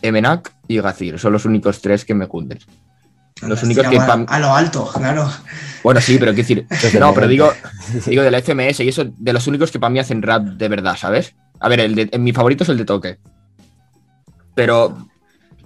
Emenak 0.01 0.51
y 0.67 0.79
Gazir. 0.81 1.19
Son 1.19 1.31
los 1.31 1.45
únicos 1.45 1.79
tres 1.81 2.03
que 2.05 2.13
me 2.13 2.27
cunden. 2.27 2.59
Los 3.41 3.61
únicos 3.63 3.85
que 3.87 3.97
a, 3.97 4.39
lo 4.39 4.55
alto, 4.55 4.89
claro. 4.93 5.29
Bueno, 5.83 5.99
sí, 6.01 6.17
pero 6.17 6.33
quiero 6.33 6.47
decir. 6.47 6.67
No, 6.99 7.13
pero 7.13 7.27
digo, 7.27 7.51
digo 8.07 8.23
de 8.23 8.31
la 8.31 8.39
FMS 8.41 8.79
y 8.81 8.89
eso, 8.89 9.05
de 9.17 9.33
los 9.33 9.47
únicos 9.47 9.71
que 9.71 9.79
para 9.79 9.89
mí 9.89 9.99
hacen 9.99 10.21
rap 10.21 10.43
de 10.43 10.67
verdad, 10.69 10.95
¿sabes? 10.97 11.35
A 11.59 11.69
ver, 11.69 11.81
el 11.81 11.95
de- 11.95 12.19
mi 12.19 12.31
favorito 12.33 12.63
es 12.63 12.69
el 12.69 12.77
de 12.77 12.85
toque. 12.85 13.17
Pero, 14.55 15.07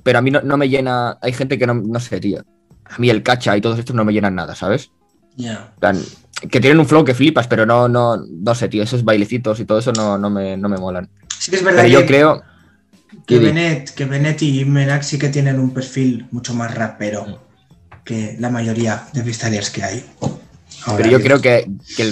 pero 0.04 0.20
a 0.20 0.22
mí 0.22 0.32
no, 0.32 0.42
no 0.42 0.58
me 0.58 0.70
llena. 0.70 1.18
Hay 1.22 1.34
gente 1.34 1.58
que 1.58 1.68
no, 1.68 1.74
no 1.76 2.00
sé, 2.00 2.20
tío. 2.20 2.44
A 2.90 2.98
mí 3.00 3.10
el 3.10 3.24
cacha 3.24 3.56
y 3.58 3.62
todos 3.62 3.78
estos 3.80 3.96
no 3.96 4.06
me 4.06 4.14
llenan 4.14 4.36
nada, 4.36 4.56
¿sabes? 4.56 4.92
Plan, 5.80 6.00
que 6.50 6.60
tienen 6.60 6.80
un 6.80 6.88
flow 6.88 7.04
que 7.04 7.14
flipas, 7.14 7.48
pero 7.48 7.66
no, 7.66 7.88
no, 7.88 8.18
no 8.18 8.56
sé, 8.56 8.70
tío. 8.70 8.84
Esos 8.84 9.04
bailecitos 9.04 9.60
y 9.60 9.66
todo 9.66 9.80
eso 9.80 9.92
no, 9.94 10.18
no, 10.18 10.30
me, 10.30 10.58
no 10.58 10.70
me 10.70 10.78
molan. 10.78 11.10
Sí 11.40 11.52
que 11.52 11.58
es 11.58 11.64
verdad 11.64 11.84
Pero 11.84 11.94
yo 11.94 12.00
que, 12.02 12.06
creo. 12.08 12.42
que. 13.26 13.40
Bennett, 13.40 13.90
que 13.94 14.06
Bennett 14.06 14.42
y 14.42 14.66
Menak 14.66 15.04
sí 15.04 15.20
que 15.20 15.30
tienen 15.30 15.60
un 15.60 15.72
perfil 15.72 16.26
mucho 16.32 16.54
más 16.54 16.74
rapero 16.74 17.40
que 18.04 18.36
la 18.40 18.50
mayoría 18.50 19.04
de 19.14 19.22
freestylers 19.22 19.70
que 19.70 19.84
hay. 19.84 20.06
Ahora 20.86 21.04
Pero 21.04 21.10
yo 21.18 21.22
creo 21.22 21.42
que, 21.42 21.70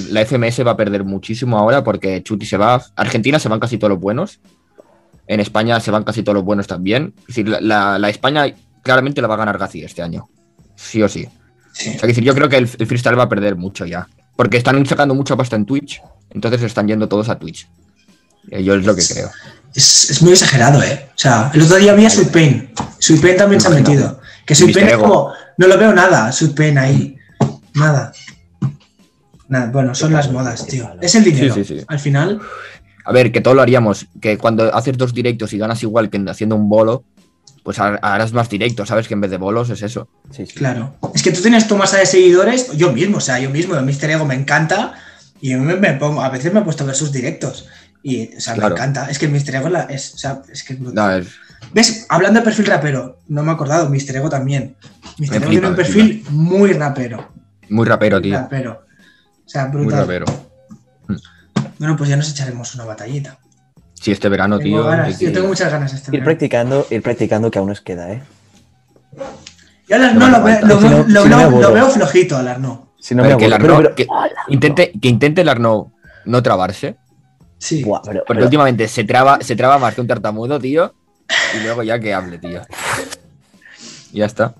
la 0.09 0.21
FMS 0.25 0.65
va 0.67 0.71
a 0.71 0.77
perder 0.77 1.03
muchísimo 1.03 1.57
ahora 1.57 1.83
porque 1.83 2.21
Chuti 2.21 2.45
se 2.45 2.57
va. 2.57 2.83
Argentina 2.95 3.39
se 3.39 3.47
van 3.49 3.59
casi 3.59 3.77
todos 3.77 3.91
los 3.91 3.99
buenos. 3.99 4.39
En 5.27 5.39
España 5.39 5.79
se 5.79 5.91
van 5.91 6.03
casi 6.03 6.21
todos 6.23 6.35
los 6.35 6.43
buenos 6.43 6.67
también. 6.67 7.13
Es 7.21 7.27
decir, 7.27 7.47
la, 7.47 7.61
la- 7.61 7.97
la 7.99 8.09
España 8.09 8.45
claramente 8.83 9.21
la 9.21 9.27
va 9.27 9.35
a 9.35 9.37
ganar 9.37 9.57
Gazi 9.57 9.83
este 9.83 10.01
año. 10.01 10.27
Sí 10.75 11.01
o 11.01 11.09
sí. 11.09 11.27
Sí. 11.73 11.89
O 11.89 11.91
sea, 11.93 12.01
que 12.01 12.07
decir, 12.07 12.23
yo 12.23 12.33
creo 12.33 12.47
que 12.49 12.57
el, 12.57 12.69
el 12.77 12.87
freestyle 12.87 13.19
va 13.19 13.23
a 13.23 13.29
perder 13.29 13.55
mucho 13.55 13.85
ya. 13.85 14.07
Porque 14.35 14.57
están 14.57 14.85
sacando 14.85 15.13
mucha 15.15 15.35
pasta 15.35 15.55
en 15.55 15.65
Twitch. 15.65 16.01
Entonces 16.31 16.61
están 16.63 16.87
yendo 16.87 17.07
todos 17.07 17.29
a 17.29 17.37
Twitch. 17.39 17.67
Eh, 18.51 18.63
Yo 18.63 18.75
es 18.75 18.85
lo 18.85 18.95
que 18.95 19.03
creo. 19.05 19.29
Es, 19.73 20.09
es 20.09 20.21
muy 20.21 20.31
exagerado, 20.33 20.81
¿eh? 20.83 21.07
O 21.09 21.17
sea, 21.17 21.51
el 21.53 21.61
otro 21.61 21.77
día 21.77 21.93
vi 21.93 22.05
a 22.05 22.09
Sweet 22.09 22.31
Pain. 22.31 22.73
Sweet 22.99 23.21
Pain 23.21 23.37
también 23.37 23.61
se 23.61 23.67
ha 23.67 23.71
metido. 23.71 24.19
Que 24.45 24.55
Sweet. 24.55 24.73
Pain 24.73 24.87
es 24.87 24.97
como. 24.97 25.31
No 25.57 25.67
lo 25.67 25.77
veo 25.77 25.93
nada, 25.93 26.31
Sweet 26.31 26.55
Pain 26.55 26.77
ahí. 26.77 27.17
Nada. 27.73 28.11
Nada, 29.47 29.71
bueno, 29.71 29.93
son 29.93 30.13
las 30.13 30.31
modas, 30.31 30.65
tío. 30.65 30.89
Es 31.01 31.15
el 31.15 31.23
dinero. 31.23 31.53
Sí, 31.53 31.63
sí, 31.63 31.79
sí. 31.79 31.85
Al 31.87 31.99
final, 31.99 32.41
A 33.03 33.11
ver, 33.11 33.31
que 33.31 33.41
todo 33.41 33.53
lo 33.53 33.61
haríamos. 33.61 34.07
Que 34.21 34.37
cuando 34.37 34.73
haces 34.73 34.97
dos 34.97 35.13
directos 35.13 35.53
y 35.53 35.57
ganas 35.57 35.81
igual 35.83 36.09
que 36.09 36.23
haciendo 36.27 36.55
un 36.55 36.67
bolo, 36.67 37.03
pues 37.65 37.79
har- 37.79 37.99
harás 38.01 38.31
más 38.31 38.47
directos, 38.47 38.87
¿sabes? 38.87 39.07
Que 39.09 39.15
en 39.15 39.21
vez 39.21 39.31
de 39.31 39.37
bolos 39.37 39.69
es 39.71 39.81
eso. 39.81 40.07
Sí, 40.31 40.45
sí. 40.45 40.53
claro. 40.53 40.95
Es 41.13 41.21
que 41.23 41.31
tú 41.31 41.41
tienes 41.41 41.67
tu 41.67 41.75
masa 41.75 41.97
de 41.97 42.05
seguidores, 42.05 42.71
yo 42.77 42.93
mismo, 42.93 43.17
o 43.17 43.21
sea, 43.21 43.39
yo 43.39 43.49
mismo, 43.49 43.75
el 43.75 43.83
Mr. 43.83 44.11
Ego 44.11 44.25
me 44.25 44.35
encanta 44.35 44.93
y 45.41 45.49
yo 45.49 45.59
me, 45.59 45.75
me 45.75 45.93
pongo, 45.95 46.21
a 46.21 46.29
veces 46.29 46.53
me 46.53 46.59
he 46.61 46.63
puesto 46.63 46.83
a 46.83 46.87
ver 46.87 46.95
sus 46.95 47.11
directos. 47.11 47.67
Y, 48.03 48.35
o 48.37 48.39
sea, 48.39 48.53
Claro. 48.53 48.75
me 48.75 48.81
encanta. 48.81 49.09
Es 49.09 49.17
que 49.17 49.25
el 49.25 49.31
Mr. 49.31 49.55
Ego 49.55 49.65
es, 49.67 49.73
la- 49.73 49.81
es, 49.85 50.13
o 50.13 50.17
sea, 50.19 50.41
es 50.53 50.63
que 50.63 50.73
es 50.73 50.79
brutal. 50.79 50.95
No, 51.21 51.25
es- 51.25 51.33
¿Ves? 51.73 52.05
Hablando 52.09 52.39
de 52.39 52.43
perfil 52.45 52.67
rapero, 52.67 53.19
no 53.27 53.41
me 53.41 53.49
he 53.51 53.53
acordado, 53.55 53.89
Mr. 53.89 54.15
Ego 54.17 54.29
también. 54.29 54.77
Mr. 55.17 55.31
Me 55.31 55.37
Ego 55.37 55.49
tiene 55.49 55.67
un 55.69 55.75
perfil 55.75 56.23
muy 56.29 56.71
rapero. 56.73 57.31
muy 57.69 57.85
rapero, 57.87 58.17
muy 58.17 58.23
tío. 58.29 58.37
rapero. 58.37 58.83
O 59.43 59.49
sea, 59.49 59.65
Muy 59.67 59.81
brutal. 59.81 60.01
rapero. 60.01 60.25
Bueno, 61.79 61.97
pues 61.97 62.09
ya 62.09 62.15
nos 62.15 62.29
echaremos 62.29 62.73
una 62.75 62.85
batallita. 62.85 63.39
Sí, 64.05 64.11
este 64.11 64.29
verano, 64.29 64.59
Tengo 64.59 64.81
tío. 64.81 64.85
ganas, 64.87 65.17
que- 65.17 65.25
Yo 65.25 65.33
tengo 65.33 65.47
muchas 65.47 65.71
ganas 65.71 65.91
este 65.91 66.09
Ir 66.09 66.11
verano. 66.11 66.25
practicando, 66.25 66.85
ir 66.91 67.01
practicando 67.01 67.49
que 67.49 67.57
aún 67.57 67.69
nos 67.69 67.81
queda, 67.81 68.11
¿eh? 68.13 68.21
Yo 69.89 69.95
al 69.95 70.13
No 70.19 70.27
lo, 70.27 70.27
veo- 70.27 70.35
aguanta. 70.35 70.67
lo 70.67 70.77
Si 70.79 70.87
veo- 70.87 70.91
no- 70.91 70.97
lo 71.07 71.23
si 71.23 71.29
no 71.29 71.37
me 71.37 71.41
veo- 71.41 71.47
aburro. 71.47 71.61
lo 71.69 71.73
veo 71.73 71.89
flojito 71.89 72.37
al 72.37 72.47
Arnaud. 72.47 72.77
Si 72.99 73.15
no 73.15 73.23
me 73.23 73.35
que 73.35 73.45
el 73.45 73.53
aburro, 73.53 73.77
Arnaud- 73.77 73.83
pero- 73.83 73.95
que 73.95 74.07
intente, 74.53 74.91
que 75.01 75.07
intente 75.07 75.41
el 75.41 75.49
Arnaud 75.49 75.87
no 76.25 76.43
trabarse. 76.43 76.97
Sí. 77.57 77.83
Buah, 77.83 78.01
pero- 78.05 78.19
Porque 78.27 78.33
pero- 78.37 78.45
últimamente 78.45 78.87
se 78.87 79.05
traba, 79.05 79.39
se 79.41 79.55
traba 79.55 79.79
más 79.79 79.95
que 79.95 80.01
un 80.01 80.07
tartamudo, 80.07 80.59
tío. 80.59 80.93
Y 81.59 81.63
luego 81.63 81.81
ya 81.81 81.99
que 81.99 82.13
hable, 82.13 82.37
tío. 82.37 82.61
Y 84.13 84.19
ya 84.19 84.25
está. 84.27 84.53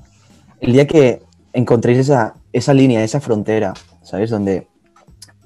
el 0.60 0.74
día 0.74 0.88
que 0.88 1.22
encontréis 1.54 2.00
esa, 2.00 2.34
esa 2.52 2.74
línea, 2.74 3.04
esa 3.04 3.22
frontera, 3.22 3.76
¿sabes? 4.02 4.32
Donde 4.32 4.68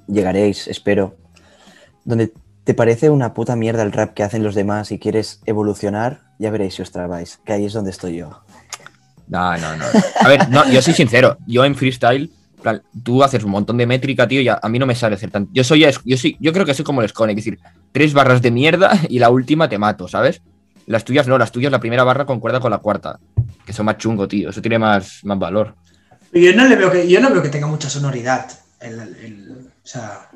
llegaréis, 0.06 0.68
espero. 0.68 1.16
Donde 2.04 2.32
te 2.70 2.74
parece 2.74 3.10
una 3.10 3.34
puta 3.34 3.56
mierda 3.56 3.82
el 3.82 3.90
rap 3.90 4.14
que 4.14 4.22
hacen 4.22 4.44
los 4.44 4.54
demás 4.54 4.92
y 4.92 5.00
quieres 5.00 5.40
evolucionar, 5.44 6.20
ya 6.38 6.52
veréis 6.52 6.74
si 6.74 6.82
os 6.82 6.92
trabáis, 6.92 7.40
que 7.44 7.52
ahí 7.52 7.64
es 7.64 7.72
donde 7.72 7.90
estoy 7.90 8.18
yo. 8.18 8.42
No, 9.26 9.56
no, 9.56 9.76
no. 9.76 9.84
A 10.20 10.28
ver, 10.28 10.48
no, 10.50 10.70
yo 10.70 10.80
soy 10.80 10.94
sincero. 10.94 11.36
Yo 11.48 11.64
en 11.64 11.74
freestyle, 11.74 12.30
plan, 12.62 12.80
tú 13.02 13.24
haces 13.24 13.42
un 13.42 13.50
montón 13.50 13.76
de 13.76 13.88
métrica, 13.88 14.28
tío, 14.28 14.40
y 14.40 14.46
a, 14.46 14.60
a 14.62 14.68
mí 14.68 14.78
no 14.78 14.86
me 14.86 14.94
sale 14.94 15.16
hacer 15.16 15.32
tanto. 15.32 15.50
Yo 15.52 15.64
soy, 15.64 15.84
yo 16.04 16.16
soy, 16.16 16.36
yo 16.38 16.52
creo 16.52 16.64
que 16.64 16.72
soy 16.74 16.84
como 16.84 17.02
el 17.02 17.08
Scone, 17.08 17.32
es 17.32 17.36
decir, 17.38 17.58
tres 17.90 18.14
barras 18.14 18.40
de 18.40 18.52
mierda 18.52 18.92
y 19.08 19.18
la 19.18 19.30
última 19.30 19.68
te 19.68 19.76
mato, 19.78 20.06
¿sabes? 20.06 20.42
Las 20.86 21.04
tuyas 21.04 21.26
no, 21.26 21.38
las 21.38 21.50
tuyas 21.50 21.72
la 21.72 21.80
primera 21.80 22.04
barra 22.04 22.24
concuerda 22.24 22.60
con 22.60 22.70
la 22.70 22.78
cuarta. 22.78 23.18
Que 23.66 23.72
son 23.72 23.86
más 23.86 23.98
chungo, 23.98 24.28
tío. 24.28 24.50
Eso 24.50 24.62
tiene 24.62 24.78
más, 24.78 25.24
más 25.24 25.40
valor. 25.40 25.74
Yo 26.32 26.54
no 26.54 26.68
le 26.68 26.76
veo 26.76 26.92
que, 26.92 27.08
yo 27.08 27.20
no 27.20 27.30
veo 27.30 27.42
que 27.42 27.48
tenga 27.48 27.66
mucha 27.66 27.90
sonoridad 27.90 28.48
el, 28.80 29.00
el- 29.00 29.50
o 29.82 29.86
sea, 29.92 30.28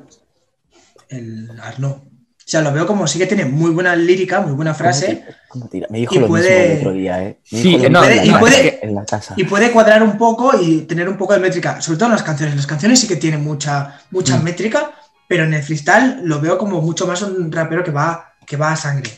el 1.07 1.49
Arnaud. 1.61 2.01
O 2.47 2.47
sea, 2.47 2.61
lo 2.61 2.71
veo 2.71 2.85
como 2.85 3.07
sí 3.07 3.17
que 3.17 3.25
tiene 3.25 3.43
muy 3.45 3.71
buena 3.71 3.95
lírica, 3.95 4.39
muy 4.39 4.51
buena 4.53 4.75
frase 4.75 5.23
¿Cómo 5.47 5.67
tira? 5.67 5.87
Me 5.89 5.97
dijo 5.99 6.13
Y 6.15 6.19
lo 6.19 6.27
puede- 6.27 6.49
mismo 6.59 6.73
el 6.73 6.77
otro 6.79 6.91
día, 6.93 7.23
¿eh? 7.23 7.39
Me 7.51 7.61
Sí, 7.61 7.77
no, 7.77 7.87
y 7.87 7.89
puede- 7.89 8.15
casa, 8.17 8.25
y 8.25 8.31
puede- 8.39 8.79
en 8.85 8.95
la 8.95 9.05
casa. 9.05 9.33
y 9.37 9.43
puede 9.45 9.71
cuadrar 9.71 10.03
un 10.03 10.17
poco 10.17 10.51
y 10.61 10.81
tener 10.81 11.09
un 11.09 11.17
poco 11.17 11.33
de 11.33 11.39
métrica, 11.39 11.81
sobre 11.81 11.97
todo 11.97 12.07
en 12.09 12.13
las 12.13 12.23
canciones. 12.23 12.55
Las 12.55 12.67
canciones 12.67 12.99
sí 12.99 13.07
que 13.07 13.15
tienen 13.15 13.43
mucha, 13.43 13.99
mucha 14.11 14.37
Mm. 14.37 14.43
métrica, 14.43 14.91
pero 15.27 15.43
en 15.45 15.53
el 15.55 15.63
freestyle 15.63 16.19
lo 16.23 16.39
veo 16.39 16.57
como 16.59 16.81
mucho 16.81 17.07
más 17.07 17.21
un 17.23 17.51
rapero 17.51 17.83
que 17.83 17.89
va, 17.91 18.33
que 18.45 18.57
va 18.57 18.73
a 18.73 18.75
sangre. 18.75 19.09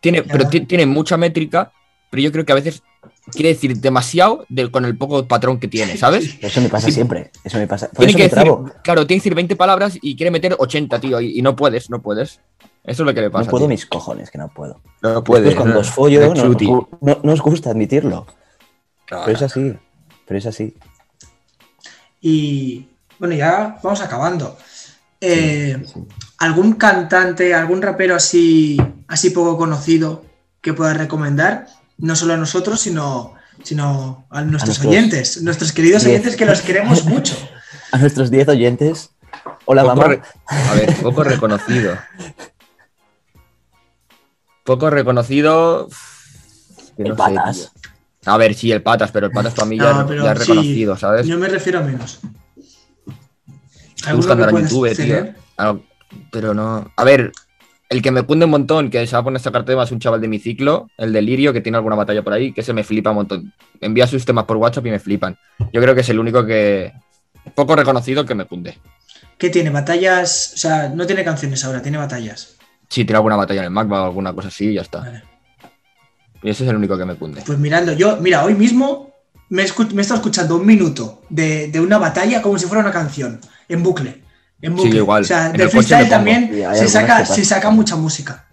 Tiene, 0.00 0.24
pero 0.24 0.48
ti- 0.48 0.62
tiene 0.62 0.86
mucha 0.86 1.16
métrica, 1.16 1.70
pero 2.10 2.20
yo 2.22 2.32
creo 2.32 2.44
que 2.44 2.52
a 2.52 2.56
veces 2.56 2.82
quiere 3.32 3.50
decir 3.50 3.76
demasiado 3.78 4.44
de- 4.48 4.70
con 4.70 4.84
el 4.84 4.96
poco 4.96 5.26
patrón 5.26 5.58
que 5.58 5.68
tiene, 5.68 5.96
¿sabes? 5.96 6.36
Eso 6.40 6.60
me 6.60 6.68
pasa 6.68 6.86
Sí. 6.86 6.92
siempre. 6.92 7.30
Eso 7.44 7.58
me 7.58 7.66
pasa. 7.66 7.88
Por 7.88 7.96
Tiene 8.06 8.10
eso 8.12 8.16
que 8.18 8.22
me 8.36 8.44
decir, 8.64 8.72
claro, 8.82 9.06
tiene 9.06 9.18
que 9.18 9.22
decir 9.22 9.34
20 9.34 9.56
palabras 9.56 9.98
y 10.00 10.16
quiere 10.16 10.30
meter 10.30 10.56
80, 10.58 11.00
tío, 11.00 11.20
y, 11.20 11.38
y 11.38 11.42
no 11.42 11.56
puedes, 11.56 11.90
no 11.90 12.00
puedes. 12.02 12.40
Eso 12.84 13.02
es 13.02 13.06
lo 13.06 13.12
que 13.14 13.20
le 13.20 13.30
pasa. 13.30 13.44
No 13.46 13.50
puedo 13.50 13.64
tío. 13.64 13.70
mis 13.70 13.84
cojones, 13.86 14.30
que 14.30 14.38
no 14.38 14.48
puedo. 14.48 14.80
No 15.02 15.14
Después 15.20 15.54
cuando 15.56 15.80
os 15.80 15.90
follo, 15.90 16.22
Es 16.22 16.28
no, 16.44 16.88
no- 17.00 17.18
no 17.22 17.32
os 17.32 17.40
gusta 17.40 17.70
admitirlo. 17.70 18.26
Pero 19.08 19.30
es 19.32 19.42
así. 19.42 19.74
Pero 20.26 20.38
es 20.38 20.46
así. 20.46 20.74
Y 22.20 22.88
bueno, 23.18 23.34
ya 23.34 23.78
vamos 23.82 24.00
acabando. 24.00 24.56
Eh, 25.20 25.82
Sí. 25.84 26.00
¿Algún 26.38 26.74
cantante, 26.74 27.54
algún 27.54 27.80
rapero 27.80 28.14
así, 28.14 28.76
así 29.08 29.30
poco 29.30 29.56
conocido 29.56 30.22
que 30.60 30.74
puedas 30.74 30.96
recomendar? 30.96 31.66
No 31.98 32.14
solo 32.16 32.34
a 32.34 32.36
nosotros, 32.36 32.80
sino, 32.80 33.34
sino 33.62 34.26
a 34.30 34.42
nuestros 34.42 34.78
nuestros 34.78 34.86
oyentes, 34.92 35.42
nuestros 35.42 35.72
queridos 35.72 36.02
diez. 36.04 36.14
oyentes 36.14 36.36
que 36.36 36.44
los 36.46 36.60
queremos 36.62 37.04
mucho. 37.06 37.34
A 37.92 37.98
nuestros 37.98 38.30
10 38.30 38.48
oyentes. 38.48 39.10
Hola, 39.64 39.82
Poco 39.82 39.96
mamá. 39.96 40.08
re- 40.08 40.22
A 40.46 40.74
ver, 40.74 40.94
poco 40.96 41.24
reconocido. 41.24 41.96
Poco 44.64 44.90
reconocido. 44.90 45.88
El 46.98 47.08
no 47.10 47.16
patas. 47.16 47.72
A 48.24 48.36
ver, 48.36 48.54
sí, 48.54 48.72
el 48.72 48.82
patas, 48.82 49.12
pero 49.12 49.26
el 49.26 49.32
patas 49.32 49.54
para 49.54 49.66
mí 49.66 49.78
ya, 49.78 49.92
No, 49.92 50.06
pero 50.06 50.24
ya 50.24 50.32
es 50.32 50.38
sí, 50.40 50.44
reconocido, 50.48 50.96
¿sabes? 50.96 51.26
Yo 51.26 51.38
me 51.38 51.48
refiero 51.48 51.78
a 51.78 51.82
menos. 51.82 52.18
Estoy 53.96 54.14
buscando 54.14 54.48
puedes 54.48 54.70
YouTube, 54.70 54.96
tío. 54.96 55.34
pero 56.32 56.52
no. 56.54 56.90
A 56.96 57.04
ver, 57.04 57.30
el 57.88 58.02
que 58.02 58.10
me 58.10 58.22
cunde 58.22 58.44
un 58.44 58.50
montón, 58.50 58.90
que 58.90 59.06
se 59.06 59.12
va 59.14 59.20
a 59.20 59.24
poner 59.24 59.36
esta 59.36 59.52
carta 59.52 59.82
es 59.82 59.92
un 59.92 59.98
chaval 60.00 60.20
de 60.20 60.28
mi 60.28 60.38
ciclo, 60.38 60.88
el 60.98 61.12
de 61.12 61.22
Lirio, 61.22 61.52
que 61.52 61.60
tiene 61.60 61.76
alguna 61.78 61.94
batalla 61.96 62.22
por 62.22 62.32
ahí, 62.32 62.52
que 62.52 62.62
se 62.62 62.72
me 62.72 62.82
flipa 62.84 63.10
un 63.10 63.16
montón. 63.16 63.52
Envía 63.80 64.06
sus 64.06 64.24
temas 64.24 64.44
por 64.44 64.56
WhatsApp 64.56 64.86
y 64.86 64.90
me 64.90 64.98
flipan. 64.98 65.36
Yo 65.72 65.80
creo 65.80 65.94
que 65.94 66.00
es 66.00 66.08
el 66.08 66.18
único 66.18 66.44
que. 66.44 66.92
Poco 67.54 67.76
reconocido 67.76 68.24
que 68.24 68.34
me 68.34 68.44
cunde. 68.44 68.76
¿Qué 69.38 69.50
tiene? 69.50 69.70
¿Batallas? 69.70 70.52
O 70.54 70.58
sea, 70.58 70.88
no 70.88 71.06
tiene 71.06 71.22
canciones 71.22 71.64
ahora, 71.64 71.80
tiene 71.80 71.98
batallas. 71.98 72.56
Si 72.88 73.04
tiene 73.04 73.16
alguna 73.16 73.36
batalla 73.36 73.60
en 73.60 73.66
el 73.66 73.70
Mac 73.70 73.90
o 73.90 73.96
alguna 73.96 74.32
cosa 74.32 74.48
así, 74.48 74.72
ya 74.74 74.82
está. 74.82 75.00
Vale. 75.00 75.22
Y 76.42 76.50
ese 76.50 76.64
es 76.64 76.70
el 76.70 76.76
único 76.76 76.96
que 76.98 77.04
me 77.04 77.14
cunde. 77.14 77.42
Pues 77.46 77.58
mirando, 77.58 77.92
yo, 77.92 78.16
mira, 78.18 78.44
hoy 78.44 78.54
mismo 78.54 79.12
me 79.48 79.62
he, 79.62 79.66
escu- 79.66 79.90
me 79.92 80.00
he 80.00 80.02
estado 80.02 80.18
escuchando 80.20 80.56
un 80.56 80.66
minuto 80.66 81.22
de, 81.28 81.68
de 81.68 81.80
una 81.80 81.98
batalla 81.98 82.42
como 82.42 82.58
si 82.58 82.66
fuera 82.66 82.82
una 82.82 82.92
canción, 82.92 83.40
en 83.68 83.82
bucle. 83.82 84.22
En 84.60 84.74
bucle. 84.74 84.90
yo 84.90 84.98
igual. 84.98 85.22
O 85.22 85.26
sea, 85.26 85.52
me 85.56 85.68
freestyle 85.68 86.00
pongo. 86.04 86.10
también 86.10 86.50
Sí, 86.50 86.78
se 86.78 86.88
saca, 86.88 87.24
se 87.24 87.44
saca 87.44 87.70
mucha 87.70 87.96
música. 87.96 88.46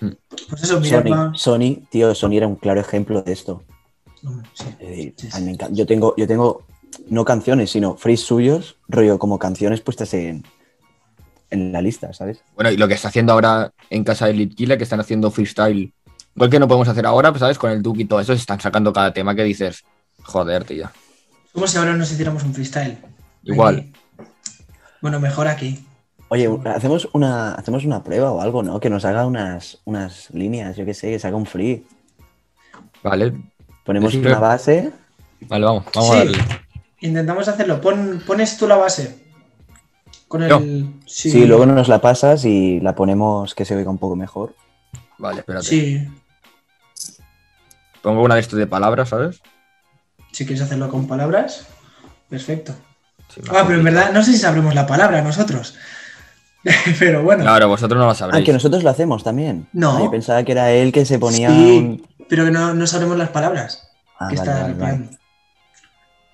Hmm. 0.00 0.10
Pues 0.48 0.62
eso, 0.62 0.80
mira, 0.80 1.02
Sony, 1.02 1.32
Sony, 1.34 1.86
tío, 1.90 2.14
Sony 2.14 2.32
era 2.34 2.46
un 2.46 2.56
claro 2.56 2.80
ejemplo 2.80 3.22
de 3.22 3.32
esto. 3.32 3.62
sí. 4.54 5.14
Sí, 5.16 5.30
sí. 5.30 5.42
me. 5.42 5.56
Yo 5.70 5.86
tengo, 5.86 6.14
yo 6.16 6.26
tengo 6.26 6.66
no 7.08 7.24
canciones, 7.24 7.70
sino 7.70 7.96
frees 7.96 8.20
suyos, 8.20 8.76
rollo 8.88 9.18
como 9.18 9.38
canciones 9.38 9.80
puestas 9.80 10.14
en, 10.14 10.44
en 11.50 11.72
la 11.72 11.82
lista, 11.82 12.12
¿sabes? 12.12 12.42
Bueno, 12.54 12.70
y 12.70 12.76
lo 12.76 12.88
que 12.88 12.94
está 12.94 13.08
haciendo 13.08 13.32
ahora 13.32 13.72
en 13.90 14.04
casa 14.04 14.26
de 14.26 14.34
Litkila, 14.34 14.76
que 14.76 14.84
están 14.84 15.00
haciendo 15.00 15.30
freestyle. 15.30 15.92
Igual 16.36 16.50
que 16.50 16.60
no 16.60 16.68
podemos 16.68 16.88
hacer 16.88 17.06
ahora, 17.06 17.30
pues, 17.32 17.40
¿sabes? 17.40 17.58
Con 17.58 17.70
el 17.70 17.82
Duke 17.82 18.02
y 18.02 18.04
todo 18.04 18.20
eso, 18.20 18.32
se 18.32 18.40
están 18.40 18.60
sacando 18.60 18.92
cada 18.92 19.12
tema 19.12 19.34
que 19.34 19.42
dices, 19.42 19.84
joder, 20.22 20.64
tío. 20.64 20.88
Como 21.52 21.66
si 21.66 21.76
ahora 21.76 21.94
nos 21.94 22.10
hiciéramos 22.12 22.44
un 22.44 22.54
freestyle. 22.54 22.98
Igual. 23.42 23.78
Aquí. 23.78 23.92
Bueno, 25.00 25.20
mejor 25.20 25.48
aquí. 25.48 25.84
Oye, 26.28 26.48
hacemos 26.66 27.08
una, 27.12 27.54
hacemos 27.54 27.84
una 27.84 28.04
prueba 28.04 28.30
o 28.30 28.40
algo, 28.40 28.62
¿no? 28.62 28.78
Que 28.78 28.90
nos 28.90 29.04
haga 29.04 29.26
unas, 29.26 29.78
unas 29.84 30.30
líneas, 30.30 30.76
yo 30.76 30.84
qué 30.84 30.94
sé, 30.94 31.10
que 31.10 31.18
se 31.18 31.26
haga 31.26 31.36
un 31.36 31.46
free. 31.46 31.84
Vale, 33.02 33.32
Ponemos 33.84 34.14
una 34.14 34.38
base. 34.38 34.92
vale, 35.48 35.64
vamos, 35.64 35.84
vamos 35.94 36.10
Sí. 36.10 36.14
a 36.14 36.18
darle. 36.18 36.38
Intentamos 37.00 37.48
hacerlo. 37.48 37.80
Pon, 37.80 38.22
pones 38.26 38.56
tú 38.58 38.68
la 38.68 38.76
base. 38.76 39.18
Con 40.28 40.42
el. 40.44 40.92
Sí, 41.06 41.30
Sí, 41.30 41.46
luego 41.46 41.66
nos 41.66 41.88
la 41.88 42.00
pasas 42.00 42.44
y 42.44 42.78
la 42.80 42.94
ponemos 42.94 43.54
que 43.54 43.64
se 43.64 43.74
oiga 43.74 43.90
un 43.90 43.98
poco 43.98 44.14
mejor. 44.14 44.54
Vale, 45.18 45.40
espérate. 45.40 45.66
Sí. 45.66 46.08
Pongo 48.02 48.22
una 48.22 48.36
de 48.36 48.40
estas 48.42 48.58
de 48.58 48.66
palabras, 48.66 49.08
¿sabes? 49.08 49.40
Si 50.32 50.46
quieres 50.46 50.62
hacerlo 50.62 50.88
con 50.88 51.08
palabras, 51.08 51.66
perfecto. 52.28 52.74
Ah, 53.50 53.64
pero 53.66 53.78
en 53.78 53.84
verdad 53.84 54.12
no 54.12 54.22
sé 54.22 54.32
si 54.32 54.38
sabremos 54.38 54.74
la 54.74 54.86
palabra 54.86 55.22
nosotros. 55.22 55.76
pero 56.98 57.22
bueno. 57.22 57.42
Claro, 57.42 57.68
vosotros 57.68 57.98
no 57.98 58.04
lo 58.04 58.10
Ah, 58.10 58.14
sabréis. 58.14 58.44
que 58.44 58.52
nosotros 58.52 58.82
lo 58.82 58.90
hacemos 58.90 59.24
también. 59.24 59.68
No. 59.72 59.96
Ah, 59.96 60.00
yo 60.00 60.10
pensaba 60.10 60.42
que 60.42 60.52
era 60.52 60.70
él 60.70 60.92
que 60.92 61.04
se 61.06 61.18
ponía. 61.18 61.48
Sí, 61.48 61.78
un- 61.78 62.06
pero 62.28 62.44
que 62.44 62.50
no, 62.50 62.74
no 62.74 62.86
sabremos 62.86 63.16
las 63.16 63.30
palabras 63.30 63.88
Ah, 64.18 64.28
que 64.28 64.36
vale, 64.36 64.50
está 64.50 64.62
vale, 64.62 64.74
vale. 64.74 64.92
rapeando. 64.92 65.16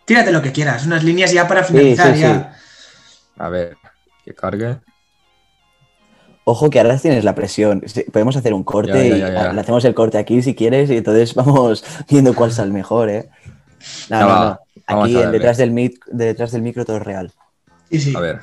Tírate 0.05 0.33
lo 0.33 0.43
que 0.43 0.53
quieras, 0.53 0.87
unas 0.87 1.03
líneas 1.05 1.33
ya 1.33 1.47
para 1.49 1.65
finalizar. 1.65 2.15
sí, 2.15 2.21
ya. 2.21 2.57
A 3.39 3.49
ver, 3.49 3.77
que 4.25 4.35
cargue. 4.35 4.79
Ojo 6.45 6.71
que 6.71 6.79
ahora 6.79 6.97
tienes 6.97 7.25
la 7.25 7.35
presión. 7.35 7.83
Podemos 8.13 8.37
hacer 8.37 8.55
un 8.55 8.63
corte 8.63 8.93
Ya, 8.93 9.17
ya, 9.17 9.17
y 9.17 9.21
ya, 9.21 9.29
ya. 9.47 9.53
le 9.53 9.61
hacemos 9.61 9.85
el 9.85 9.95
corte 9.95 10.17
aquí 10.19 10.43
si 10.43 10.55
quieres 10.55 10.91
y 10.91 10.99
entonces 10.99 11.35
vamos 11.37 11.85
viendo 12.09 12.35
cuál 12.35 12.53
sale 12.53 12.71
mejor, 12.73 13.11
¿eh? 13.11 13.29
No, 14.11 14.21
no, 14.21 14.27
no. 14.45 14.59
Aquí 14.87 15.17
el 15.17 15.33
detrás, 15.33 15.57
del 15.57 15.73
mic- 15.73 16.05
detrás 16.07 16.53
del 16.53 16.63
micro 16.63 16.85
todo 16.85 16.99
es 16.99 17.03
real. 17.03 17.33
Sí, 17.91 18.01
sí. 18.01 18.15
A 18.17 18.21
ver. 18.21 18.41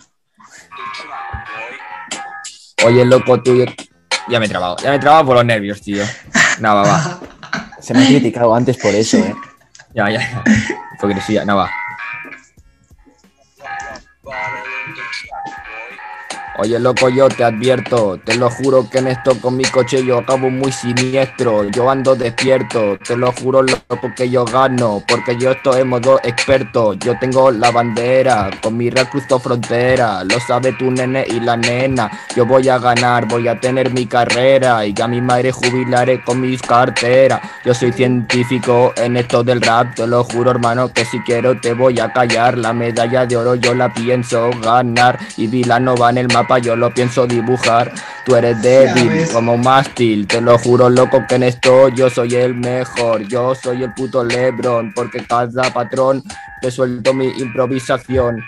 Oye, 2.85 3.05
loco, 3.05 3.41
tú. 3.41 3.63
Ya 4.29 4.39
me 4.39 4.45
he 4.45 4.49
trabado. 4.49 4.77
Ya 4.77 4.89
me 4.89 4.95
he 4.97 4.99
trabado 4.99 5.25
por 5.25 5.35
los 5.35 5.45
nervios, 5.45 5.81
tío. 5.81 6.03
Nada, 6.59 6.81
va, 6.83 6.83
va. 6.83 7.19
Se 7.79 7.93
me 7.93 8.03
ha 8.03 8.07
criticado 8.07 8.53
antes 8.55 8.77
por 8.77 8.93
eso, 8.95 9.17
¿eh? 9.19 9.35
Ya, 9.93 10.09
ya. 10.09 10.19
ya. 10.19 10.43
Hipocresía, 10.95 11.45
nada, 11.45 11.63
va. 11.63 11.71
Oye, 16.59 16.79
loco, 16.79 17.09
yo 17.09 17.29
te 17.29 17.43
advierto, 17.43 18.19
te 18.23 18.35
lo 18.35 18.47
juro 18.47 18.87
que 18.87 18.99
en 18.99 19.07
esto 19.07 19.35
con 19.41 19.57
mi 19.57 19.63
coche 19.63 20.05
yo 20.05 20.19
acabo 20.19 20.51
muy 20.51 20.71
siniestro. 20.71 21.63
Yo 21.69 21.89
ando 21.89 22.13
despierto, 22.13 22.95
te 22.99 23.17
lo 23.17 23.31
juro, 23.31 23.63
loco, 23.63 24.11
que 24.15 24.29
yo 24.29 24.45
gano, 24.45 25.01
porque 25.07 25.35
yo 25.35 25.53
estoy 25.53 25.81
en 25.81 25.89
modo 25.89 26.19
experto. 26.23 26.93
Yo 26.93 27.17
tengo 27.17 27.49
la 27.49 27.71
bandera, 27.71 28.51
con 28.61 28.77
mi 28.77 28.91
rap 28.91 29.09
cruzo 29.09 29.39
frontera, 29.39 30.23
lo 30.23 30.39
sabe 30.39 30.73
tu 30.73 30.91
nene 30.91 31.25
y 31.27 31.39
la 31.39 31.57
nena. 31.57 32.11
Yo 32.35 32.45
voy 32.45 32.69
a 32.69 32.77
ganar, 32.77 33.27
voy 33.27 33.47
a 33.47 33.59
tener 33.59 33.91
mi 33.91 34.05
carrera 34.05 34.85
y 34.85 34.93
a 35.01 35.07
mi 35.07 35.21
madre 35.21 35.51
jubilaré 35.51 36.23
con 36.23 36.39
mis 36.39 36.61
carteras. 36.61 37.41
Yo 37.65 37.73
soy 37.73 37.91
científico 37.93 38.93
en 38.95 39.17
esto 39.17 39.43
del 39.43 39.59
rap, 39.59 39.95
te 39.95 40.05
lo 40.05 40.23
juro, 40.23 40.51
hermano, 40.51 40.93
que 40.93 41.03
si 41.03 41.19
quiero 41.21 41.59
te 41.59 41.73
voy 41.73 41.99
a 41.99 42.13
callar. 42.13 42.59
La 42.59 42.73
medalla 42.73 43.25
de 43.25 43.37
oro 43.37 43.55
yo 43.55 43.73
la 43.73 43.91
pienso 43.91 44.51
ganar 44.61 45.17
y 45.35 45.47
Vilano 45.47 45.95
va 45.95 46.11
en 46.11 46.19
el 46.19 46.27
mapa, 46.27 46.42
yo 46.61 46.75
lo 46.75 46.93
pienso 46.93 47.27
dibujar. 47.27 47.91
Tú 48.25 48.35
eres 48.35 48.61
débil 48.61 49.27
como 49.31 49.53
un 49.53 49.61
mástil, 49.61 50.27
te 50.27 50.41
lo 50.41 50.57
juro, 50.57 50.89
loco, 50.89 51.25
que 51.27 51.35
en 51.35 51.43
esto 51.43 51.89
yo 51.89 52.09
soy 52.09 52.35
el 52.35 52.55
mejor. 52.55 53.27
Yo 53.27 53.55
soy 53.55 53.83
el 53.83 53.93
puto 53.93 54.23
Lebron, 54.23 54.93
porque 54.93 55.25
cada 55.25 55.73
patrón 55.73 56.23
te 56.61 56.71
suelto 56.71 57.13
mi 57.13 57.27
improvisación. 57.27 58.43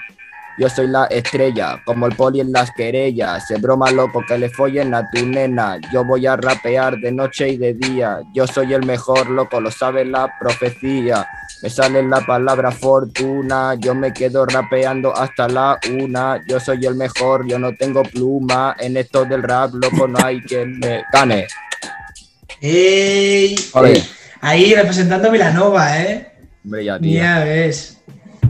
Yo 0.57 0.69
soy 0.69 0.87
la 0.87 1.05
estrella, 1.07 1.81
como 1.83 2.05
el 2.05 2.15
poli 2.15 2.39
en 2.39 2.51
las 2.51 2.71
querellas. 2.71 3.45
Se 3.47 3.57
broma 3.57 3.91
loco 3.91 4.23
que 4.25 4.37
le 4.37 4.49
follen 4.49 4.93
a 4.93 5.09
tu 5.09 5.25
nena. 5.25 5.77
Yo 5.91 6.05
voy 6.05 6.25
a 6.27 6.37
rapear 6.37 6.97
de 6.97 7.11
noche 7.11 7.49
y 7.49 7.57
de 7.57 7.73
día. 7.73 8.21
Yo 8.33 8.47
soy 8.47 8.73
el 8.73 8.85
mejor, 8.85 9.29
loco, 9.29 9.59
lo 9.59 9.69
sabe 9.69 10.05
la 10.05 10.31
profecía. 10.39 11.27
Me 11.61 11.69
sale 11.69 12.01
la 12.03 12.21
palabra 12.21 12.71
fortuna. 12.71 13.75
Yo 13.75 13.93
me 13.93 14.13
quedo 14.13 14.45
rapeando 14.45 15.13
hasta 15.13 15.49
la 15.49 15.77
una. 15.91 16.39
Yo 16.47 16.59
soy 16.59 16.85
el 16.85 16.95
mejor, 16.95 17.45
yo 17.45 17.59
no 17.59 17.75
tengo 17.75 18.03
pluma. 18.03 18.77
En 18.79 18.95
esto 18.95 19.25
del 19.25 19.43
rap, 19.43 19.73
loco, 19.73 20.07
no 20.07 20.19
hay 20.23 20.41
quien 20.41 20.79
me 20.79 21.03
gane. 21.11 21.47
¡Ey! 22.61 23.55
Ahí 24.39 24.73
representando 24.73 25.29
Vilanova, 25.29 26.01
¿eh? 26.01 26.31
Hombre, 26.63 26.85
ya, 26.85 26.97
tío. 26.97 27.19
Ya 27.19 27.43
ves. 27.43 27.97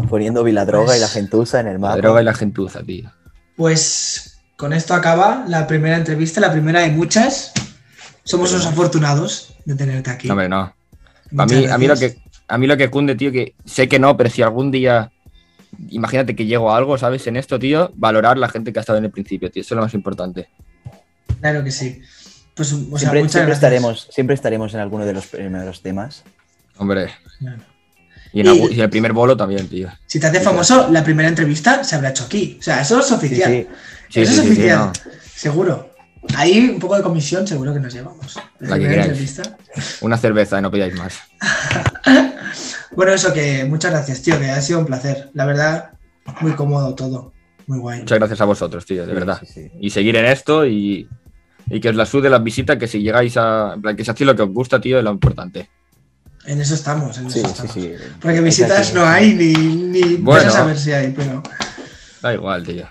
Poniendo 0.09 0.43
Viladroga 0.43 0.85
Pues- 0.87 0.97
y 0.97 1.01
la 1.01 1.07
gentuza 1.07 1.59
en 1.59 1.67
el 1.67 1.73
La 1.73 1.79
mapa. 1.79 1.97
droga 1.97 2.21
y 2.21 2.25
la 2.25 2.33
gentuza, 2.33 2.83
tío. 2.83 3.11
Pues 3.55 4.39
con 4.57 4.73
esto 4.73 4.93
acaba 4.93 5.45
la 5.47 5.67
primera 5.67 5.97
entrevista, 5.97 6.39
la 6.41 6.51
primera 6.51 6.81
de 6.81 6.89
muchas. 6.91 7.51
Somos 8.23 8.51
unos 8.53 8.65
afortunados 8.65 9.53
de 9.65 9.75
tenerte 9.75 10.09
aquí. 10.09 10.27
No, 10.27 10.33
hombre, 10.33 10.49
no. 10.49 10.73
A 11.37 11.45
mí, 11.45 11.65
a 11.65 11.77
mí 11.77 11.87
lo 11.87 11.95
que 11.95 12.17
a 12.47 12.57
mí 12.57 12.67
lo 12.67 12.77
que 12.77 12.89
cunde, 12.89 13.15
tío, 13.15 13.31
que 13.31 13.55
sé 13.65 13.87
que 13.87 13.97
no, 13.99 14.15
pero 14.17 14.29
si 14.29 14.41
algún 14.41 14.71
día 14.71 15.11
imagínate 15.89 16.35
que 16.35 16.45
llego 16.45 16.71
a 16.71 16.77
algo, 16.77 16.97
¿sabes? 16.97 17.25
En 17.27 17.35
esto, 17.35 17.59
tío, 17.59 17.91
valorar 17.95 18.37
la 18.37 18.47
gente 18.47 18.71
que 18.71 18.79
ha 18.79 18.81
estado 18.81 18.97
en 18.99 19.05
el 19.05 19.11
principio, 19.11 19.49
tío, 19.51 19.61
eso 19.61 19.73
es 19.73 19.75
lo 19.75 19.81
más 19.83 19.93
importante. 19.93 20.47
Claro 21.41 21.63
que 21.63 21.71
sí. 21.71 22.01
Pues, 22.55 22.71
o 22.71 22.97
sea, 22.97 23.11
Siempre, 23.11 23.51
estaremos, 23.51 24.07
siempre 24.11 24.33
estaremos 24.35 24.73
en 24.73 24.79
alguno 24.79 25.05
de 25.05 25.13
los 25.13 25.27
primeros 25.27 25.81
temas. 25.81 26.23
Hombre, 26.77 27.09
Claro. 27.39 27.61
Y 28.35 28.41
en, 28.41 28.45
Y- 28.45 28.49
algún- 28.49 28.71
y 28.71 28.75
en 28.75 28.81
el 28.81 28.89
primer 28.91 29.13
bolo 29.13 29.35
también, 29.35 29.67
tío. 29.67 29.89
Si 30.05 30.19
te 30.19 30.27
hace 30.27 30.41
famoso, 30.41 30.89
la 30.91 31.03
primera 31.03 31.27
entrevista 31.27 31.83
se 31.83 31.95
habrá 31.95 32.09
hecho 32.09 32.25
aquí. 32.25 32.57
O 32.59 32.61
sea, 32.61 32.81
eso 32.81 32.99
es 32.99 33.11
oficial. 33.11 33.49
sí. 33.51 33.67
Sí, 34.09 34.21
eso 34.21 34.31
sí, 34.33 34.37
es 34.39 34.43
sí, 34.43 34.47
sí, 34.47 34.51
oficial. 34.51 34.77
no. 34.79 34.93
Seguro. 35.35 35.89
Ahí 36.35 36.69
un 36.73 36.79
poco 36.79 36.95
de 36.97 37.01
comisión 37.03 37.47
seguro 37.47 37.73
que 37.73 37.79
nos 37.79 37.93
llevamos. 37.93 38.35
La 38.59 38.69
La 38.69 38.75
que 38.75 38.81
primera 38.81 39.03
queráis. 39.03 39.09
entrevista. 39.37 39.57
Una 40.01 40.17
cerveza, 40.17 40.59
no 40.61 40.69
pidáis 40.69 40.95
más. 40.95 41.17
Bueno, 42.95 43.11
eso 43.13 43.33
que 43.33 43.65
muchas 43.65 43.91
gracias, 43.91 44.21
tío, 44.21 44.39
que 44.39 44.49
ha 44.49 44.61
sido 44.61 44.79
un 44.79 44.85
placer. 44.85 45.29
La 45.33 45.45
verdad, 45.45 45.89
muy 46.41 46.53
cómodo 46.53 46.95
todo. 46.95 47.33
Muy 47.67 47.79
guay. 47.79 47.99
Muchas 47.99 48.19
gracias 48.19 48.39
a 48.41 48.45
vosotros, 48.45 48.85
tío, 48.85 49.01
de 49.05 49.09
Sí, 49.11 49.15
verdad. 49.15 49.39
sí, 49.41 49.47
sí. 49.53 49.71
Y 49.81 49.89
seguir 49.89 50.15
en 50.15 50.25
esto 50.25 50.65
y, 50.65 51.07
y 51.69 51.79
que 51.81 51.89
os 51.89 51.95
la 51.95 52.05
sude 52.05 52.29
las 52.29 52.43
visitas, 52.43 52.77
que 52.77 52.87
si 52.87 53.01
llegáis 53.01 53.35
a. 53.37 53.73
En 53.75 53.81
plan, 53.81 53.95
que 53.97 54.05
se 54.05 54.11
hace 54.11 54.23
lo 54.23 54.35
que 54.35 54.43
os 54.43 54.49
gusta, 54.49 54.79
tío, 54.79 54.97
es 54.97 55.03
lo 55.03 55.11
importante. 55.11 55.69
En 56.47 56.61
eso 56.61 56.75
estamos, 56.75 57.17
en 57.17 57.29
Sí, 57.31 57.39
eso 57.39 57.47
sí, 57.47 57.51
estamos. 57.53 57.73
sí. 57.73 57.91
Porque 58.21 58.37
Es 58.37 58.43
visitas 58.43 58.79
así. 58.79 58.93
no 58.93 59.05
hay 59.05 59.33
ni, 59.33 59.53
ni 59.53 60.15
Bueno. 60.17 60.47
a 60.49 60.51
saber 60.51 60.77
si 60.77 60.91
hay, 60.91 61.11
pero 61.11 61.41
Da 62.21 62.33
igual, 62.33 62.63
tío. 62.63 62.87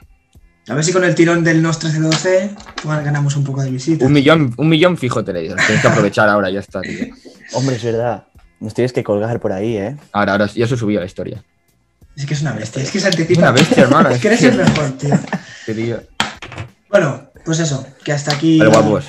a 0.68 0.74
ver 0.74 0.84
si 0.84 0.92
con 0.92 1.05
el 1.05 1.14
tirón 1.14 1.44
del 1.44 1.62
Nos 1.62 1.76
1312 1.82 2.50
pues, 2.82 3.05
ganamos 3.05 3.36
un 3.36 3.44
poco 3.44 3.62
de 3.62 3.70
visitas. 3.70 4.07
Un 4.07 4.12
millón, 4.12 4.52
un 4.57 4.68
millón 4.68 4.96
fijo 4.96 5.22
tenéis. 5.24 5.55
Tenéis 5.55 5.80
que 5.82 5.88
aprovechar 5.88 6.28
ahora, 6.28 6.50
ya 6.50 6.61
está, 6.61 6.80
tío. 6.80 7.07
Hombre, 7.52 7.76
es 7.76 7.84
verdad. 7.84 8.24
Nos 8.61 8.74
tienes 8.74 8.92
que 8.92 9.05
colgar 9.05 9.38
por 9.40 9.52
ahí, 9.52 9.76
¿eh? 9.76 9.96
Ahora, 10.12 10.32
ahora, 10.32 10.46
ya 10.46 10.66
se 10.66 10.76
subió 10.76 10.98
la 11.00 11.07
historia. 11.07 11.42
Es 12.16 12.26
que 12.26 12.34
es 12.34 12.40
una 12.42 12.52
bestia, 12.52 12.82
es 12.82 12.90
que 12.90 13.00
se 13.00 13.07
anticipa. 13.09 13.40
Una 13.40 13.50
bestia, 13.52 13.82
hermano. 13.82 14.09
Es 14.11 14.20
que 14.20 14.28
eres 14.28 14.42
el 14.44 14.57
mejor, 14.57 14.90
tío. 14.92 15.18
Tío. 15.66 16.02
Bueno, 16.90 17.30
pues 17.44 17.59
eso, 17.59 17.84
que 18.05 18.12
hasta 18.12 18.32
aquí 18.34 18.59
Vale, 18.59 18.70
guapos. 18.70 19.07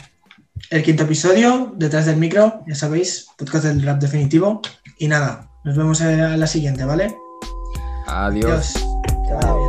El 0.70 0.84
quinto 0.84 1.04
episodio, 1.04 1.74
detrás 1.76 2.06
del 2.06 2.18
micro, 2.18 2.64
ya 2.68 2.76
sabéis, 2.76 3.28
podcast 3.38 3.66
del 3.66 3.82
rap 3.82 4.00
definitivo. 4.00 4.62
Y 4.98 5.08
nada, 5.08 5.50
nos 5.64 5.76
vemos 5.76 6.02
a 6.02 6.38
la 6.38 6.48
siguiente, 6.48 6.86
¿vale? 6.86 7.16
Adiós. 8.08 8.76
Adiós. 8.76 8.88
Chao. 9.28 9.65